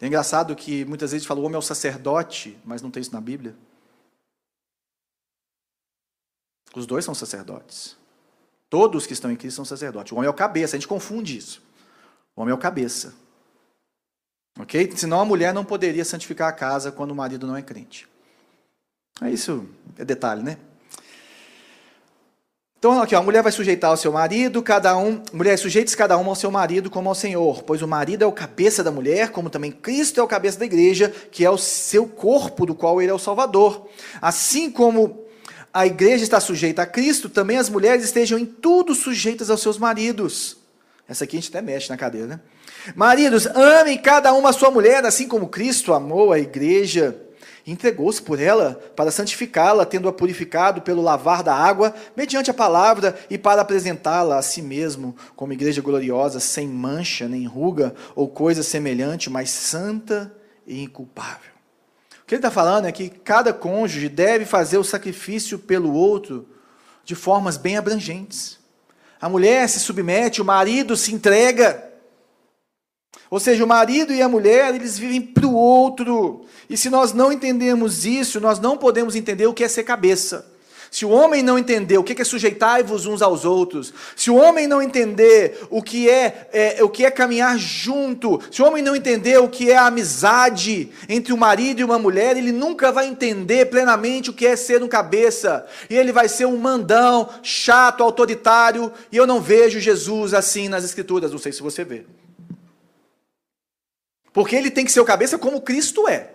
É 0.00 0.06
engraçado 0.06 0.54
que 0.54 0.84
muitas 0.84 1.10
vezes 1.10 1.26
fala 1.26 1.40
o 1.40 1.42
homem 1.42 1.56
é 1.56 1.58
o 1.58 1.62
sacerdote, 1.62 2.56
mas 2.64 2.80
não 2.80 2.90
tem 2.90 3.00
isso 3.00 3.12
na 3.12 3.20
Bíblia. 3.20 3.56
Os 6.78 6.86
dois 6.86 7.04
são 7.04 7.14
sacerdotes. 7.14 7.96
Todos 8.70 9.06
que 9.06 9.12
estão 9.12 9.32
em 9.32 9.36
Cristo 9.36 9.56
são 9.56 9.64
sacerdotes. 9.64 10.12
O 10.12 10.16
homem 10.16 10.28
é 10.28 10.30
o 10.30 10.34
cabeça, 10.34 10.76
a 10.76 10.78
gente 10.78 10.86
confunde 10.86 11.36
isso. 11.36 11.60
O 12.36 12.42
homem 12.42 12.52
é 12.52 12.54
o 12.54 12.58
cabeça. 12.58 13.14
Ok? 14.60 14.92
Senão 14.94 15.20
a 15.20 15.24
mulher 15.24 15.52
não 15.52 15.64
poderia 15.64 16.04
santificar 16.04 16.48
a 16.48 16.52
casa 16.52 16.92
quando 16.92 17.10
o 17.10 17.14
marido 17.16 17.46
não 17.46 17.56
é 17.56 17.62
crente. 17.62 18.06
É 19.20 19.28
isso, 19.28 19.66
é 19.96 20.04
detalhe, 20.04 20.42
né? 20.42 20.56
Então, 22.78 23.02
aqui, 23.02 23.16
ó, 23.16 23.18
a 23.18 23.22
mulher 23.22 23.42
vai 23.42 23.50
sujeitar 23.50 23.90
ao 23.90 23.96
seu 23.96 24.12
marido, 24.12 24.62
cada 24.62 24.96
um, 24.96 25.20
mulher 25.32 25.58
sujeite 25.58 25.96
cada 25.96 26.16
uma 26.16 26.28
ao 26.28 26.36
seu 26.36 26.48
marido 26.48 26.88
como 26.88 27.08
ao 27.08 27.14
Senhor, 27.14 27.64
pois 27.64 27.82
o 27.82 27.88
marido 27.88 28.22
é 28.22 28.26
o 28.26 28.30
cabeça 28.30 28.84
da 28.84 28.92
mulher, 28.92 29.32
como 29.32 29.50
também 29.50 29.72
Cristo 29.72 30.20
é 30.20 30.22
o 30.22 30.28
cabeça 30.28 30.60
da 30.60 30.64
igreja, 30.64 31.08
que 31.08 31.44
é 31.44 31.50
o 31.50 31.58
seu 31.58 32.06
corpo, 32.06 32.64
do 32.64 32.76
qual 32.76 33.02
ele 33.02 33.10
é 33.10 33.14
o 33.14 33.18
Salvador. 33.18 33.88
Assim 34.22 34.70
como 34.70 35.26
a 35.72 35.86
igreja 35.86 36.24
está 36.24 36.40
sujeita 36.40 36.82
a 36.82 36.86
Cristo, 36.86 37.28
também 37.28 37.58
as 37.58 37.68
mulheres 37.68 38.04
estejam 38.04 38.38
em 38.38 38.46
tudo 38.46 38.94
sujeitas 38.94 39.50
aos 39.50 39.60
seus 39.60 39.78
maridos. 39.78 40.56
Essa 41.08 41.24
aqui 41.24 41.36
a 41.36 41.40
gente 41.40 41.50
até 41.50 41.62
mexe 41.62 41.88
na 41.88 41.96
cadeira, 41.96 42.26
né? 42.26 42.40
Maridos, 42.94 43.46
amem 43.46 43.98
cada 43.98 44.32
uma 44.32 44.50
a 44.50 44.52
sua 44.52 44.70
mulher, 44.70 45.04
assim 45.04 45.26
como 45.26 45.48
Cristo 45.48 45.92
amou 45.92 46.32
a 46.32 46.38
igreja 46.38 47.16
entregou-se 47.70 48.20
por 48.20 48.40
ela 48.40 48.80
para 48.96 49.10
santificá-la, 49.10 49.84
tendo-a 49.84 50.12
purificado 50.12 50.80
pelo 50.80 51.02
lavar 51.02 51.42
da 51.42 51.54
água, 51.54 51.94
mediante 52.16 52.50
a 52.50 52.54
palavra, 52.54 53.18
e 53.28 53.36
para 53.36 53.60
apresentá-la 53.60 54.38
a 54.38 54.42
si 54.42 54.62
mesmo 54.62 55.14
como 55.36 55.52
igreja 55.52 55.82
gloriosa, 55.82 56.40
sem 56.40 56.66
mancha, 56.66 57.28
nem 57.28 57.46
ruga 57.46 57.94
ou 58.14 58.28
coisa 58.28 58.62
semelhante, 58.62 59.28
mas 59.28 59.50
santa 59.50 60.34
e 60.66 60.82
inculpável. 60.82 61.57
Que 62.28 62.34
ele 62.34 62.40
está 62.40 62.50
falando 62.50 62.84
é 62.84 62.92
que 62.92 63.08
cada 63.08 63.54
cônjuge 63.54 64.06
deve 64.06 64.44
fazer 64.44 64.76
o 64.76 64.84
sacrifício 64.84 65.58
pelo 65.58 65.94
outro 65.94 66.46
de 67.02 67.14
formas 67.14 67.56
bem 67.56 67.78
abrangentes. 67.78 68.58
A 69.18 69.30
mulher 69.30 69.66
se 69.66 69.80
submete, 69.80 70.42
o 70.42 70.44
marido 70.44 70.94
se 70.94 71.14
entrega. 71.14 71.90
Ou 73.30 73.40
seja, 73.40 73.64
o 73.64 73.66
marido 73.66 74.12
e 74.12 74.20
a 74.20 74.28
mulher, 74.28 74.74
eles 74.74 74.98
vivem 74.98 75.22
para 75.22 75.46
o 75.46 75.54
outro. 75.54 76.44
E 76.68 76.76
se 76.76 76.90
nós 76.90 77.14
não 77.14 77.32
entendemos 77.32 78.04
isso, 78.04 78.38
nós 78.40 78.60
não 78.60 78.76
podemos 78.76 79.16
entender 79.16 79.46
o 79.46 79.54
que 79.54 79.64
é 79.64 79.68
ser 79.68 79.84
cabeça. 79.84 80.52
Se 80.90 81.04
o 81.04 81.10
homem 81.10 81.42
não 81.42 81.58
entender 81.58 81.98
o 81.98 82.04
que 82.04 82.20
é 82.20 82.24
sujeitar-vos 82.24 83.06
uns 83.06 83.20
aos 83.20 83.44
outros, 83.44 83.92
se 84.16 84.30
o 84.30 84.36
homem 84.36 84.66
não 84.66 84.80
entender 84.80 85.66
o 85.70 85.82
que 85.82 86.08
é, 86.08 86.48
é, 86.52 86.82
o 86.82 86.88
que 86.88 87.04
é 87.04 87.10
caminhar 87.10 87.58
junto, 87.58 88.40
se 88.50 88.62
o 88.62 88.66
homem 88.66 88.82
não 88.82 88.96
entender 88.96 89.38
o 89.38 89.48
que 89.48 89.70
é 89.70 89.76
a 89.76 89.86
amizade 89.86 90.90
entre 91.08 91.32
um 91.32 91.36
marido 91.36 91.80
e 91.80 91.84
uma 91.84 91.98
mulher, 91.98 92.36
ele 92.36 92.52
nunca 92.52 92.90
vai 92.90 93.06
entender 93.06 93.66
plenamente 93.66 94.30
o 94.30 94.32
que 94.32 94.46
é 94.46 94.56
ser 94.56 94.82
um 94.82 94.88
cabeça. 94.88 95.66
E 95.90 95.96
ele 95.96 96.12
vai 96.12 96.28
ser 96.28 96.46
um 96.46 96.56
mandão, 96.56 97.28
chato, 97.42 98.02
autoritário. 98.02 98.92
E 99.12 99.16
eu 99.16 99.26
não 99.26 99.40
vejo 99.40 99.80
Jesus 99.80 100.34
assim 100.34 100.68
nas 100.68 100.84
Escrituras. 100.84 101.30
Não 101.30 101.38
sei 101.38 101.52
se 101.52 101.62
você 101.62 101.84
vê. 101.84 102.04
Porque 104.32 104.56
ele 104.56 104.70
tem 104.70 104.84
que 104.84 104.92
ser 104.92 105.00
o 105.00 105.04
cabeça 105.04 105.38
como 105.38 105.60
Cristo 105.60 106.08
é. 106.08 106.30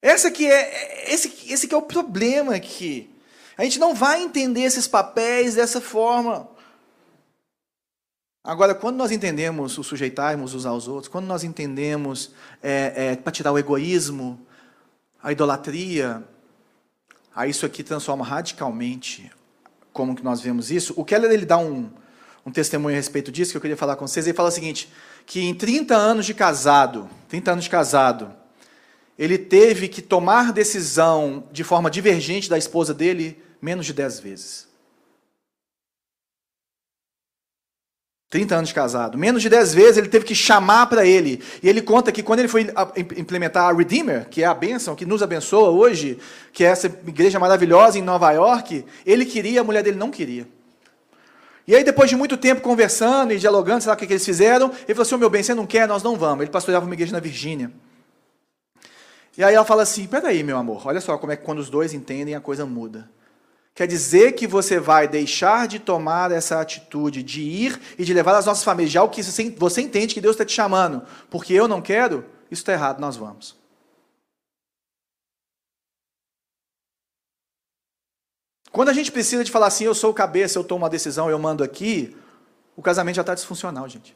Essa 0.00 0.30
que 0.30 0.46
é 0.46 1.12
esse, 1.12 1.32
esse 1.52 1.66
que 1.66 1.74
é 1.74 1.78
o 1.78 1.82
problema 1.82 2.54
aqui. 2.54 3.10
A 3.58 3.64
gente 3.64 3.80
não 3.80 3.92
vai 3.92 4.22
entender 4.22 4.62
esses 4.62 4.86
papéis 4.86 5.56
dessa 5.56 5.80
forma. 5.80 6.48
Agora, 8.44 8.72
quando 8.72 8.96
nós 8.96 9.10
entendemos 9.10 9.76
o 9.76 9.82
sujeitarmos 9.82 10.54
uns 10.54 10.64
aos 10.64 10.86
outros, 10.86 11.08
quando 11.08 11.26
nós 11.26 11.42
entendemos 11.42 12.30
é, 12.62 12.92
é, 12.94 13.16
para 13.16 13.32
tirar 13.32 13.50
o 13.50 13.58
egoísmo, 13.58 14.40
a 15.20 15.32
idolatria, 15.32 16.22
aí 17.34 17.50
isso 17.50 17.66
aqui 17.66 17.82
transforma 17.82 18.24
radicalmente 18.24 19.28
como 19.92 20.14
que 20.14 20.22
nós 20.22 20.40
vemos 20.40 20.70
isso. 20.70 20.94
O 20.96 21.04
Keller 21.04 21.32
ele 21.32 21.44
dá 21.44 21.58
um, 21.58 21.90
um 22.46 22.52
testemunho 22.52 22.94
a 22.94 22.96
respeito 22.96 23.32
disso 23.32 23.50
que 23.50 23.56
eu 23.56 23.60
queria 23.60 23.76
falar 23.76 23.96
com 23.96 24.06
vocês. 24.06 24.24
Ele 24.24 24.36
fala 24.36 24.50
o 24.50 24.52
seguinte: 24.52 24.88
que 25.26 25.40
em 25.40 25.52
30 25.52 25.96
anos 25.96 26.26
de 26.26 26.32
casado, 26.32 27.10
30 27.28 27.50
anos 27.50 27.64
de 27.64 27.70
casado, 27.70 28.32
ele 29.18 29.36
teve 29.36 29.88
que 29.88 30.00
tomar 30.00 30.52
decisão 30.52 31.42
de 31.50 31.64
forma 31.64 31.90
divergente 31.90 32.48
da 32.48 32.56
esposa 32.56 32.94
dele 32.94 33.47
menos 33.60 33.86
de 33.86 33.92
10 33.92 34.20
vezes. 34.20 34.68
30 38.30 38.54
anos 38.56 38.68
de 38.68 38.74
casado. 38.74 39.16
Menos 39.16 39.40
de 39.40 39.48
10 39.48 39.74
vezes 39.74 39.96
ele 39.96 40.08
teve 40.08 40.24
que 40.24 40.34
chamar 40.34 40.86
para 40.86 41.06
ele. 41.06 41.42
E 41.62 41.68
ele 41.68 41.80
conta 41.80 42.12
que 42.12 42.22
quando 42.22 42.40
ele 42.40 42.48
foi 42.48 42.66
implementar 43.16 43.68
a 43.68 43.72
Redeemer, 43.72 44.28
que 44.28 44.42
é 44.42 44.46
a 44.46 44.52
bênção 44.52 44.94
que 44.94 45.06
nos 45.06 45.22
abençoa 45.22 45.70
hoje, 45.70 46.18
que 46.52 46.62
é 46.62 46.68
essa 46.68 46.86
igreja 46.86 47.38
maravilhosa 47.38 47.98
em 47.98 48.02
Nova 48.02 48.30
York, 48.32 48.84
ele 49.06 49.24
queria, 49.24 49.62
a 49.62 49.64
mulher 49.64 49.82
dele 49.82 49.96
não 49.96 50.10
queria. 50.10 50.46
E 51.66 51.74
aí, 51.74 51.84
depois 51.84 52.08
de 52.08 52.16
muito 52.16 52.36
tempo 52.36 52.60
conversando 52.60 53.32
e 53.32 53.38
dialogando, 53.38 53.82
sei 53.82 53.88
lá 53.88 53.94
o 53.94 53.98
que, 53.98 54.06
que 54.06 54.12
eles 54.14 54.24
fizeram, 54.24 54.70
ele 54.70 54.94
falou 54.94 55.02
assim: 55.02 55.14
oh, 55.14 55.18
meu 55.18 55.30
bem, 55.30 55.42
você 55.42 55.54
não 55.54 55.66
quer, 55.66 55.86
nós 55.86 56.02
não 56.02 56.16
vamos. 56.16 56.42
Ele 56.42 56.50
pastoreava 56.50 56.84
uma 56.84 56.94
igreja 56.94 57.12
na 57.12 57.20
Virgínia. 57.20 57.70
E 59.36 59.44
aí 59.44 59.54
ela 59.54 59.64
fala 59.64 59.82
assim: 59.82 60.06
peraí, 60.06 60.42
meu 60.42 60.56
amor, 60.56 60.86
olha 60.86 61.00
só 61.00 61.16
como 61.18 61.32
é 61.32 61.36
que 61.36 61.44
quando 61.44 61.58
os 61.58 61.68
dois 61.68 61.92
entendem 61.92 62.34
a 62.34 62.40
coisa 62.40 62.64
muda. 62.64 63.10
Quer 63.78 63.86
dizer 63.86 64.32
que 64.32 64.44
você 64.44 64.80
vai 64.80 65.06
deixar 65.06 65.68
de 65.68 65.78
tomar 65.78 66.32
essa 66.32 66.60
atitude 66.60 67.22
de 67.22 67.42
ir 67.42 67.80
e 67.96 68.04
de 68.04 68.12
levar 68.12 68.36
as 68.36 68.44
nossas 68.44 68.64
famílias, 68.64 68.90
já 68.90 69.04
o 69.04 69.08
que 69.08 69.22
você 69.22 69.80
entende 69.80 70.14
que 70.14 70.20
Deus 70.20 70.34
está 70.34 70.44
te 70.44 70.50
chamando, 70.50 71.06
porque 71.30 71.52
eu 71.52 71.68
não 71.68 71.80
quero, 71.80 72.24
isso 72.50 72.62
está 72.62 72.72
errado, 72.72 72.98
nós 72.98 73.16
vamos. 73.16 73.56
Quando 78.72 78.88
a 78.88 78.92
gente 78.92 79.12
precisa 79.12 79.44
de 79.44 79.52
falar 79.52 79.68
assim, 79.68 79.84
eu 79.84 79.94
sou 79.94 80.10
o 80.10 80.14
cabeça, 80.14 80.58
eu 80.58 80.64
tomo 80.64 80.82
uma 80.82 80.90
decisão, 80.90 81.30
eu 81.30 81.38
mando 81.38 81.62
aqui, 81.62 82.16
o 82.74 82.82
casamento 82.82 83.14
já 83.14 83.22
está 83.22 83.34
disfuncional, 83.36 83.88
gente. 83.88 84.12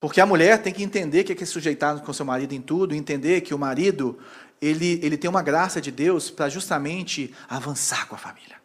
Porque 0.00 0.20
a 0.20 0.26
mulher 0.26 0.62
tem 0.62 0.72
que 0.72 0.82
entender 0.82 1.24
que 1.24 1.32
é 1.32 1.34
que 1.34 1.42
é 1.44 1.46
sujeitar 1.46 2.00
com 2.02 2.12
seu 2.12 2.26
marido 2.26 2.52
em 2.52 2.60
tudo, 2.60 2.94
entender 2.94 3.40
que 3.40 3.54
o 3.54 3.58
marido 3.58 4.18
ele, 4.60 5.00
ele 5.02 5.16
tem 5.16 5.28
uma 5.28 5.42
graça 5.42 5.80
de 5.80 5.90
Deus 5.90 6.30
para 6.30 6.48
justamente 6.48 7.34
avançar 7.48 8.08
com 8.08 8.14
a 8.14 8.18
família. 8.18 8.56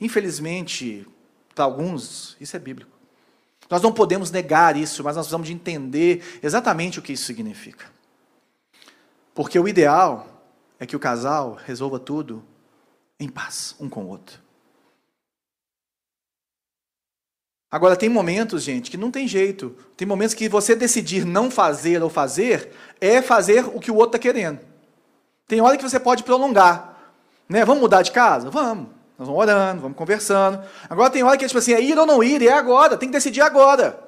Infelizmente, 0.00 1.06
para 1.54 1.64
alguns, 1.64 2.36
isso 2.40 2.56
é 2.56 2.58
bíblico. 2.58 2.90
Nós 3.68 3.82
não 3.82 3.92
podemos 3.92 4.30
negar 4.30 4.76
isso, 4.76 5.02
mas 5.02 5.16
nós 5.16 5.26
precisamos 5.26 5.48
de 5.48 5.54
entender 5.54 6.38
exatamente 6.42 6.98
o 6.98 7.02
que 7.02 7.12
isso 7.12 7.24
significa. 7.24 7.86
Porque 9.34 9.58
o 9.58 9.66
ideal 9.66 10.26
é 10.78 10.86
que 10.86 10.94
o 10.94 11.00
casal 11.00 11.58
resolva 11.64 11.98
tudo 11.98 12.44
em 13.18 13.28
paz, 13.28 13.74
um 13.80 13.88
com 13.88 14.04
o 14.04 14.08
outro. 14.08 14.40
Agora, 17.70 17.96
tem 17.96 18.08
momentos, 18.08 18.62
gente, 18.62 18.90
que 18.90 18.96
não 18.96 19.10
tem 19.10 19.26
jeito. 19.26 19.76
Tem 19.96 20.06
momentos 20.06 20.34
que 20.34 20.48
você 20.48 20.76
decidir 20.76 21.24
não 21.24 21.50
fazer 21.50 22.02
ou 22.02 22.08
fazer 22.08 22.72
é 23.00 23.20
fazer 23.20 23.66
o 23.66 23.80
que 23.80 23.90
o 23.90 23.96
outro 23.96 24.16
está 24.16 24.18
querendo. 24.18 24.60
Tem 25.46 25.60
hora 25.60 25.76
que 25.76 25.82
você 25.82 26.00
pode 26.00 26.22
prolongar. 26.22 26.96
Né? 27.48 27.64
Vamos 27.64 27.82
mudar 27.82 28.02
de 28.02 28.10
casa? 28.10 28.50
Vamos. 28.50 28.88
Nós 29.18 29.26
vamos 29.28 29.40
orando, 29.40 29.80
vamos 29.80 29.96
conversando. 29.96 30.62
Agora 30.90 31.08
tem 31.08 31.22
hora 31.22 31.38
que 31.38 31.44
é 31.44 31.48
tipo 31.48 31.58
assim, 31.58 31.72
é 31.72 31.80
ir 31.80 31.98
ou 31.98 32.04
não 32.04 32.22
ir, 32.22 32.42
é 32.42 32.52
agora, 32.52 32.96
tem 32.96 33.08
que 33.08 33.14
decidir 33.14 33.40
agora. 33.40 33.98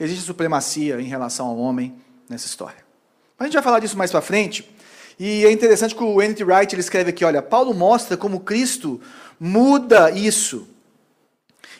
Existe 0.00 0.24
supremacia 0.24 1.00
em 1.00 1.04
relação 1.04 1.46
ao 1.46 1.56
homem 1.58 1.94
nessa 2.28 2.46
história. 2.46 2.84
Mas 3.38 3.44
a 3.44 3.48
gente 3.48 3.54
vai 3.54 3.62
falar 3.62 3.78
disso 3.78 3.96
mais 3.96 4.10
para 4.10 4.20
frente. 4.20 4.68
E 5.18 5.44
é 5.44 5.52
interessante 5.52 5.94
que 5.94 6.02
o 6.02 6.20
N.T. 6.20 6.42
Wright 6.42 6.74
ele 6.74 6.80
escreve 6.80 7.10
aqui, 7.10 7.24
olha, 7.24 7.40
Paulo 7.40 7.72
mostra 7.72 8.16
como 8.16 8.40
Cristo 8.40 9.00
muda 9.38 10.10
isso. 10.10 10.66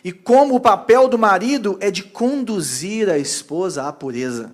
E 0.03 0.11
como 0.11 0.55
o 0.55 0.59
papel 0.59 1.07
do 1.09 1.17
marido 1.17 1.77
é 1.81 1.91
de 1.91 2.03
conduzir 2.03 3.09
a 3.09 3.17
esposa 3.17 3.87
à 3.87 3.91
pureza. 3.91 4.53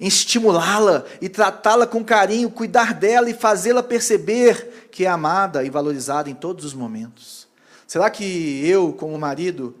Estimulá-la 0.00 1.04
e 1.20 1.28
tratá-la 1.28 1.86
com 1.86 2.04
carinho, 2.04 2.50
cuidar 2.50 2.94
dela 2.94 3.28
e 3.28 3.34
fazê-la 3.34 3.82
perceber 3.82 4.88
que 4.92 5.04
é 5.04 5.08
amada 5.08 5.64
e 5.64 5.70
valorizada 5.70 6.30
em 6.30 6.34
todos 6.34 6.64
os 6.64 6.74
momentos. 6.74 7.48
Será 7.86 8.10
que 8.10 8.66
eu, 8.66 8.92
como 8.92 9.18
marido, 9.18 9.76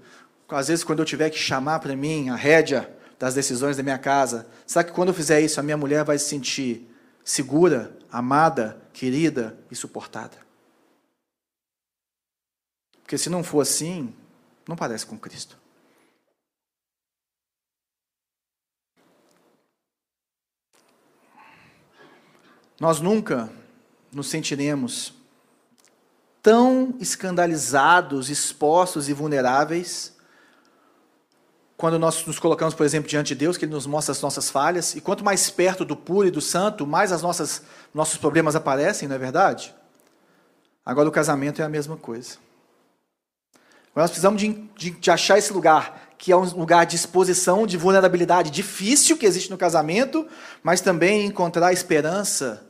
às 0.48 0.68
vezes 0.68 0.82
quando 0.82 1.00
eu 1.00 1.04
tiver 1.04 1.30
que 1.30 1.38
chamar 1.38 1.78
para 1.78 1.94
mim 1.94 2.30
a 2.30 2.36
rédea 2.36 2.90
das 3.18 3.34
decisões 3.34 3.76
da 3.76 3.82
minha 3.82 3.98
casa, 3.98 4.46
será 4.66 4.82
que 4.82 4.92
quando 4.92 5.08
eu 5.08 5.14
fizer 5.14 5.40
isso 5.40 5.60
a 5.60 5.62
minha 5.62 5.76
mulher 5.76 6.04
vai 6.04 6.18
se 6.18 6.28
sentir 6.28 6.88
segura, 7.28 7.94
amada, 8.10 8.80
querida 8.92 9.58
e 9.70 9.76
suportada. 9.76 10.38
Porque 13.02 13.18
se 13.18 13.28
não 13.28 13.44
for 13.44 13.60
assim, 13.60 14.14
não 14.66 14.74
parece 14.74 15.04
com 15.04 15.18
Cristo. 15.18 15.58
Nós 22.80 23.00
nunca 23.00 23.50
nos 24.12 24.28
sentiremos 24.28 25.12
tão 26.42 26.94
escandalizados, 27.00 28.30
expostos 28.30 29.08
e 29.08 29.12
vulneráveis 29.12 30.16
quando 31.76 31.96
nós 31.96 32.26
nos 32.26 32.40
colocamos, 32.40 32.74
por 32.74 32.84
exemplo, 32.84 33.08
diante 33.08 33.28
de 33.28 33.34
Deus, 33.36 33.56
que 33.56 33.64
Ele 33.64 33.72
nos 33.72 33.86
mostra 33.86 34.10
as 34.10 34.20
nossas 34.20 34.50
falhas, 34.50 34.96
e 34.96 35.00
quanto 35.00 35.24
mais 35.24 35.48
perto 35.48 35.84
do 35.84 35.94
puro 35.94 36.26
e 36.26 36.30
do 36.30 36.40
santo, 36.40 36.84
mais 36.84 37.12
as 37.12 37.22
nossas 37.22 37.62
nossos 37.94 38.16
problemas 38.16 38.56
aparecem, 38.56 39.08
não 39.08 39.14
é 39.14 39.18
verdade? 39.18 39.72
Agora 40.84 41.08
o 41.08 41.12
casamento 41.12 41.62
é 41.62 41.64
a 41.64 41.68
mesma 41.68 41.96
coisa. 41.96 42.36
Agora 43.92 44.04
nós 44.04 44.10
precisamos 44.10 44.40
de, 44.40 44.52
de, 44.76 44.90
de 44.90 45.10
achar 45.10 45.38
esse 45.38 45.52
lugar, 45.52 46.14
que 46.18 46.32
é 46.32 46.36
um 46.36 46.44
lugar 46.44 46.84
de 46.84 46.96
exposição, 46.96 47.64
de 47.64 47.76
vulnerabilidade 47.76 48.50
difícil 48.50 49.16
que 49.16 49.24
existe 49.24 49.50
no 49.50 49.56
casamento, 49.56 50.26
mas 50.62 50.80
também 50.80 51.26
encontrar 51.26 51.72
esperança 51.72 52.67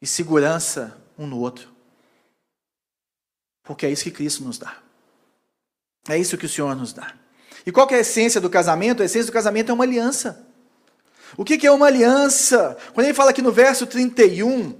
e 0.00 0.06
segurança 0.06 0.96
um 1.18 1.26
no 1.26 1.38
outro. 1.38 1.68
Porque 3.62 3.86
é 3.86 3.90
isso 3.90 4.04
que 4.04 4.10
Cristo 4.10 4.42
nos 4.42 4.58
dá. 4.58 4.78
É 6.08 6.18
isso 6.18 6.38
que 6.38 6.46
o 6.46 6.48
Senhor 6.48 6.74
nos 6.74 6.92
dá. 6.92 7.14
E 7.64 7.70
qual 7.70 7.86
é 7.90 7.96
a 7.96 8.00
essência 8.00 8.40
do 8.40 8.48
casamento? 8.48 9.02
A 9.02 9.04
essência 9.04 9.26
do 9.26 9.32
casamento 9.32 9.70
é 9.70 9.74
uma 9.74 9.84
aliança. 9.84 10.46
O 11.36 11.44
que 11.44 11.66
é 11.66 11.70
uma 11.70 11.86
aliança? 11.86 12.76
Quando 12.94 13.06
ele 13.06 13.14
fala 13.14 13.30
aqui 13.30 13.42
no 13.42 13.52
verso 13.52 13.86
31, 13.86 14.74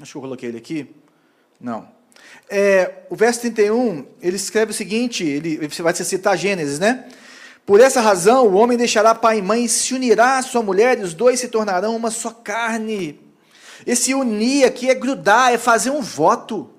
acho 0.00 0.12
que 0.12 0.16
eu 0.16 0.22
coloquei 0.22 0.48
ele 0.48 0.58
aqui. 0.58 0.94
Não. 1.60 1.88
É, 2.48 3.02
o 3.10 3.16
verso 3.16 3.40
31, 3.40 4.06
ele 4.22 4.36
escreve 4.36 4.70
o 4.70 4.74
seguinte: 4.74 5.24
ele, 5.24 5.68
vai 5.68 5.94
citar 5.94 6.38
Gênesis, 6.38 6.78
né? 6.78 7.08
Por 7.66 7.80
essa 7.80 8.00
razão, 8.00 8.46
o 8.46 8.54
homem 8.54 8.78
deixará 8.78 9.14
pai 9.14 9.38
e 9.38 9.42
mãe 9.42 9.68
se 9.68 9.92
unirá 9.92 10.38
à 10.38 10.42
sua 10.42 10.62
mulher, 10.62 10.98
e 10.98 11.02
os 11.02 11.12
dois 11.12 11.40
se 11.40 11.48
tornarão 11.48 11.94
uma 11.94 12.10
só 12.10 12.30
carne. 12.30 13.20
Esse 13.86 14.14
unir 14.14 14.64
aqui 14.64 14.88
é 14.88 14.94
grudar, 14.94 15.52
é 15.52 15.58
fazer 15.58 15.90
um 15.90 16.00
voto. 16.00 16.70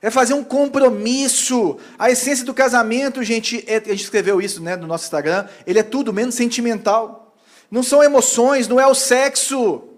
É 0.00 0.10
fazer 0.10 0.34
um 0.34 0.42
compromisso. 0.42 1.78
A 1.98 2.10
essência 2.10 2.44
do 2.44 2.52
casamento, 2.52 3.22
gente, 3.22 3.64
é, 3.66 3.76
a 3.76 3.90
gente 3.90 4.04
escreveu 4.04 4.40
isso 4.40 4.62
né, 4.62 4.76
no 4.76 4.86
nosso 4.86 5.04
Instagram, 5.04 5.46
ele 5.66 5.78
é 5.78 5.82
tudo 5.82 6.12
menos 6.12 6.34
sentimental. 6.34 7.36
Não 7.70 7.82
são 7.82 8.02
emoções, 8.02 8.68
não 8.68 8.80
é 8.80 8.86
o 8.86 8.94
sexo. 8.94 9.88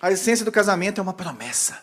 A 0.00 0.12
essência 0.12 0.44
do 0.44 0.52
casamento 0.52 1.00
é 1.00 1.02
uma 1.02 1.14
promessa. 1.14 1.78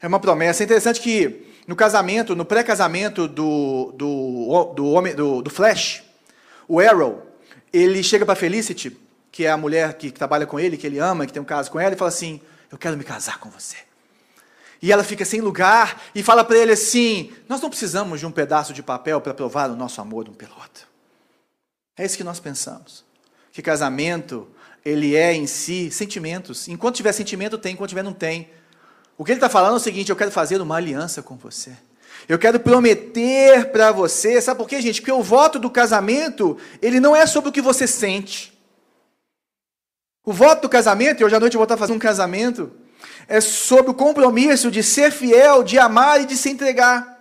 É 0.00 0.06
uma 0.06 0.20
promessa. 0.20 0.62
É 0.62 0.64
interessante 0.64 1.00
que 1.00 1.46
no 1.66 1.74
casamento, 1.76 2.34
no 2.34 2.44
pré-casamento 2.44 3.28
do, 3.28 3.92
do, 3.94 4.72
do, 4.74 4.86
homem, 4.90 5.14
do, 5.14 5.42
do 5.42 5.50
Flash, 5.50 6.02
o 6.66 6.80
Arrow, 6.80 7.26
ele 7.72 8.02
chega 8.02 8.24
para 8.24 8.34
Felicity, 8.34 8.96
que 9.30 9.44
é 9.44 9.50
a 9.50 9.56
mulher 9.56 9.94
que, 9.94 10.10
que 10.10 10.18
trabalha 10.18 10.46
com 10.46 10.58
ele, 10.58 10.76
que 10.76 10.86
ele 10.86 10.98
ama, 10.98 11.26
que 11.26 11.32
tem 11.32 11.42
um 11.42 11.44
caso 11.44 11.70
com 11.70 11.78
ela, 11.78 11.94
e 11.94 11.98
fala 11.98 12.08
assim: 12.08 12.40
Eu 12.70 12.78
quero 12.78 12.96
me 12.96 13.04
casar 13.04 13.38
com 13.38 13.50
você. 13.50 13.76
E 14.80 14.92
ela 14.92 15.02
fica 15.02 15.24
sem 15.24 15.40
lugar 15.40 16.02
e 16.14 16.22
fala 16.22 16.44
para 16.44 16.56
ele 16.56 16.72
assim: 16.72 17.32
Nós 17.48 17.60
não 17.60 17.68
precisamos 17.68 18.20
de 18.20 18.26
um 18.26 18.30
pedaço 18.30 18.72
de 18.72 18.82
papel 18.82 19.20
para 19.20 19.34
provar 19.34 19.70
o 19.70 19.76
nosso 19.76 20.00
amor 20.00 20.28
um 20.28 20.32
pelo 20.32 20.54
outro. 20.54 20.86
É 21.96 22.04
isso 22.04 22.16
que 22.16 22.24
nós 22.24 22.38
pensamos. 22.38 23.04
Que 23.52 23.60
casamento, 23.60 24.48
ele 24.84 25.16
é 25.16 25.34
em 25.34 25.46
si 25.46 25.90
sentimentos. 25.90 26.68
Enquanto 26.68 26.96
tiver 26.96 27.12
sentimento, 27.12 27.58
tem, 27.58 27.74
enquanto 27.74 27.88
tiver, 27.90 28.04
não 28.04 28.12
tem. 28.12 28.48
O 29.16 29.24
que 29.24 29.32
ele 29.32 29.38
está 29.38 29.48
falando 29.48 29.74
é 29.74 29.76
o 29.76 29.80
seguinte: 29.80 30.10
eu 30.10 30.16
quero 30.16 30.30
fazer 30.30 30.60
uma 30.60 30.76
aliança 30.76 31.22
com 31.22 31.36
você. 31.36 31.72
Eu 32.28 32.38
quero 32.38 32.60
prometer 32.60 33.70
para 33.70 33.90
você, 33.90 34.40
sabe 34.40 34.58
por 34.58 34.68
quê, 34.68 34.82
gente? 34.82 35.00
Porque 35.00 35.12
o 35.12 35.22
voto 35.22 35.58
do 35.58 35.70
casamento, 35.70 36.56
ele 36.82 37.00
não 37.00 37.14
é 37.14 37.26
sobre 37.26 37.50
o 37.50 37.52
que 37.52 37.60
você 37.60 37.86
sente. 37.86 38.57
O 40.28 40.32
voto 40.34 40.60
do 40.60 40.68
casamento, 40.68 41.22
e 41.22 41.24
hoje 41.24 41.34
à 41.34 41.40
noite 41.40 41.54
eu 41.54 41.58
vou 41.58 41.64
estar 41.64 41.78
fazendo 41.78 41.96
um 41.96 41.98
casamento, 41.98 42.70
é 43.26 43.40
sobre 43.40 43.92
o 43.92 43.94
compromisso 43.94 44.70
de 44.70 44.82
ser 44.82 45.10
fiel, 45.10 45.62
de 45.62 45.78
amar 45.78 46.20
e 46.20 46.26
de 46.26 46.36
se 46.36 46.50
entregar. 46.50 47.18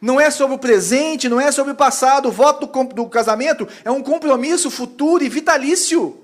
Não 0.00 0.20
é 0.20 0.30
sobre 0.30 0.54
o 0.54 0.58
presente, 0.60 1.28
não 1.28 1.40
é 1.40 1.50
sobre 1.50 1.72
o 1.72 1.74
passado. 1.74 2.28
O 2.28 2.30
voto 2.30 2.66
do, 2.66 2.94
do 2.94 3.08
casamento 3.08 3.66
é 3.84 3.90
um 3.90 4.00
compromisso 4.00 4.70
futuro 4.70 5.24
e 5.24 5.28
vitalício. 5.28 6.16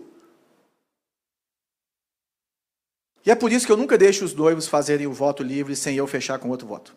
E 3.27 3.31
é 3.33 3.35
por 3.35 3.51
isso 3.51 3.67
que 3.67 3.73
eu 3.73 3.77
nunca 3.77 3.99
deixo 3.99 4.25
os 4.25 4.33
noivos 4.33 4.69
fazerem 4.69 5.09
o 5.09 5.13
voto 5.13 5.43
livre 5.43 5.75
sem 5.75 5.97
eu 5.97 6.07
fechar 6.07 6.39
com 6.39 6.51
outro 6.51 6.69
voto. 6.69 6.95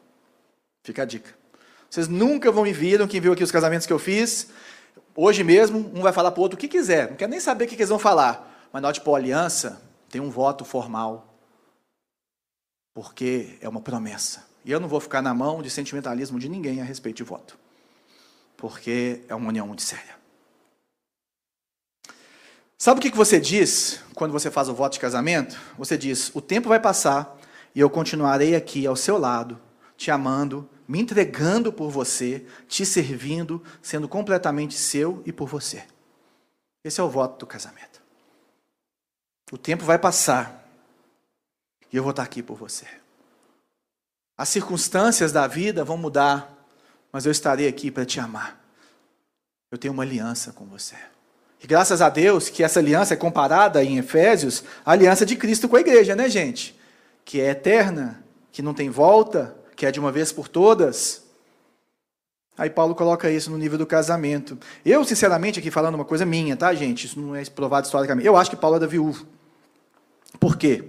Fica 0.83 1.01
a 1.01 1.05
dica. 1.05 1.33
Vocês 1.89 2.07
nunca 2.07 2.51
vão 2.51 2.63
me 2.63 2.73
viram, 2.73 3.07
quem 3.07 3.19
viu 3.19 3.33
aqui 3.33 3.43
os 3.43 3.51
casamentos 3.51 3.87
que 3.87 3.93
eu 3.93 3.97
fiz, 3.97 4.49
hoje 5.15 5.43
mesmo, 5.43 5.91
um 5.95 6.01
vai 6.03 6.13
falar 6.13 6.29
para 6.29 6.39
o 6.41 6.43
outro 6.43 6.57
o 6.57 6.59
que 6.59 6.67
quiser, 6.67 7.09
não 7.09 7.17
quer 7.17 7.27
nem 7.27 7.39
saber 7.39 7.65
o 7.65 7.67
que 7.67 7.73
eles 7.73 7.89
vão 7.89 7.97
falar. 7.97 8.51
Mas 8.81 8.93
de 8.95 8.99
pôr 8.99 9.15
aliança, 9.15 9.81
tem 10.09 10.19
um 10.19 10.29
voto 10.29 10.65
formal. 10.65 11.33
Porque 12.93 13.57
é 13.61 13.69
uma 13.69 13.79
promessa. 13.79 14.45
E 14.65 14.71
eu 14.71 14.81
não 14.81 14.89
vou 14.89 14.99
ficar 14.99 15.21
na 15.21 15.33
mão 15.33 15.61
de 15.61 15.69
sentimentalismo 15.69 16.37
de 16.37 16.49
ninguém 16.49 16.81
a 16.81 16.83
respeito 16.83 17.15
de 17.15 17.23
voto. 17.23 17.57
Porque 18.57 19.21
é 19.29 19.33
uma 19.33 19.47
união 19.47 19.65
muito 19.65 19.81
séria. 19.81 20.17
Sabe 22.77 22.99
o 22.99 23.01
que 23.01 23.15
você 23.15 23.39
diz 23.39 24.01
quando 24.13 24.33
você 24.33 24.51
faz 24.51 24.67
o 24.67 24.73
voto 24.73 24.91
de 24.91 24.99
casamento? 24.99 25.57
Você 25.77 25.97
diz: 25.97 26.29
o 26.35 26.41
tempo 26.41 26.67
vai 26.67 26.79
passar 26.79 27.39
e 27.73 27.79
eu 27.79 27.89
continuarei 27.89 28.57
aqui 28.57 28.85
ao 28.85 28.97
seu 28.97 29.17
lado, 29.17 29.57
te 29.95 30.11
amando, 30.11 30.69
me 30.85 30.99
entregando 30.99 31.71
por 31.71 31.89
você, 31.89 32.45
te 32.67 32.85
servindo, 32.85 33.63
sendo 33.81 34.09
completamente 34.09 34.73
seu 34.73 35.23
e 35.25 35.31
por 35.31 35.47
você. 35.47 35.85
Esse 36.83 36.99
é 36.99 37.03
o 37.05 37.09
voto 37.09 37.39
do 37.39 37.47
casamento. 37.47 38.04
O 39.51 39.57
tempo 39.57 39.85
vai 39.85 39.99
passar 39.99 40.67
e 41.91 41.97
eu 41.97 42.03
vou 42.03 42.09
estar 42.09 42.23
aqui 42.23 42.41
por 42.41 42.57
você. 42.57 42.85
As 44.37 44.49
circunstâncias 44.49 45.31
da 45.31 45.47
vida 45.47 45.83
vão 45.83 45.97
mudar, 45.97 46.51
mas 47.11 47.25
eu 47.25 47.31
estarei 47.31 47.67
aqui 47.67 47.89
para 47.89 48.05
te 48.05 48.19
amar. 48.19 48.59
Eu 49.71 49.77
tenho 49.77 49.93
uma 49.93 50.03
aliança 50.03 50.51
com 50.51 50.65
você. 50.65 50.95
E 51.63 51.67
graças 51.67 52.01
a 52.01 52.09
Deus 52.09 52.49
que 52.49 52.63
essa 52.63 52.79
aliança 52.79 53.13
é 53.13 53.17
comparada 53.17 53.83
em 53.83 53.97
Efésios 53.97 54.63
à 54.85 54.91
aliança 54.91 55.25
de 55.25 55.35
Cristo 55.35 55.69
com 55.69 55.75
a 55.75 55.81
igreja, 55.81 56.15
né, 56.15 56.27
gente? 56.27 56.77
Que 57.23 57.39
é 57.39 57.51
eterna, 57.51 58.23
que 58.51 58.61
não 58.61 58.73
tem 58.73 58.89
volta, 58.89 59.55
que 59.75 59.85
é 59.85 59.91
de 59.91 59.99
uma 59.99 60.11
vez 60.11 60.31
por 60.31 60.47
todas. 60.47 61.23
Aí 62.57 62.69
Paulo 62.69 62.95
coloca 62.95 63.29
isso 63.29 63.51
no 63.51 63.57
nível 63.57 63.77
do 63.77 63.85
casamento. 63.85 64.57
Eu, 64.85 65.03
sinceramente, 65.03 65.59
aqui 65.59 65.69
falando 65.69 65.95
uma 65.95 66.05
coisa 66.05 66.25
minha, 66.25 66.55
tá, 66.55 66.73
gente? 66.73 67.05
Isso 67.05 67.19
não 67.19 67.35
é 67.35 67.43
provado 67.45 67.85
historicamente. 67.85 68.27
Eu 68.27 68.35
acho 68.35 68.49
que 68.49 68.55
Paulo 68.55 68.77
era 68.77 68.87
viúvo. 68.87 69.25
Por 70.39 70.57
quê? 70.57 70.83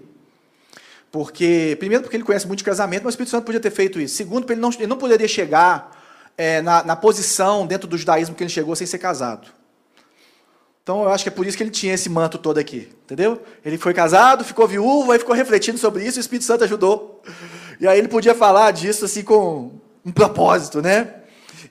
Porque, 1.10 1.76
primeiro, 1.78 2.02
porque 2.02 2.16
ele 2.16 2.24
conhece 2.24 2.46
muito 2.46 2.58
de 2.58 2.64
casamento, 2.64 3.04
mas 3.04 3.12
o 3.12 3.14
Espírito 3.14 3.30
Santo 3.30 3.44
podia 3.44 3.60
ter 3.60 3.70
feito 3.70 4.00
isso. 4.00 4.16
Segundo, 4.16 4.40
porque 4.40 4.52
ele 4.52 4.60
não, 4.60 4.70
ele 4.70 4.86
não 4.86 4.98
poderia 4.98 5.28
chegar 5.28 5.96
é, 6.36 6.60
na, 6.60 6.84
na 6.84 6.96
posição 6.96 7.66
dentro 7.66 7.88
do 7.88 7.96
judaísmo 7.96 8.34
que 8.34 8.42
ele 8.42 8.50
chegou 8.50 8.76
sem 8.76 8.86
ser 8.86 8.98
casado. 8.98 9.48
Então 10.82 11.02
eu 11.02 11.08
acho 11.08 11.24
que 11.24 11.28
é 11.28 11.32
por 11.32 11.44
isso 11.44 11.56
que 11.56 11.62
ele 11.64 11.70
tinha 11.70 11.94
esse 11.94 12.08
manto 12.08 12.38
todo 12.38 12.58
aqui, 12.58 12.88
entendeu? 13.04 13.42
Ele 13.64 13.76
foi 13.76 13.92
casado, 13.92 14.44
ficou 14.44 14.68
viúvo, 14.68 15.10
aí 15.10 15.18
ficou 15.18 15.34
refletindo 15.34 15.78
sobre 15.78 16.06
isso, 16.06 16.18
e 16.18 16.20
o 16.20 16.22
Espírito 16.22 16.44
Santo 16.44 16.62
ajudou. 16.62 17.22
E 17.80 17.88
aí 17.88 17.98
ele 17.98 18.06
podia 18.06 18.36
falar 18.36 18.70
disso 18.70 19.04
assim 19.04 19.24
com 19.24 19.72
um 20.04 20.12
propósito, 20.12 20.80
né? 20.80 21.14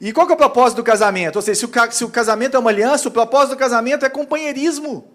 E 0.02 0.12
qual 0.12 0.28
que 0.28 0.34
é 0.34 0.36
o 0.36 0.38
propósito 0.38 0.78
do 0.78 0.84
casamento? 0.84 1.38
Ou 1.38 1.42
seja, 1.42 1.62
se 1.62 1.66
o, 1.66 1.92
se 1.92 2.04
o 2.04 2.10
casamento 2.10 2.58
é 2.58 2.60
uma 2.60 2.70
aliança, 2.70 3.08
o 3.08 3.12
propósito 3.12 3.52
do 3.52 3.58
casamento 3.58 4.06
é 4.06 4.10
companheirismo. 4.10 5.15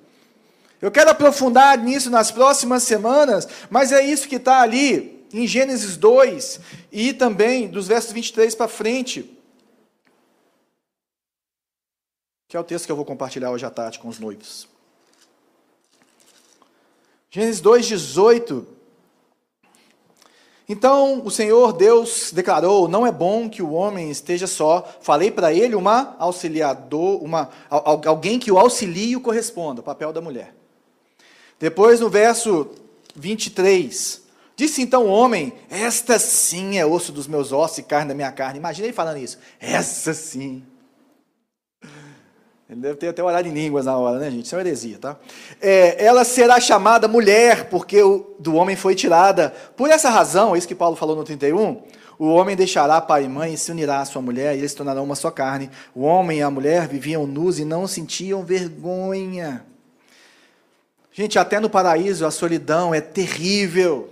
Eu 0.81 0.91
quero 0.91 1.11
aprofundar 1.11 1.79
nisso 1.79 2.11
nas 2.11 2.31
próximas 2.31 2.83
semanas, 2.83 3.47
mas 3.69 3.93
é 3.93 4.03
isso 4.03 4.29
que 4.29 4.37
está 4.37 4.61
ali 4.61 5.27
em 5.33 5.47
Gênesis 5.47 5.97
2 5.97 6.61
e 6.91 7.13
também 7.13 7.69
dos 7.69 7.87
versos 7.87 8.13
23 8.13 8.55
para 8.55 8.69
frente 8.69 9.37
que 12.51 12.57
é 12.57 12.61
o 12.61 12.65
texto 12.65 12.87
que 12.87 12.91
eu 12.91 12.97
vou 12.97 13.05
compartilhar 13.05 13.53
hoje 13.53 13.65
à 13.65 13.71
tarde 13.71 14.01
com 14.01 14.09
os 14.09 14.19
noivos. 14.19 14.67
Gênesis 17.31 17.63
2,18. 17.63 18.65
Então 20.69 21.25
o 21.25 21.31
Senhor 21.31 21.73
Deus 21.73 22.33
declarou: 22.33 22.89
Não 22.89 23.07
é 23.07 23.13
bom 23.13 23.49
que 23.49 23.63
o 23.63 23.71
homem 23.71 24.11
esteja 24.11 24.49
só. 24.49 24.83
Falei 25.01 25.31
para 25.31 25.55
ele 25.55 25.77
uma 25.77 26.17
auxiliador, 26.19 27.23
uma, 27.23 27.51
alguém 27.69 28.37
que 28.37 28.51
o 28.51 28.59
auxilie 28.59 29.13
e 29.13 29.17
o 29.17 29.21
corresponda, 29.21 29.81
o 29.81 29.85
papel 29.85 30.13
da 30.13 30.21
mulher. 30.21 30.53
Depois 31.61 32.01
no 32.01 32.09
verso 32.09 32.69
23. 33.15 34.23
Disse 34.57 34.81
então 34.81 35.07
o 35.07 35.11
homem: 35.11 35.53
Esta 35.71 36.19
sim 36.19 36.79
é 36.79 36.87
osso 36.87 37.13
dos 37.13 37.29
meus 37.29 37.53
ossos 37.53 37.79
e 37.79 37.83
carne 37.83 38.09
da 38.09 38.15
minha 38.15 38.33
carne. 38.33 38.59
Imagina 38.59 38.87
ele 38.87 38.95
falando 38.95 39.19
isso. 39.19 39.39
Essa 39.61 40.15
sim. 40.15 40.65
Ele 42.69 42.81
deve 42.81 42.95
ter 42.95 43.09
até 43.09 43.23
olhado 43.23 43.47
em 43.47 43.53
línguas 43.53 43.85
na 43.85 43.97
hora, 43.99 44.19
né, 44.19 44.31
gente? 44.31 44.47
Isso 44.47 44.55
é 44.55 44.59
uma 44.59 44.63
heresia, 44.63 44.97
tá? 44.99 45.17
É, 45.61 46.03
ela 46.05 46.25
será 46.25 46.61
chamada 46.61 47.09
mulher, 47.09 47.69
porque 47.69 48.01
o, 48.01 48.37
do 48.39 48.55
homem 48.55 48.77
foi 48.77 48.95
tirada. 48.95 49.53
Por 49.77 49.91
essa 49.91 50.09
razão, 50.09 50.55
é 50.55 50.59
isso 50.59 50.69
que 50.69 50.75
Paulo 50.75 50.95
falou 50.95 51.17
no 51.17 51.25
31, 51.25 51.83
o 52.17 52.29
homem 52.29 52.55
deixará 52.55 53.01
pai 53.01 53.25
e 53.25 53.29
mãe 53.29 53.55
e 53.55 53.59
se 53.59 53.73
unirá 53.73 54.01
à 54.01 54.05
sua 54.05 54.23
mulher, 54.23 54.55
e 54.55 54.59
eles 54.59 54.71
se 54.71 54.77
tornarão 54.77 55.03
uma 55.03 55.17
só 55.17 55.33
carne. 55.33 55.69
O 55.93 56.03
homem 56.03 56.39
e 56.39 56.43
a 56.43 56.51
mulher 56.51 56.87
viviam 56.87 57.27
nus 57.27 57.59
e 57.59 57.65
não 57.65 57.89
sentiam 57.89 58.45
vergonha. 58.45 59.67
Gente, 61.21 61.39
até 61.39 61.61
no 61.61 61.69
paraíso 61.69 62.25
a 62.25 62.31
solidão 62.31 62.95
é 62.95 63.01
terrível. 63.03 64.09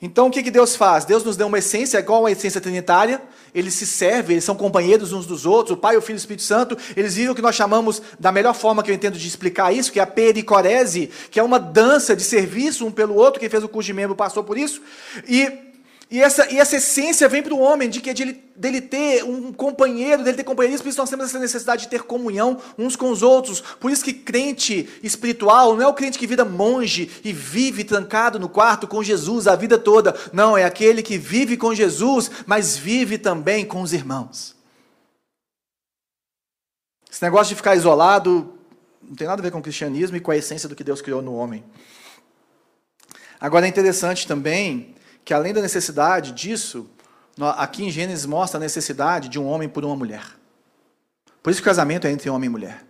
Então 0.00 0.28
o 0.28 0.30
que, 0.30 0.40
que 0.40 0.52
Deus 0.52 0.76
faz? 0.76 1.04
Deus 1.04 1.24
nos 1.24 1.36
deu 1.36 1.48
uma 1.48 1.58
essência 1.58 1.98
igual 1.98 2.26
a 2.26 2.30
essência 2.30 2.60
trinitária, 2.60 3.20
eles 3.52 3.74
se 3.74 3.84
servem, 3.84 4.34
eles 4.34 4.44
são 4.44 4.54
companheiros 4.54 5.12
uns 5.12 5.26
dos 5.26 5.46
outros, 5.46 5.76
o 5.76 5.80
Pai, 5.80 5.96
o 5.96 6.00
Filho 6.00 6.14
e 6.14 6.18
o 6.18 6.22
Espírito 6.22 6.44
Santo, 6.44 6.78
eles 6.96 7.16
vivem 7.16 7.32
o 7.32 7.34
que 7.34 7.42
nós 7.42 7.56
chamamos, 7.56 8.00
da 8.20 8.30
melhor 8.30 8.54
forma 8.54 8.84
que 8.84 8.90
eu 8.92 8.94
entendo 8.94 9.18
de 9.18 9.26
explicar 9.26 9.74
isso, 9.74 9.90
que 9.90 9.98
é 9.98 10.02
a 10.04 10.06
pericorese, 10.06 11.10
que 11.28 11.40
é 11.40 11.42
uma 11.42 11.58
dança 11.58 12.14
de 12.14 12.22
serviço 12.22 12.86
um 12.86 12.92
pelo 12.92 13.16
outro, 13.16 13.40
quem 13.40 13.48
fez 13.48 13.64
o 13.64 13.68
curso 13.68 13.88
de 13.88 13.92
membro 13.92 14.14
passou 14.14 14.44
por 14.44 14.56
isso, 14.56 14.80
e 15.26 15.73
e 16.10 16.20
essa, 16.20 16.52
e 16.52 16.58
essa 16.58 16.76
essência 16.76 17.28
vem 17.28 17.42
para 17.42 17.54
o 17.54 17.58
homem, 17.58 17.88
de 17.88 18.00
que 18.00 18.10
é 18.10 18.12
de 18.12 18.22
ele, 18.22 18.44
dele 18.54 18.80
ter 18.80 19.24
um 19.24 19.52
companheiro, 19.52 20.22
dele 20.22 20.36
ter 20.36 20.44
companheirismo, 20.44 20.84
por 20.84 20.90
isso 20.90 20.98
nós 20.98 21.08
temos 21.08 21.26
essa 21.26 21.38
necessidade 21.38 21.82
de 21.82 21.88
ter 21.88 22.02
comunhão 22.02 22.60
uns 22.78 22.94
com 22.94 23.10
os 23.10 23.22
outros. 23.22 23.60
Por 23.60 23.90
isso 23.90 24.04
que 24.04 24.12
crente 24.12 24.88
espiritual 25.02 25.74
não 25.74 25.82
é 25.82 25.86
o 25.86 25.94
crente 25.94 26.18
que 26.18 26.26
vira 26.26 26.44
monge 26.44 27.10
e 27.24 27.32
vive 27.32 27.84
trancado 27.84 28.38
no 28.38 28.48
quarto 28.48 28.86
com 28.86 29.02
Jesus 29.02 29.48
a 29.48 29.56
vida 29.56 29.78
toda. 29.78 30.14
Não, 30.32 30.56
é 30.56 30.64
aquele 30.64 31.02
que 31.02 31.16
vive 31.16 31.56
com 31.56 31.74
Jesus, 31.74 32.30
mas 32.46 32.76
vive 32.76 33.16
também 33.16 33.64
com 33.64 33.80
os 33.80 33.92
irmãos. 33.92 34.54
Esse 37.10 37.22
negócio 37.22 37.50
de 37.50 37.56
ficar 37.56 37.76
isolado 37.76 38.54
não 39.02 39.14
tem 39.14 39.26
nada 39.26 39.40
a 39.40 39.42
ver 39.42 39.50
com 39.50 39.58
o 39.58 39.62
cristianismo 39.62 40.16
e 40.16 40.20
com 40.20 40.30
a 40.30 40.36
essência 40.36 40.68
do 40.68 40.74
que 40.74 40.84
Deus 40.84 41.00
criou 41.00 41.22
no 41.22 41.34
homem. 41.34 41.64
Agora 43.40 43.66
é 43.66 43.68
interessante 43.68 44.26
também 44.26 44.93
que 45.24 45.32
além 45.32 45.52
da 45.52 45.62
necessidade 45.62 46.32
disso, 46.32 46.88
aqui 47.56 47.84
em 47.84 47.90
Gênesis 47.90 48.26
mostra 48.26 48.58
a 48.58 48.60
necessidade 48.60 49.28
de 49.28 49.38
um 49.38 49.46
homem 49.46 49.68
por 49.68 49.84
uma 49.84 49.96
mulher. 49.96 50.24
Por 51.42 51.50
isso 51.50 51.60
que 51.60 51.68
o 51.68 51.70
casamento 51.70 52.06
é 52.06 52.10
entre 52.10 52.30
homem 52.30 52.46
e 52.46 52.50
mulher. 52.50 52.84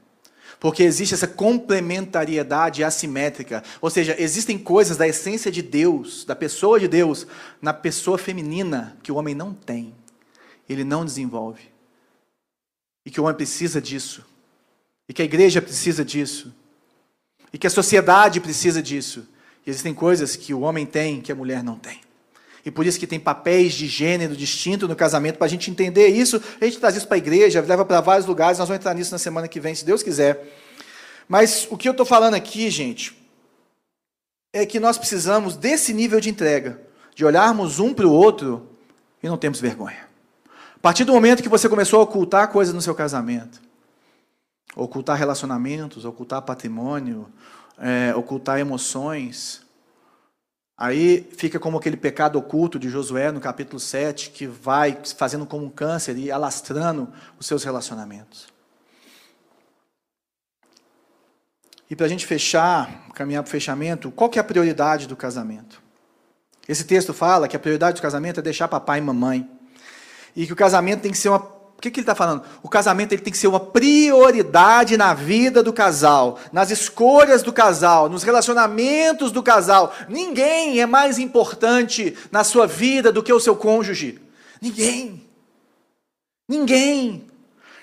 Porque 0.61 0.83
existe 0.83 1.15
essa 1.15 1.27
complementariedade 1.27 2.83
assimétrica. 2.83 3.63
Ou 3.81 3.91
seja, 3.91 4.17
existem 4.19 4.57
coisas 4.57 4.97
da 4.97 5.07
essência 5.07 5.51
de 5.51 5.61
Deus, 5.61 6.25
da 6.25 6.35
pessoa 6.35 6.81
de 6.81 6.89
Deus, 6.89 7.27
na 7.61 7.75
pessoa 7.75 8.17
feminina, 8.17 8.97
que 9.03 9.13
o 9.13 9.17
homem 9.17 9.35
não 9.35 9.53
tem. 9.53 9.95
Ele 10.69 10.85
não 10.85 11.05
desenvolve. 11.05 11.63
E 13.05 13.11
que 13.11 13.21
o 13.21 13.25
homem 13.25 13.37
precisa 13.37 13.81
disso. 13.81 14.25
E 15.09 15.13
que 15.13 15.21
a 15.21 15.25
igreja 15.25 15.61
precisa 15.61 16.05
disso. 16.05 16.55
E 17.53 17.59
que 17.59 17.67
a 17.67 17.71
sociedade 17.71 18.41
precisa 18.41 18.83
disso. 18.83 19.29
E 19.67 19.71
existem 19.71 19.93
coisas 19.93 20.37
que 20.37 20.55
o 20.55 20.61
homem 20.61 20.87
tem 20.87 21.21
que 21.21 21.33
a 21.33 21.35
mulher 21.35 21.63
não 21.63 21.77
tem. 21.77 22.04
E 22.65 22.71
por 22.71 22.87
isso 22.87 22.99
que 22.99 23.07
tem 23.07 23.21
papéis 23.21 23.75
de 23.75 23.87
gênero 23.87 24.35
distinto 24.35 24.89
no 24.89 24.97
casamento, 24.97 25.37
para 25.37 25.47
a 25.47 25.51
gente 25.51 25.71
entender 25.71 26.09
isso. 26.09 26.41
A 26.61 26.65
gente 26.65 26.79
traz 26.79 26.97
isso 26.97 27.07
para 27.07 27.17
a 27.17 27.19
igreja, 27.19 27.61
leva 27.61 27.85
para 27.85 28.01
vários 28.01 28.27
lugares, 28.27 28.59
nós 28.59 28.69
vamos 28.69 28.81
entrar 28.81 28.95
nisso 28.95 29.13
na 29.13 29.19
semana 29.19 29.47
que 29.47 29.61
vem, 29.61 29.75
se 29.75 29.85
Deus 29.85 30.03
quiser. 30.03 30.47
Mas 31.29 31.67
o 31.71 31.77
que 31.77 31.89
eu 31.89 31.93
estou 31.93 32.07
falando 32.07 32.35
aqui, 32.35 32.71
gente, 32.71 33.17
é 34.53 34.65
que 34.65 34.81
nós 34.81 34.97
precisamos 34.97 35.57
desse 35.57 35.93
nível 35.93 36.21
de 36.21 36.31
entrega, 36.31 36.81
de 37.15 37.25
olharmos 37.25 37.81
um 37.81 37.93
para 37.93 38.07
o 38.07 38.13
outro 38.13 38.69
e 39.23 39.29
não 39.29 39.37
temos 39.37 39.61
vergonha. 39.61 40.09
A 40.77 40.79
partir 40.81 41.05
do 41.05 41.13
momento 41.13 41.43
que 41.43 41.49
você 41.49 41.69
começou 41.69 42.01
a 42.01 42.03
ocultar 42.03 42.49
coisas 42.49 42.75
no 42.75 42.81
seu 42.81 42.95
casamento, 42.95 43.61
ocultar 44.77 45.17
relacionamentos, 45.19 46.05
ocultar 46.05 46.43
patrimônio, 46.43 47.27
é, 47.79 48.15
ocultar 48.15 48.59
emoções, 48.59 49.64
Aí 50.77 51.29
fica 51.37 51.59
como 51.61 51.79
aquele 51.79 51.97
pecado 51.97 52.37
oculto 52.37 52.79
de 52.79 52.89
Josué 52.89 53.31
no 53.31 53.41
capítulo 53.41 53.79
7, 53.79 54.31
que 54.31 54.47
vai 54.47 54.99
fazendo 55.17 55.47
como 55.47 55.65
um 55.65 55.71
câncer 55.71 56.17
e 56.19 56.33
alastrando 56.33 57.13
os 57.39 57.47
seus 57.47 57.63
relacionamentos. 57.63 58.49
E 61.89 61.95
para 61.95 62.07
a 62.07 62.09
gente 62.09 62.27
fechar, 62.27 63.09
caminhar 63.15 63.43
para 63.43 63.49
o 63.49 63.53
fechamento, 63.53 64.11
qual 64.11 64.29
que 64.29 64.39
é 64.39 64.41
a 64.41 64.45
prioridade 64.45 65.07
do 65.07 65.15
casamento? 65.15 65.81
Esse 66.69 66.85
texto 66.85 67.13
fala 67.13 67.47
que 67.47 67.57
a 67.57 67.61
prioridade 67.61 68.01
do 68.01 68.03
casamento 68.03 68.41
é 68.41 68.43
deixar 68.43 68.67
papai 68.67 68.99
e 68.99 69.03
mamãe. 69.03 69.49
E 70.35 70.47
que 70.47 70.53
o 70.53 70.57
casamento 70.57 71.03
tem 71.03 71.13
que 71.13 71.19
ser 71.19 71.29
uma 71.29 71.39
que, 71.85 71.91
que 71.91 72.01
ele 72.01 72.05
está 72.05 72.15
falando? 72.15 72.43
O 72.63 72.69
casamento 72.69 73.13
ele 73.13 73.21
tem 73.21 73.33
que 73.33 73.39
ser 73.39 73.47
uma 73.47 73.61
prioridade 73.61 74.97
na 74.97 75.13
vida 75.13 75.63
do 75.63 75.73
casal, 75.73 76.39
nas 76.53 76.71
escolhas 76.71 77.43
do 77.43 77.53
casal, 77.53 78.09
nos 78.09 78.23
relacionamentos 78.23 79.31
do 79.31 79.43
casal. 79.43 79.93
Ninguém 80.09 80.81
é 80.81 80.87
mais 80.87 81.19
importante 81.19 82.17
na 82.31 82.43
sua 82.43 82.67
vida 82.67 83.13
do 83.13 83.23
que 83.23 83.33
o 83.33 83.41
seu 83.41 83.55
cônjuge. 83.55 84.19
Ninguém. 84.63 85.29
Ninguém. 86.49 87.27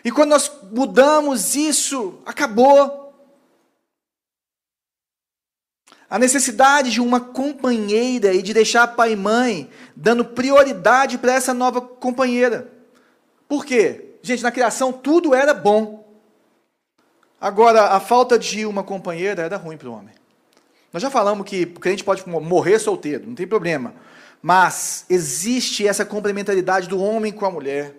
E 0.04 0.12
quando 0.12 0.30
nós 0.30 0.52
mudamos 0.72 1.56
isso, 1.56 2.20
acabou. 2.26 3.14
A 6.10 6.18
necessidade 6.18 6.90
de 6.90 7.00
uma 7.00 7.20
companheira 7.20 8.34
e 8.34 8.42
de 8.42 8.54
deixar 8.54 8.88
pai 8.88 9.14
e 9.14 9.16
mãe 9.16 9.70
dando 9.96 10.26
prioridade 10.26 11.18
para 11.20 11.34
essa 11.34 11.54
nova 11.54 11.80
companheira. 11.80 12.71
Por 13.52 13.66
quê? 13.66 14.16
Gente, 14.22 14.44
na 14.44 14.50
criação 14.50 14.94
tudo 14.94 15.36
era 15.36 15.54
bom. 15.54 16.10
Agora, 17.38 17.88
a 17.88 18.00
falta 18.00 18.40
de 18.40 18.66
uma 18.66 18.82
companheira 18.82 19.42
era 19.44 19.58
ruim 19.58 19.76
para 19.76 19.90
o 19.90 19.92
homem. 19.92 20.16
Nós 20.94 21.04
já 21.04 21.12
falamos 21.12 21.46
que 21.46 21.64
o 21.64 21.78
crente 21.78 22.02
pode 22.02 22.26
morrer 22.30 22.80
solteiro, 22.80 23.28
não 23.28 23.36
tem 23.36 23.46
problema. 23.46 23.94
Mas 24.42 25.06
existe 25.10 25.86
essa 25.86 26.06
complementaridade 26.06 26.88
do 26.88 26.98
homem 26.98 27.34
com 27.34 27.46
a 27.46 27.52
mulher. 27.52 27.94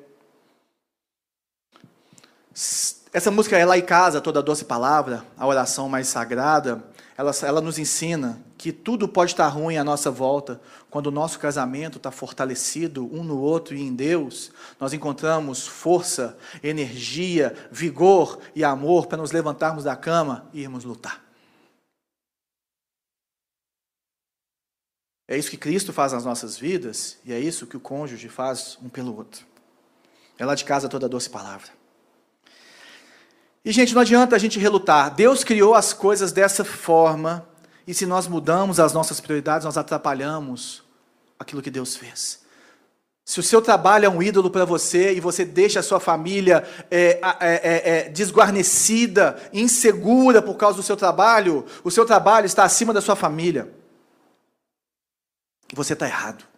Essa 3.12 3.30
música 3.30 3.58
é 3.58 3.64
lá 3.64 3.76
em 3.76 3.84
casa, 3.84 4.20
toda 4.20 4.42
doce 4.42 4.64
palavra, 4.64 5.24
a 5.36 5.46
oração 5.46 5.88
mais 5.88 6.08
sagrada 6.08 6.82
ela, 7.16 7.30
ela 7.42 7.60
nos 7.60 7.78
ensina 7.78 8.42
que 8.56 8.72
tudo 8.72 9.06
pode 9.08 9.32
estar 9.32 9.48
ruim 9.48 9.76
à 9.76 9.84
nossa 9.84 10.10
volta, 10.10 10.60
quando 10.90 11.08
o 11.08 11.10
nosso 11.10 11.38
casamento 11.38 11.98
está 11.98 12.10
fortalecido 12.10 13.04
um 13.14 13.22
no 13.22 13.38
outro 13.38 13.74
e 13.74 13.80
em 13.80 13.94
Deus, 13.94 14.50
nós 14.80 14.92
encontramos 14.92 15.66
força, 15.66 16.36
energia, 16.62 17.54
vigor 17.70 18.38
e 18.54 18.64
amor 18.64 19.06
para 19.06 19.18
nos 19.18 19.32
levantarmos 19.32 19.84
da 19.84 19.96
cama 19.96 20.48
e 20.52 20.62
irmos 20.62 20.84
lutar. 20.84 21.22
É 25.28 25.36
isso 25.36 25.50
que 25.50 25.56
Cristo 25.56 25.92
faz 25.92 26.12
nas 26.12 26.24
nossas 26.24 26.58
vidas 26.58 27.18
e 27.24 27.32
é 27.32 27.38
isso 27.38 27.66
que 27.66 27.76
o 27.76 27.80
cônjuge 27.80 28.28
faz 28.28 28.78
um 28.82 28.88
pelo 28.88 29.16
outro. 29.16 29.46
É 30.38 30.44
lá 30.44 30.54
de 30.54 30.64
casa 30.64 30.88
toda 30.88 31.08
doce 31.08 31.30
palavra. 31.30 31.81
E, 33.64 33.70
gente, 33.70 33.94
não 33.94 34.02
adianta 34.02 34.34
a 34.34 34.38
gente 34.38 34.58
relutar. 34.58 35.14
Deus 35.14 35.44
criou 35.44 35.74
as 35.74 35.92
coisas 35.92 36.32
dessa 36.32 36.64
forma, 36.64 37.46
e 37.86 37.94
se 37.94 38.06
nós 38.06 38.26
mudamos 38.26 38.80
as 38.80 38.92
nossas 38.92 39.20
prioridades, 39.20 39.64
nós 39.64 39.76
atrapalhamos 39.76 40.82
aquilo 41.38 41.62
que 41.62 41.70
Deus 41.70 41.96
fez. 41.96 42.42
Se 43.24 43.38
o 43.38 43.42
seu 43.42 43.62
trabalho 43.62 44.04
é 44.04 44.08
um 44.08 44.22
ídolo 44.22 44.50
para 44.50 44.64
você 44.64 45.14
e 45.14 45.20
você 45.20 45.44
deixa 45.44 45.78
a 45.78 45.82
sua 45.82 46.00
família 46.00 46.68
é, 46.90 47.20
é, 47.20 47.20
é, 47.40 47.98
é, 47.98 48.08
desguarnecida, 48.08 49.40
insegura 49.52 50.42
por 50.42 50.56
causa 50.56 50.76
do 50.76 50.82
seu 50.82 50.96
trabalho, 50.96 51.64
o 51.84 51.90
seu 51.90 52.04
trabalho 52.04 52.46
está 52.46 52.64
acima 52.64 52.92
da 52.92 53.00
sua 53.00 53.14
família. 53.14 53.72
Você 55.72 55.92
está 55.92 56.06
errado. 56.06 56.51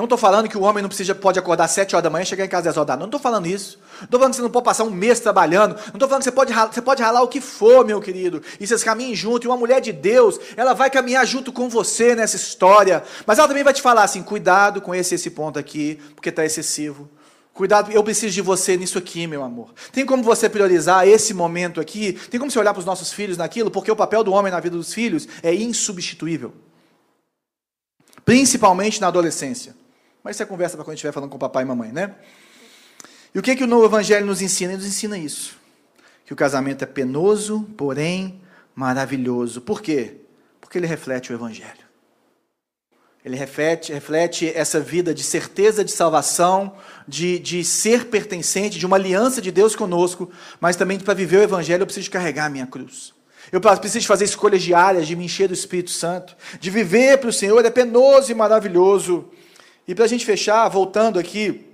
Não 0.00 0.06
estou 0.06 0.16
falando 0.16 0.48
que 0.48 0.56
o 0.56 0.62
homem 0.62 0.80
não 0.80 0.88
precisa, 0.88 1.14
pode 1.14 1.38
acordar 1.38 1.64
às 1.64 1.72
7 1.72 1.94
horas 1.94 2.02
da 2.02 2.08
manhã 2.08 2.22
e 2.22 2.26
chegar 2.26 2.42
em 2.42 2.48
casa 2.48 2.70
às 2.70 2.74
10 2.74 2.78
horas 2.78 2.86
da. 2.86 2.96
Não 2.96 3.04
estou 3.04 3.20
falando 3.20 3.46
isso. 3.46 3.78
Não 3.98 4.04
estou 4.04 4.18
falando 4.18 4.32
que 4.32 4.36
você 4.36 4.42
não 4.42 4.50
pode 4.50 4.64
passar 4.64 4.84
um 4.84 4.90
mês 4.90 5.20
trabalhando. 5.20 5.74
Não 5.74 5.92
estou 5.92 6.08
falando 6.08 6.22
que 6.22 6.24
você 6.24 6.32
pode, 6.32 6.54
ralar, 6.54 6.72
você 6.72 6.80
pode 6.80 7.02
ralar 7.02 7.20
o 7.20 7.28
que 7.28 7.38
for, 7.38 7.84
meu 7.84 8.00
querido. 8.00 8.42
E 8.58 8.66
vocês 8.66 8.82
caminhem 8.82 9.14
junto. 9.14 9.46
E 9.46 9.48
uma 9.48 9.58
mulher 9.58 9.78
de 9.78 9.92
Deus, 9.92 10.40
ela 10.56 10.72
vai 10.72 10.88
caminhar 10.88 11.26
junto 11.26 11.52
com 11.52 11.68
você 11.68 12.14
nessa 12.14 12.34
história. 12.34 13.04
Mas 13.26 13.38
ela 13.38 13.46
também 13.46 13.62
vai 13.62 13.74
te 13.74 13.82
falar 13.82 14.04
assim: 14.04 14.22
cuidado 14.22 14.80
com 14.80 14.94
esse, 14.94 15.16
esse 15.16 15.28
ponto 15.28 15.58
aqui, 15.58 16.00
porque 16.14 16.30
está 16.30 16.46
excessivo. 16.46 17.06
Cuidado, 17.52 17.92
eu 17.92 18.02
preciso 18.02 18.32
de 18.32 18.40
você 18.40 18.78
nisso 18.78 18.96
aqui, 18.96 19.26
meu 19.26 19.44
amor. 19.44 19.74
Tem 19.92 20.06
como 20.06 20.22
você 20.22 20.48
priorizar 20.48 21.06
esse 21.06 21.34
momento 21.34 21.78
aqui? 21.78 22.14
Tem 22.30 22.40
como 22.40 22.50
você 22.50 22.58
olhar 22.58 22.72
para 22.72 22.80
os 22.80 22.86
nossos 22.86 23.12
filhos 23.12 23.36
naquilo? 23.36 23.70
Porque 23.70 23.90
o 23.90 23.96
papel 23.96 24.24
do 24.24 24.32
homem 24.32 24.50
na 24.50 24.60
vida 24.60 24.78
dos 24.78 24.94
filhos 24.94 25.28
é 25.42 25.54
insubstituível. 25.54 26.54
Principalmente 28.24 28.98
na 28.98 29.08
adolescência. 29.08 29.78
Mas 30.22 30.36
isso 30.36 30.42
é 30.42 30.46
conversa 30.46 30.76
para 30.76 30.84
quando 30.84 30.96
estiver 30.96 31.12
falando 31.12 31.30
com 31.30 31.38
papai 31.38 31.64
e 31.64 31.66
mamãe, 31.66 31.92
né? 31.92 32.14
E 33.34 33.38
o 33.38 33.42
que, 33.42 33.56
que 33.56 33.64
o 33.64 33.66
novo 33.66 33.84
evangelho 33.84 34.26
nos 34.26 34.42
ensina? 34.42 34.72
Ele 34.72 34.82
nos 34.82 34.88
ensina 34.88 35.16
isso. 35.16 35.56
Que 36.24 36.32
o 36.32 36.36
casamento 36.36 36.82
é 36.82 36.86
penoso, 36.86 37.62
porém 37.76 38.40
maravilhoso. 38.74 39.60
Por 39.60 39.80
quê? 39.80 40.16
Porque 40.60 40.78
ele 40.78 40.86
reflete 40.86 41.32
o 41.32 41.34
evangelho. 41.34 41.90
Ele 43.24 43.36
reflete, 43.36 43.92
reflete 43.92 44.50
essa 44.54 44.80
vida 44.80 45.12
de 45.12 45.22
certeza 45.22 45.84
de 45.84 45.92
salvação, 45.92 46.74
de, 47.06 47.38
de 47.38 47.62
ser 47.62 48.06
pertencente, 48.06 48.78
de 48.78 48.86
uma 48.86 48.96
aliança 48.96 49.42
de 49.42 49.50
Deus 49.50 49.76
conosco, 49.76 50.30
mas 50.58 50.74
também 50.74 50.98
para 50.98 51.12
viver 51.12 51.36
o 51.36 51.42
Evangelho 51.42 51.82
eu 51.82 51.86
preciso 51.86 52.10
carregar 52.10 52.46
a 52.46 52.50
minha 52.50 52.66
cruz. 52.66 53.12
Eu 53.52 53.60
preciso 53.60 54.06
fazer 54.06 54.24
escolhas 54.24 54.62
diárias, 54.62 55.06
de 55.06 55.14
me 55.14 55.24
encher 55.24 55.48
do 55.48 55.54
Espírito 55.54 55.90
Santo, 55.90 56.34
de 56.58 56.70
viver 56.70 57.18
para 57.18 57.28
o 57.28 57.32
Senhor, 57.32 57.62
é 57.64 57.70
penoso 57.70 58.30
e 58.30 58.34
maravilhoso. 58.34 59.28
E 59.90 59.94
para 59.94 60.04
a 60.04 60.08
gente 60.08 60.24
fechar, 60.24 60.68
voltando 60.68 61.18
aqui 61.18 61.66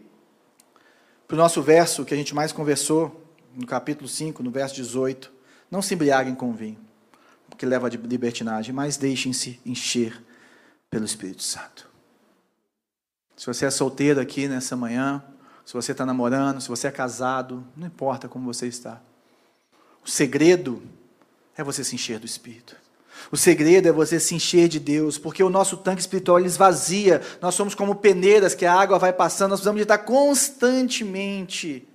para 1.29 1.35
o 1.35 1.37
nosso 1.37 1.61
verso 1.61 2.03
que 2.03 2.15
a 2.15 2.17
gente 2.17 2.35
mais 2.35 2.51
conversou, 2.51 3.23
no 3.55 3.67
capítulo 3.67 4.09
5, 4.09 4.43
no 4.43 4.51
verso 4.51 4.75
18. 4.75 5.31
Não 5.71 5.83
se 5.83 5.93
embriaguem 5.93 6.35
com 6.35 6.51
vinho, 6.55 6.79
porque 7.51 7.67
leva 7.67 7.89
a 7.89 7.91
libertinagem, 7.91 8.75
mas 8.75 8.97
deixem-se 8.97 9.61
encher 9.67 10.25
pelo 10.89 11.05
Espírito 11.05 11.43
Santo. 11.43 11.91
Se 13.37 13.45
você 13.45 13.67
é 13.67 13.71
solteiro 13.71 14.19
aqui 14.19 14.49
nessa 14.49 14.75
manhã, 14.75 15.23
se 15.63 15.75
você 15.75 15.93
está 15.93 16.07
namorando, 16.07 16.63
se 16.63 16.71
você 16.71 16.87
é 16.87 16.91
casado, 16.91 17.69
não 17.77 17.87
importa 17.87 18.31
como 18.31 18.51
você 18.51 18.67
está. 18.67 18.99
O 20.03 20.09
segredo 20.09 20.83
é 21.55 21.63
você 21.63 21.85
se 21.85 21.95
encher 21.95 22.19
do 22.19 22.25
Espírito. 22.25 22.77
O 23.31 23.37
segredo 23.37 23.89
é 23.89 23.93
você 23.93 24.21
se 24.21 24.35
encher 24.35 24.69
de 24.69 24.79
Deus, 24.79 25.19
porque 25.19 25.43
o 25.43 25.51
nosso 25.51 25.77
tanque 25.77 26.01
espiritual 26.01 26.39
esvazia. 26.41 27.21
Nós 27.41 27.55
somos 27.55 27.75
como 27.75 27.95
peneiras 27.95 28.55
que 28.55 28.65
a 28.65 28.75
água 28.75 28.99
vai 28.99 29.13
passando, 29.13 29.51
nós 29.51 29.61
precisamos 29.61 29.79
de 29.79 29.83
estar 29.85 29.99
constantemente 29.99 31.89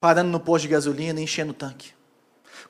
parando 0.00 0.30
no 0.30 0.40
posto 0.40 0.62
de 0.62 0.68
gasolina 0.68 1.20
e 1.20 1.24
enchendo 1.24 1.50
o 1.52 1.54
tanque. 1.54 1.92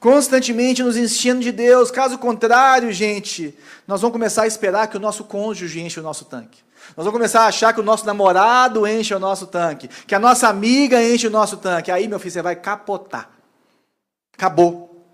Constantemente 0.01 0.83
nos 0.83 0.97
enchendo 0.97 1.41
de 1.41 1.51
Deus. 1.51 1.91
Caso 1.91 2.19
contrário, 2.19 2.93
gente, 2.93 3.57
nós 3.87 4.01
vamos 4.01 4.13
começar 4.13 4.43
a 4.43 4.47
esperar 4.47 4.87
que 4.87 4.97
o 4.97 5.01
nosso 5.01 5.25
cônjuge 5.25 5.81
enche 5.81 5.99
o 5.99 6.03
nosso 6.03 6.25
tanque. 6.25 6.63
Nós 6.97 7.05
vamos 7.05 7.13
começar 7.13 7.43
a 7.43 7.47
achar 7.47 7.73
que 7.75 7.81
o 7.81 7.85
nosso 7.85 8.07
namorado 8.07 8.87
enche 8.87 9.13
o 9.15 9.19
nosso 9.19 9.47
tanque, 9.47 9.89
que 9.89 10.15
a 10.15 10.19
nossa 10.19 10.49
amiga 10.49 11.03
enche 11.03 11.27
o 11.27 11.31
nosso 11.31 11.57
tanque. 11.57 11.91
Aí, 11.91 12.07
meu 12.07 12.19
filho, 12.19 12.33
você 12.33 12.43
vai 12.43 12.57
capotar. 12.57 13.31
Acabou. 14.33 15.05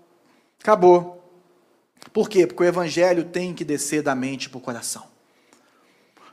Acabou. 0.61 1.14
Por 2.15 2.29
quê? 2.29 2.47
Porque 2.47 2.63
o 2.63 2.65
evangelho 2.65 3.25
tem 3.25 3.53
que 3.53 3.65
descer 3.65 4.01
da 4.01 4.15
mente 4.15 4.49
para 4.49 4.57
o 4.57 4.61
coração. 4.61 5.03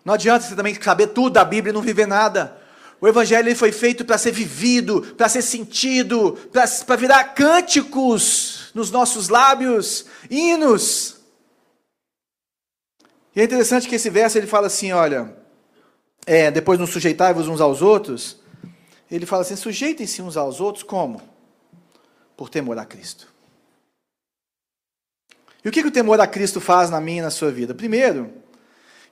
Não 0.04 0.14
adianta 0.14 0.46
você 0.46 0.54
também 0.54 0.80
saber 0.80 1.08
tudo 1.08 1.30
da 1.30 1.44
Bíblia 1.44 1.72
e 1.72 1.74
não 1.74 1.82
viver 1.82 2.06
nada. 2.06 2.56
O 3.00 3.08
Evangelho 3.08 3.48
ele 3.48 3.56
foi 3.56 3.72
feito 3.72 4.04
para 4.04 4.16
ser 4.16 4.30
vivido, 4.30 5.02
para 5.16 5.28
ser 5.28 5.42
sentido, 5.42 6.38
para 6.86 6.94
virar 6.94 7.24
cânticos 7.34 8.70
nos 8.72 8.92
nossos 8.92 9.28
lábios, 9.28 10.06
hinos. 10.30 11.16
E 13.34 13.40
é 13.40 13.44
interessante 13.44 13.88
que 13.88 13.96
esse 13.96 14.08
verso 14.08 14.38
ele 14.38 14.46
fala 14.46 14.68
assim: 14.68 14.92
olha, 14.92 15.36
é, 16.24 16.48
depois 16.52 16.78
nos 16.78 16.90
sujeitai-vos 16.90 17.48
uns 17.48 17.60
aos 17.60 17.82
outros. 17.82 18.40
Ele 19.10 19.26
fala 19.26 19.42
assim: 19.42 19.56
sujeitem-se 19.56 20.22
uns 20.22 20.36
aos 20.36 20.60
outros 20.60 20.84
como? 20.84 21.20
Por 22.36 22.48
temor 22.48 22.78
a 22.78 22.84
Cristo. 22.84 23.31
E 25.64 25.68
o 25.68 25.72
que, 25.72 25.82
que 25.82 25.88
o 25.88 25.92
temor 25.92 26.20
a 26.20 26.26
Cristo 26.26 26.60
faz 26.60 26.90
na 26.90 27.00
minha 27.00 27.18
e 27.18 27.22
na 27.22 27.30
sua 27.30 27.50
vida? 27.50 27.74
Primeiro, 27.74 28.32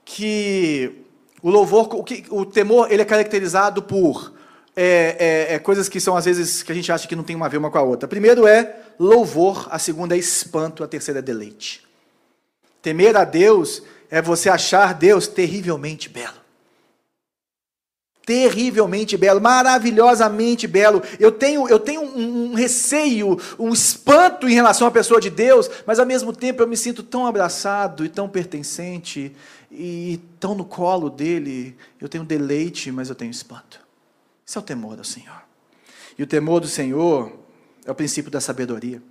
que 0.05 1.05
o 1.43 1.51
louvor, 1.51 1.95
o, 1.95 2.03
que, 2.03 2.25
o 2.31 2.45
temor, 2.45 2.91
ele 2.91 3.03
é 3.03 3.05
caracterizado 3.05 3.83
por 3.83 4.33
é, 4.75 5.47
é, 5.51 5.55
é, 5.55 5.59
coisas 5.59 5.89
que 5.89 6.01
são 6.01 6.17
às 6.17 6.25
vezes 6.25 6.63
que 6.63 6.73
a 6.73 6.75
gente 6.75 6.91
acha 6.91 7.07
que 7.07 7.17
não 7.17 7.23
tem 7.23 7.37
uma 7.37 7.47
a 7.47 7.49
ver 7.49 7.59
uma 7.59 7.71
com 7.71 7.79
a 7.79 7.83
outra. 7.83 8.09
Primeiro 8.09 8.47
é 8.47 8.77
louvor, 8.99 9.69
a 9.71 9.79
segunda 9.79 10.17
é 10.17 10.19
espanto, 10.19 10.83
a 10.83 10.89
terceira 10.89 11.21
é 11.21 11.23
deleite. 11.23 11.87
Temer 12.83 13.17
a 13.17 13.25
Deus 13.25 13.83
é 14.11 14.21
você 14.21 14.49
achar 14.49 14.95
Deus 14.95 15.29
terrivelmente 15.29 16.09
belo 16.09 16.40
terrivelmente 18.31 19.17
belo, 19.17 19.41
maravilhosamente 19.41 20.69
belo. 20.69 21.03
Eu 21.19 21.33
tenho, 21.33 21.69
eu 21.69 21.81
tenho 21.81 22.01
um, 22.01 22.53
um, 22.53 22.55
receio, 22.55 23.37
um 23.59 23.73
espanto 23.73 24.49
em 24.49 24.55
relação 24.55 24.87
à 24.87 24.91
pessoa 24.93 25.21
de 25.21 25.29
Deus, 25.29 25.69
mas 25.85 25.99
ao 25.99 26.07
mesmo 26.07 26.33
tempo 26.33 26.63
eu 26.63 26.69
me 26.69 26.77
sinto 26.77 27.03
tão 27.03 27.27
abraçado 27.27 28.05
e 28.05 28.09
tão 28.09 28.29
pertencente 28.29 29.35
e 29.69 30.21
tão 30.39 30.55
no 30.55 30.65
colo 30.65 31.11
dele. 31.11 31.77
Eu 32.01 32.09
tenho 32.09 32.23
deleite, 32.23 32.93
mas 32.93 33.09
eu 33.09 33.17
tenho 33.17 33.33
espanto. 33.33 33.81
Isso 34.47 34.57
é 34.57 34.63
o 34.63 34.65
temor 34.65 34.95
do 34.95 35.03
Senhor. 35.03 35.43
E 36.17 36.23
o 36.23 36.27
temor 36.27 36.61
do 36.61 36.69
Senhor 36.69 37.33
é 37.85 37.91
o 37.91 37.97
princípio 37.97 38.31
da 38.31 38.41
sabedoria. 38.41 39.03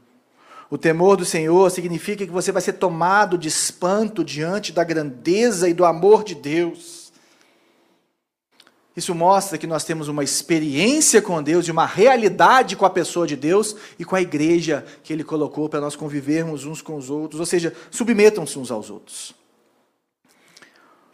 O 0.70 0.78
temor 0.78 1.18
do 1.18 1.26
Senhor 1.26 1.70
significa 1.72 2.26
que 2.26 2.32
você 2.32 2.54
vai 2.54 2.62
ser 2.62 2.74
tomado 2.74 3.38
de 3.38 3.50
espanto 3.50 4.24
diante 4.24 4.72
da 4.72 4.86
grandeza 4.86 5.68
e 5.68 5.74
do 5.74 5.84
amor 5.84 6.24
de 6.24 6.36
Deus. 6.36 6.99
Isso 9.00 9.16
mostra 9.16 9.58
que 9.58 9.66
nós 9.66 9.86
temos 9.86 10.10
uma 10.10 10.26
experiência 10.26 11.22
com 11.22 11.42
Deus 11.42 11.66
e 11.66 11.72
uma 11.72 11.86
realidade 11.86 12.76
com 12.76 12.86
a 12.86 12.90
pessoa 12.90 13.26
de 13.26 13.38
Deus 13.38 13.74
e 13.98 14.04
com 14.04 14.14
a 14.14 14.22
igreja 14.22 14.86
que 15.02 15.14
Ele 15.14 15.24
colocou 15.24 15.70
para 15.70 15.80
nós 15.80 15.96
convivermos 15.96 16.66
uns 16.66 16.82
com 16.82 16.98
os 16.98 17.10
outros, 17.10 17.40
ou 17.40 17.46
seja, 17.46 17.74
submetam-se 17.90 18.60
uns 18.60 18.70
aos 18.70 18.90
outros. 18.90 19.34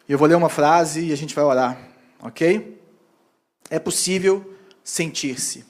Eu 0.09 0.17
vou 0.17 0.27
ler 0.27 0.33
uma 0.33 0.49
frase 0.49 1.05
e 1.05 1.13
a 1.13 1.15
gente 1.15 1.35
vai 1.35 1.43
orar, 1.43 1.79
ok? 2.19 2.81
É 3.69 3.77
possível 3.77 4.55
sentir-se 4.83 5.63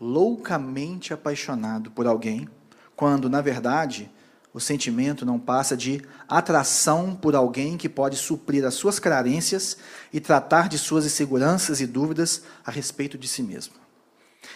loucamente 0.00 1.12
apaixonado 1.12 1.90
por 1.90 2.06
alguém, 2.06 2.48
quando, 2.96 3.28
na 3.28 3.42
verdade, 3.42 4.10
o 4.54 4.60
sentimento 4.60 5.26
não 5.26 5.36
passa 5.36 5.76
de 5.76 6.00
atração 6.28 7.16
por 7.16 7.34
alguém 7.34 7.76
que 7.76 7.88
pode 7.88 8.16
suprir 8.16 8.64
as 8.64 8.74
suas 8.74 9.00
carências 9.00 9.76
e 10.12 10.20
tratar 10.20 10.68
de 10.68 10.78
suas 10.78 11.04
inseguranças 11.04 11.80
e 11.80 11.86
dúvidas 11.88 12.42
a 12.64 12.70
respeito 12.70 13.18
de 13.18 13.26
si 13.26 13.42
mesmo. 13.42 13.74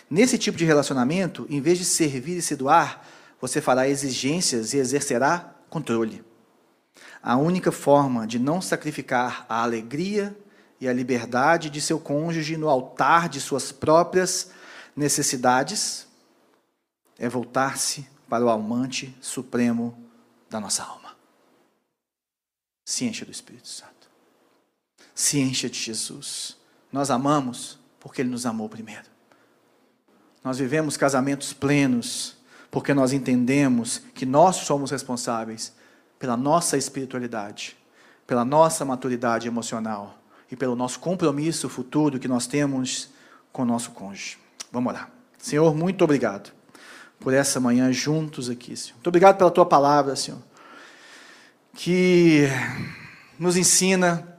Nesse 0.08 0.38
tipo 0.38 0.56
de 0.56 0.64
relacionamento, 0.64 1.48
em 1.50 1.60
vez 1.60 1.78
de 1.78 1.84
servir 1.84 2.36
e 2.36 2.42
se 2.42 2.54
doar, 2.54 3.04
você 3.40 3.60
fará 3.60 3.88
exigências 3.88 4.72
e 4.72 4.78
exercerá 4.78 5.52
controle. 5.68 6.24
A 7.20 7.36
única 7.36 7.72
forma 7.72 8.24
de 8.24 8.38
não 8.38 8.62
sacrificar 8.62 9.46
a 9.48 9.64
alegria 9.64 10.36
e 10.80 10.88
a 10.88 10.92
liberdade 10.92 11.68
de 11.68 11.80
seu 11.80 11.98
cônjuge 11.98 12.56
no 12.56 12.68
altar 12.68 13.28
de 13.28 13.40
suas 13.40 13.72
próprias 13.72 14.50
necessidades 14.94 16.06
é 17.18 17.28
voltar-se 17.28 18.06
para 18.28 18.44
o 18.44 18.50
amante 18.50 19.16
supremo 19.20 19.96
da 20.50 20.60
nossa 20.60 20.82
alma. 20.84 21.16
Se 22.84 23.04
encha 23.04 23.24
do 23.24 23.30
Espírito 23.30 23.68
Santo. 23.68 24.08
Se 25.14 25.38
encha 25.40 25.68
de 25.68 25.78
Jesus. 25.78 26.56
Nós 26.92 27.10
amamos 27.10 27.78
porque 27.98 28.22
Ele 28.22 28.30
nos 28.30 28.46
amou 28.46 28.68
primeiro. 28.68 29.04
Nós 30.44 30.58
vivemos 30.58 30.96
casamentos 30.96 31.52
plenos 31.52 32.36
porque 32.70 32.92
nós 32.92 33.12
entendemos 33.12 33.98
que 34.14 34.26
nós 34.26 34.56
somos 34.56 34.90
responsáveis 34.90 35.74
pela 36.18 36.36
nossa 36.36 36.76
espiritualidade, 36.76 37.76
pela 38.26 38.44
nossa 38.44 38.84
maturidade 38.84 39.48
emocional 39.48 40.18
e 40.50 40.56
pelo 40.56 40.76
nosso 40.76 41.00
compromisso 41.00 41.68
futuro 41.68 42.18
que 42.18 42.28
nós 42.28 42.46
temos 42.46 43.10
com 43.52 43.62
o 43.62 43.66
nosso 43.66 43.90
cônjuge. 43.92 44.38
Vamos 44.70 44.92
lá. 44.92 45.10
Senhor, 45.38 45.74
muito 45.74 46.04
obrigado 46.04 46.57
por 47.20 47.34
essa 47.34 47.60
manhã 47.60 47.92
juntos 47.92 48.48
aqui, 48.48 48.76
Senhor. 48.76 48.94
Muito 48.94 49.08
obrigado 49.08 49.36
pela 49.36 49.50
tua 49.50 49.66
palavra, 49.66 50.14
Senhor, 50.16 50.40
que 51.74 52.48
nos 53.38 53.56
ensina 53.56 54.36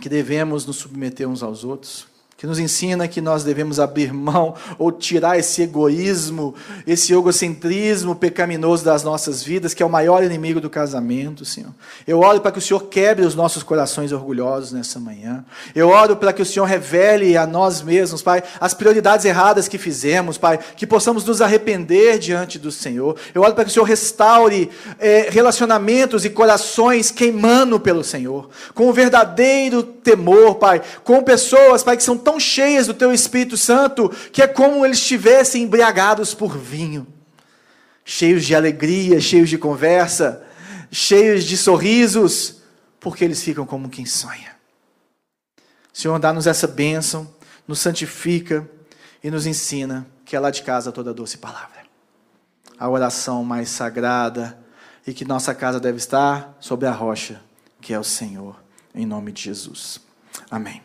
que 0.00 0.08
devemos 0.08 0.66
nos 0.66 0.76
submeter 0.76 1.28
uns 1.28 1.42
aos 1.42 1.64
outros 1.64 2.15
que 2.36 2.46
nos 2.46 2.58
ensina 2.58 3.08
que 3.08 3.22
nós 3.22 3.42
devemos 3.42 3.80
abrir 3.80 4.12
mão 4.12 4.54
ou 4.78 4.92
tirar 4.92 5.38
esse 5.38 5.62
egoísmo, 5.62 6.54
esse 6.86 7.14
egocentrismo 7.14 8.14
pecaminoso 8.14 8.84
das 8.84 9.02
nossas 9.02 9.42
vidas, 9.42 9.72
que 9.72 9.82
é 9.82 9.86
o 9.86 9.90
maior 9.90 10.22
inimigo 10.22 10.60
do 10.60 10.68
casamento, 10.68 11.46
Senhor. 11.46 11.70
Eu 12.06 12.20
oro 12.20 12.42
para 12.42 12.52
que 12.52 12.58
o 12.58 12.62
Senhor 12.62 12.80
quebre 12.88 13.24
os 13.24 13.34
nossos 13.34 13.62
corações 13.62 14.12
orgulhosos 14.12 14.70
nessa 14.70 15.00
manhã. 15.00 15.46
Eu 15.74 15.88
oro 15.88 16.14
para 16.14 16.30
que 16.30 16.42
o 16.42 16.46
Senhor 16.46 16.66
revele 16.66 17.38
a 17.38 17.46
nós 17.46 17.80
mesmos, 17.80 18.20
Pai, 18.20 18.42
as 18.60 18.74
prioridades 18.74 19.24
erradas 19.24 19.66
que 19.66 19.78
fizemos, 19.78 20.36
Pai, 20.36 20.58
que 20.76 20.86
possamos 20.86 21.24
nos 21.24 21.40
arrepender 21.40 22.18
diante 22.18 22.58
do 22.58 22.70
Senhor. 22.70 23.16
Eu 23.34 23.40
oro 23.40 23.54
para 23.54 23.64
que 23.64 23.70
o 23.70 23.72
Senhor 23.72 23.86
restaure 23.86 24.70
é, 24.98 25.28
relacionamentos 25.30 26.26
e 26.26 26.30
corações 26.30 27.10
queimando 27.10 27.80
pelo 27.80 28.04
Senhor, 28.04 28.50
com 28.74 28.90
o 28.90 28.92
verdadeiro 28.92 29.82
temor, 29.82 30.56
Pai, 30.56 30.82
com 31.02 31.22
pessoas, 31.22 31.82
Pai, 31.82 31.96
que 31.96 32.02
são 32.02 32.25
tão 32.26 32.40
cheias 32.40 32.88
do 32.88 32.94
teu 32.94 33.12
Espírito 33.12 33.56
Santo 33.56 34.08
que 34.32 34.42
é 34.42 34.48
como 34.48 34.84
eles 34.84 34.98
estivessem 34.98 35.62
embriagados 35.62 36.34
por 36.34 36.58
vinho, 36.58 37.06
cheios 38.04 38.44
de 38.44 38.52
alegria, 38.52 39.20
cheios 39.20 39.48
de 39.48 39.56
conversa, 39.56 40.44
cheios 40.90 41.44
de 41.44 41.56
sorrisos, 41.56 42.62
porque 42.98 43.24
eles 43.24 43.40
ficam 43.40 43.64
como 43.64 43.88
quem 43.88 44.04
sonha. 44.04 44.56
Senhor, 45.92 46.18
dá-nos 46.18 46.48
essa 46.48 46.66
bênção, 46.66 47.32
nos 47.66 47.78
santifica 47.78 48.68
e 49.22 49.30
nos 49.30 49.46
ensina 49.46 50.04
que 50.24 50.34
é 50.34 50.40
lá 50.40 50.50
de 50.50 50.64
casa 50.64 50.90
toda 50.90 51.14
doce 51.14 51.38
palavra. 51.38 51.86
A 52.76 52.88
oração 52.88 53.44
mais 53.44 53.68
sagrada 53.68 54.58
e 55.06 55.14
que 55.14 55.24
nossa 55.24 55.54
casa 55.54 55.78
deve 55.78 55.98
estar 55.98 56.56
sobre 56.58 56.88
a 56.88 56.92
rocha, 56.92 57.40
que 57.80 57.94
é 57.94 57.98
o 58.00 58.04
Senhor, 58.04 58.60
em 58.92 59.06
nome 59.06 59.30
de 59.30 59.42
Jesus. 59.42 60.00
Amém. 60.50 60.82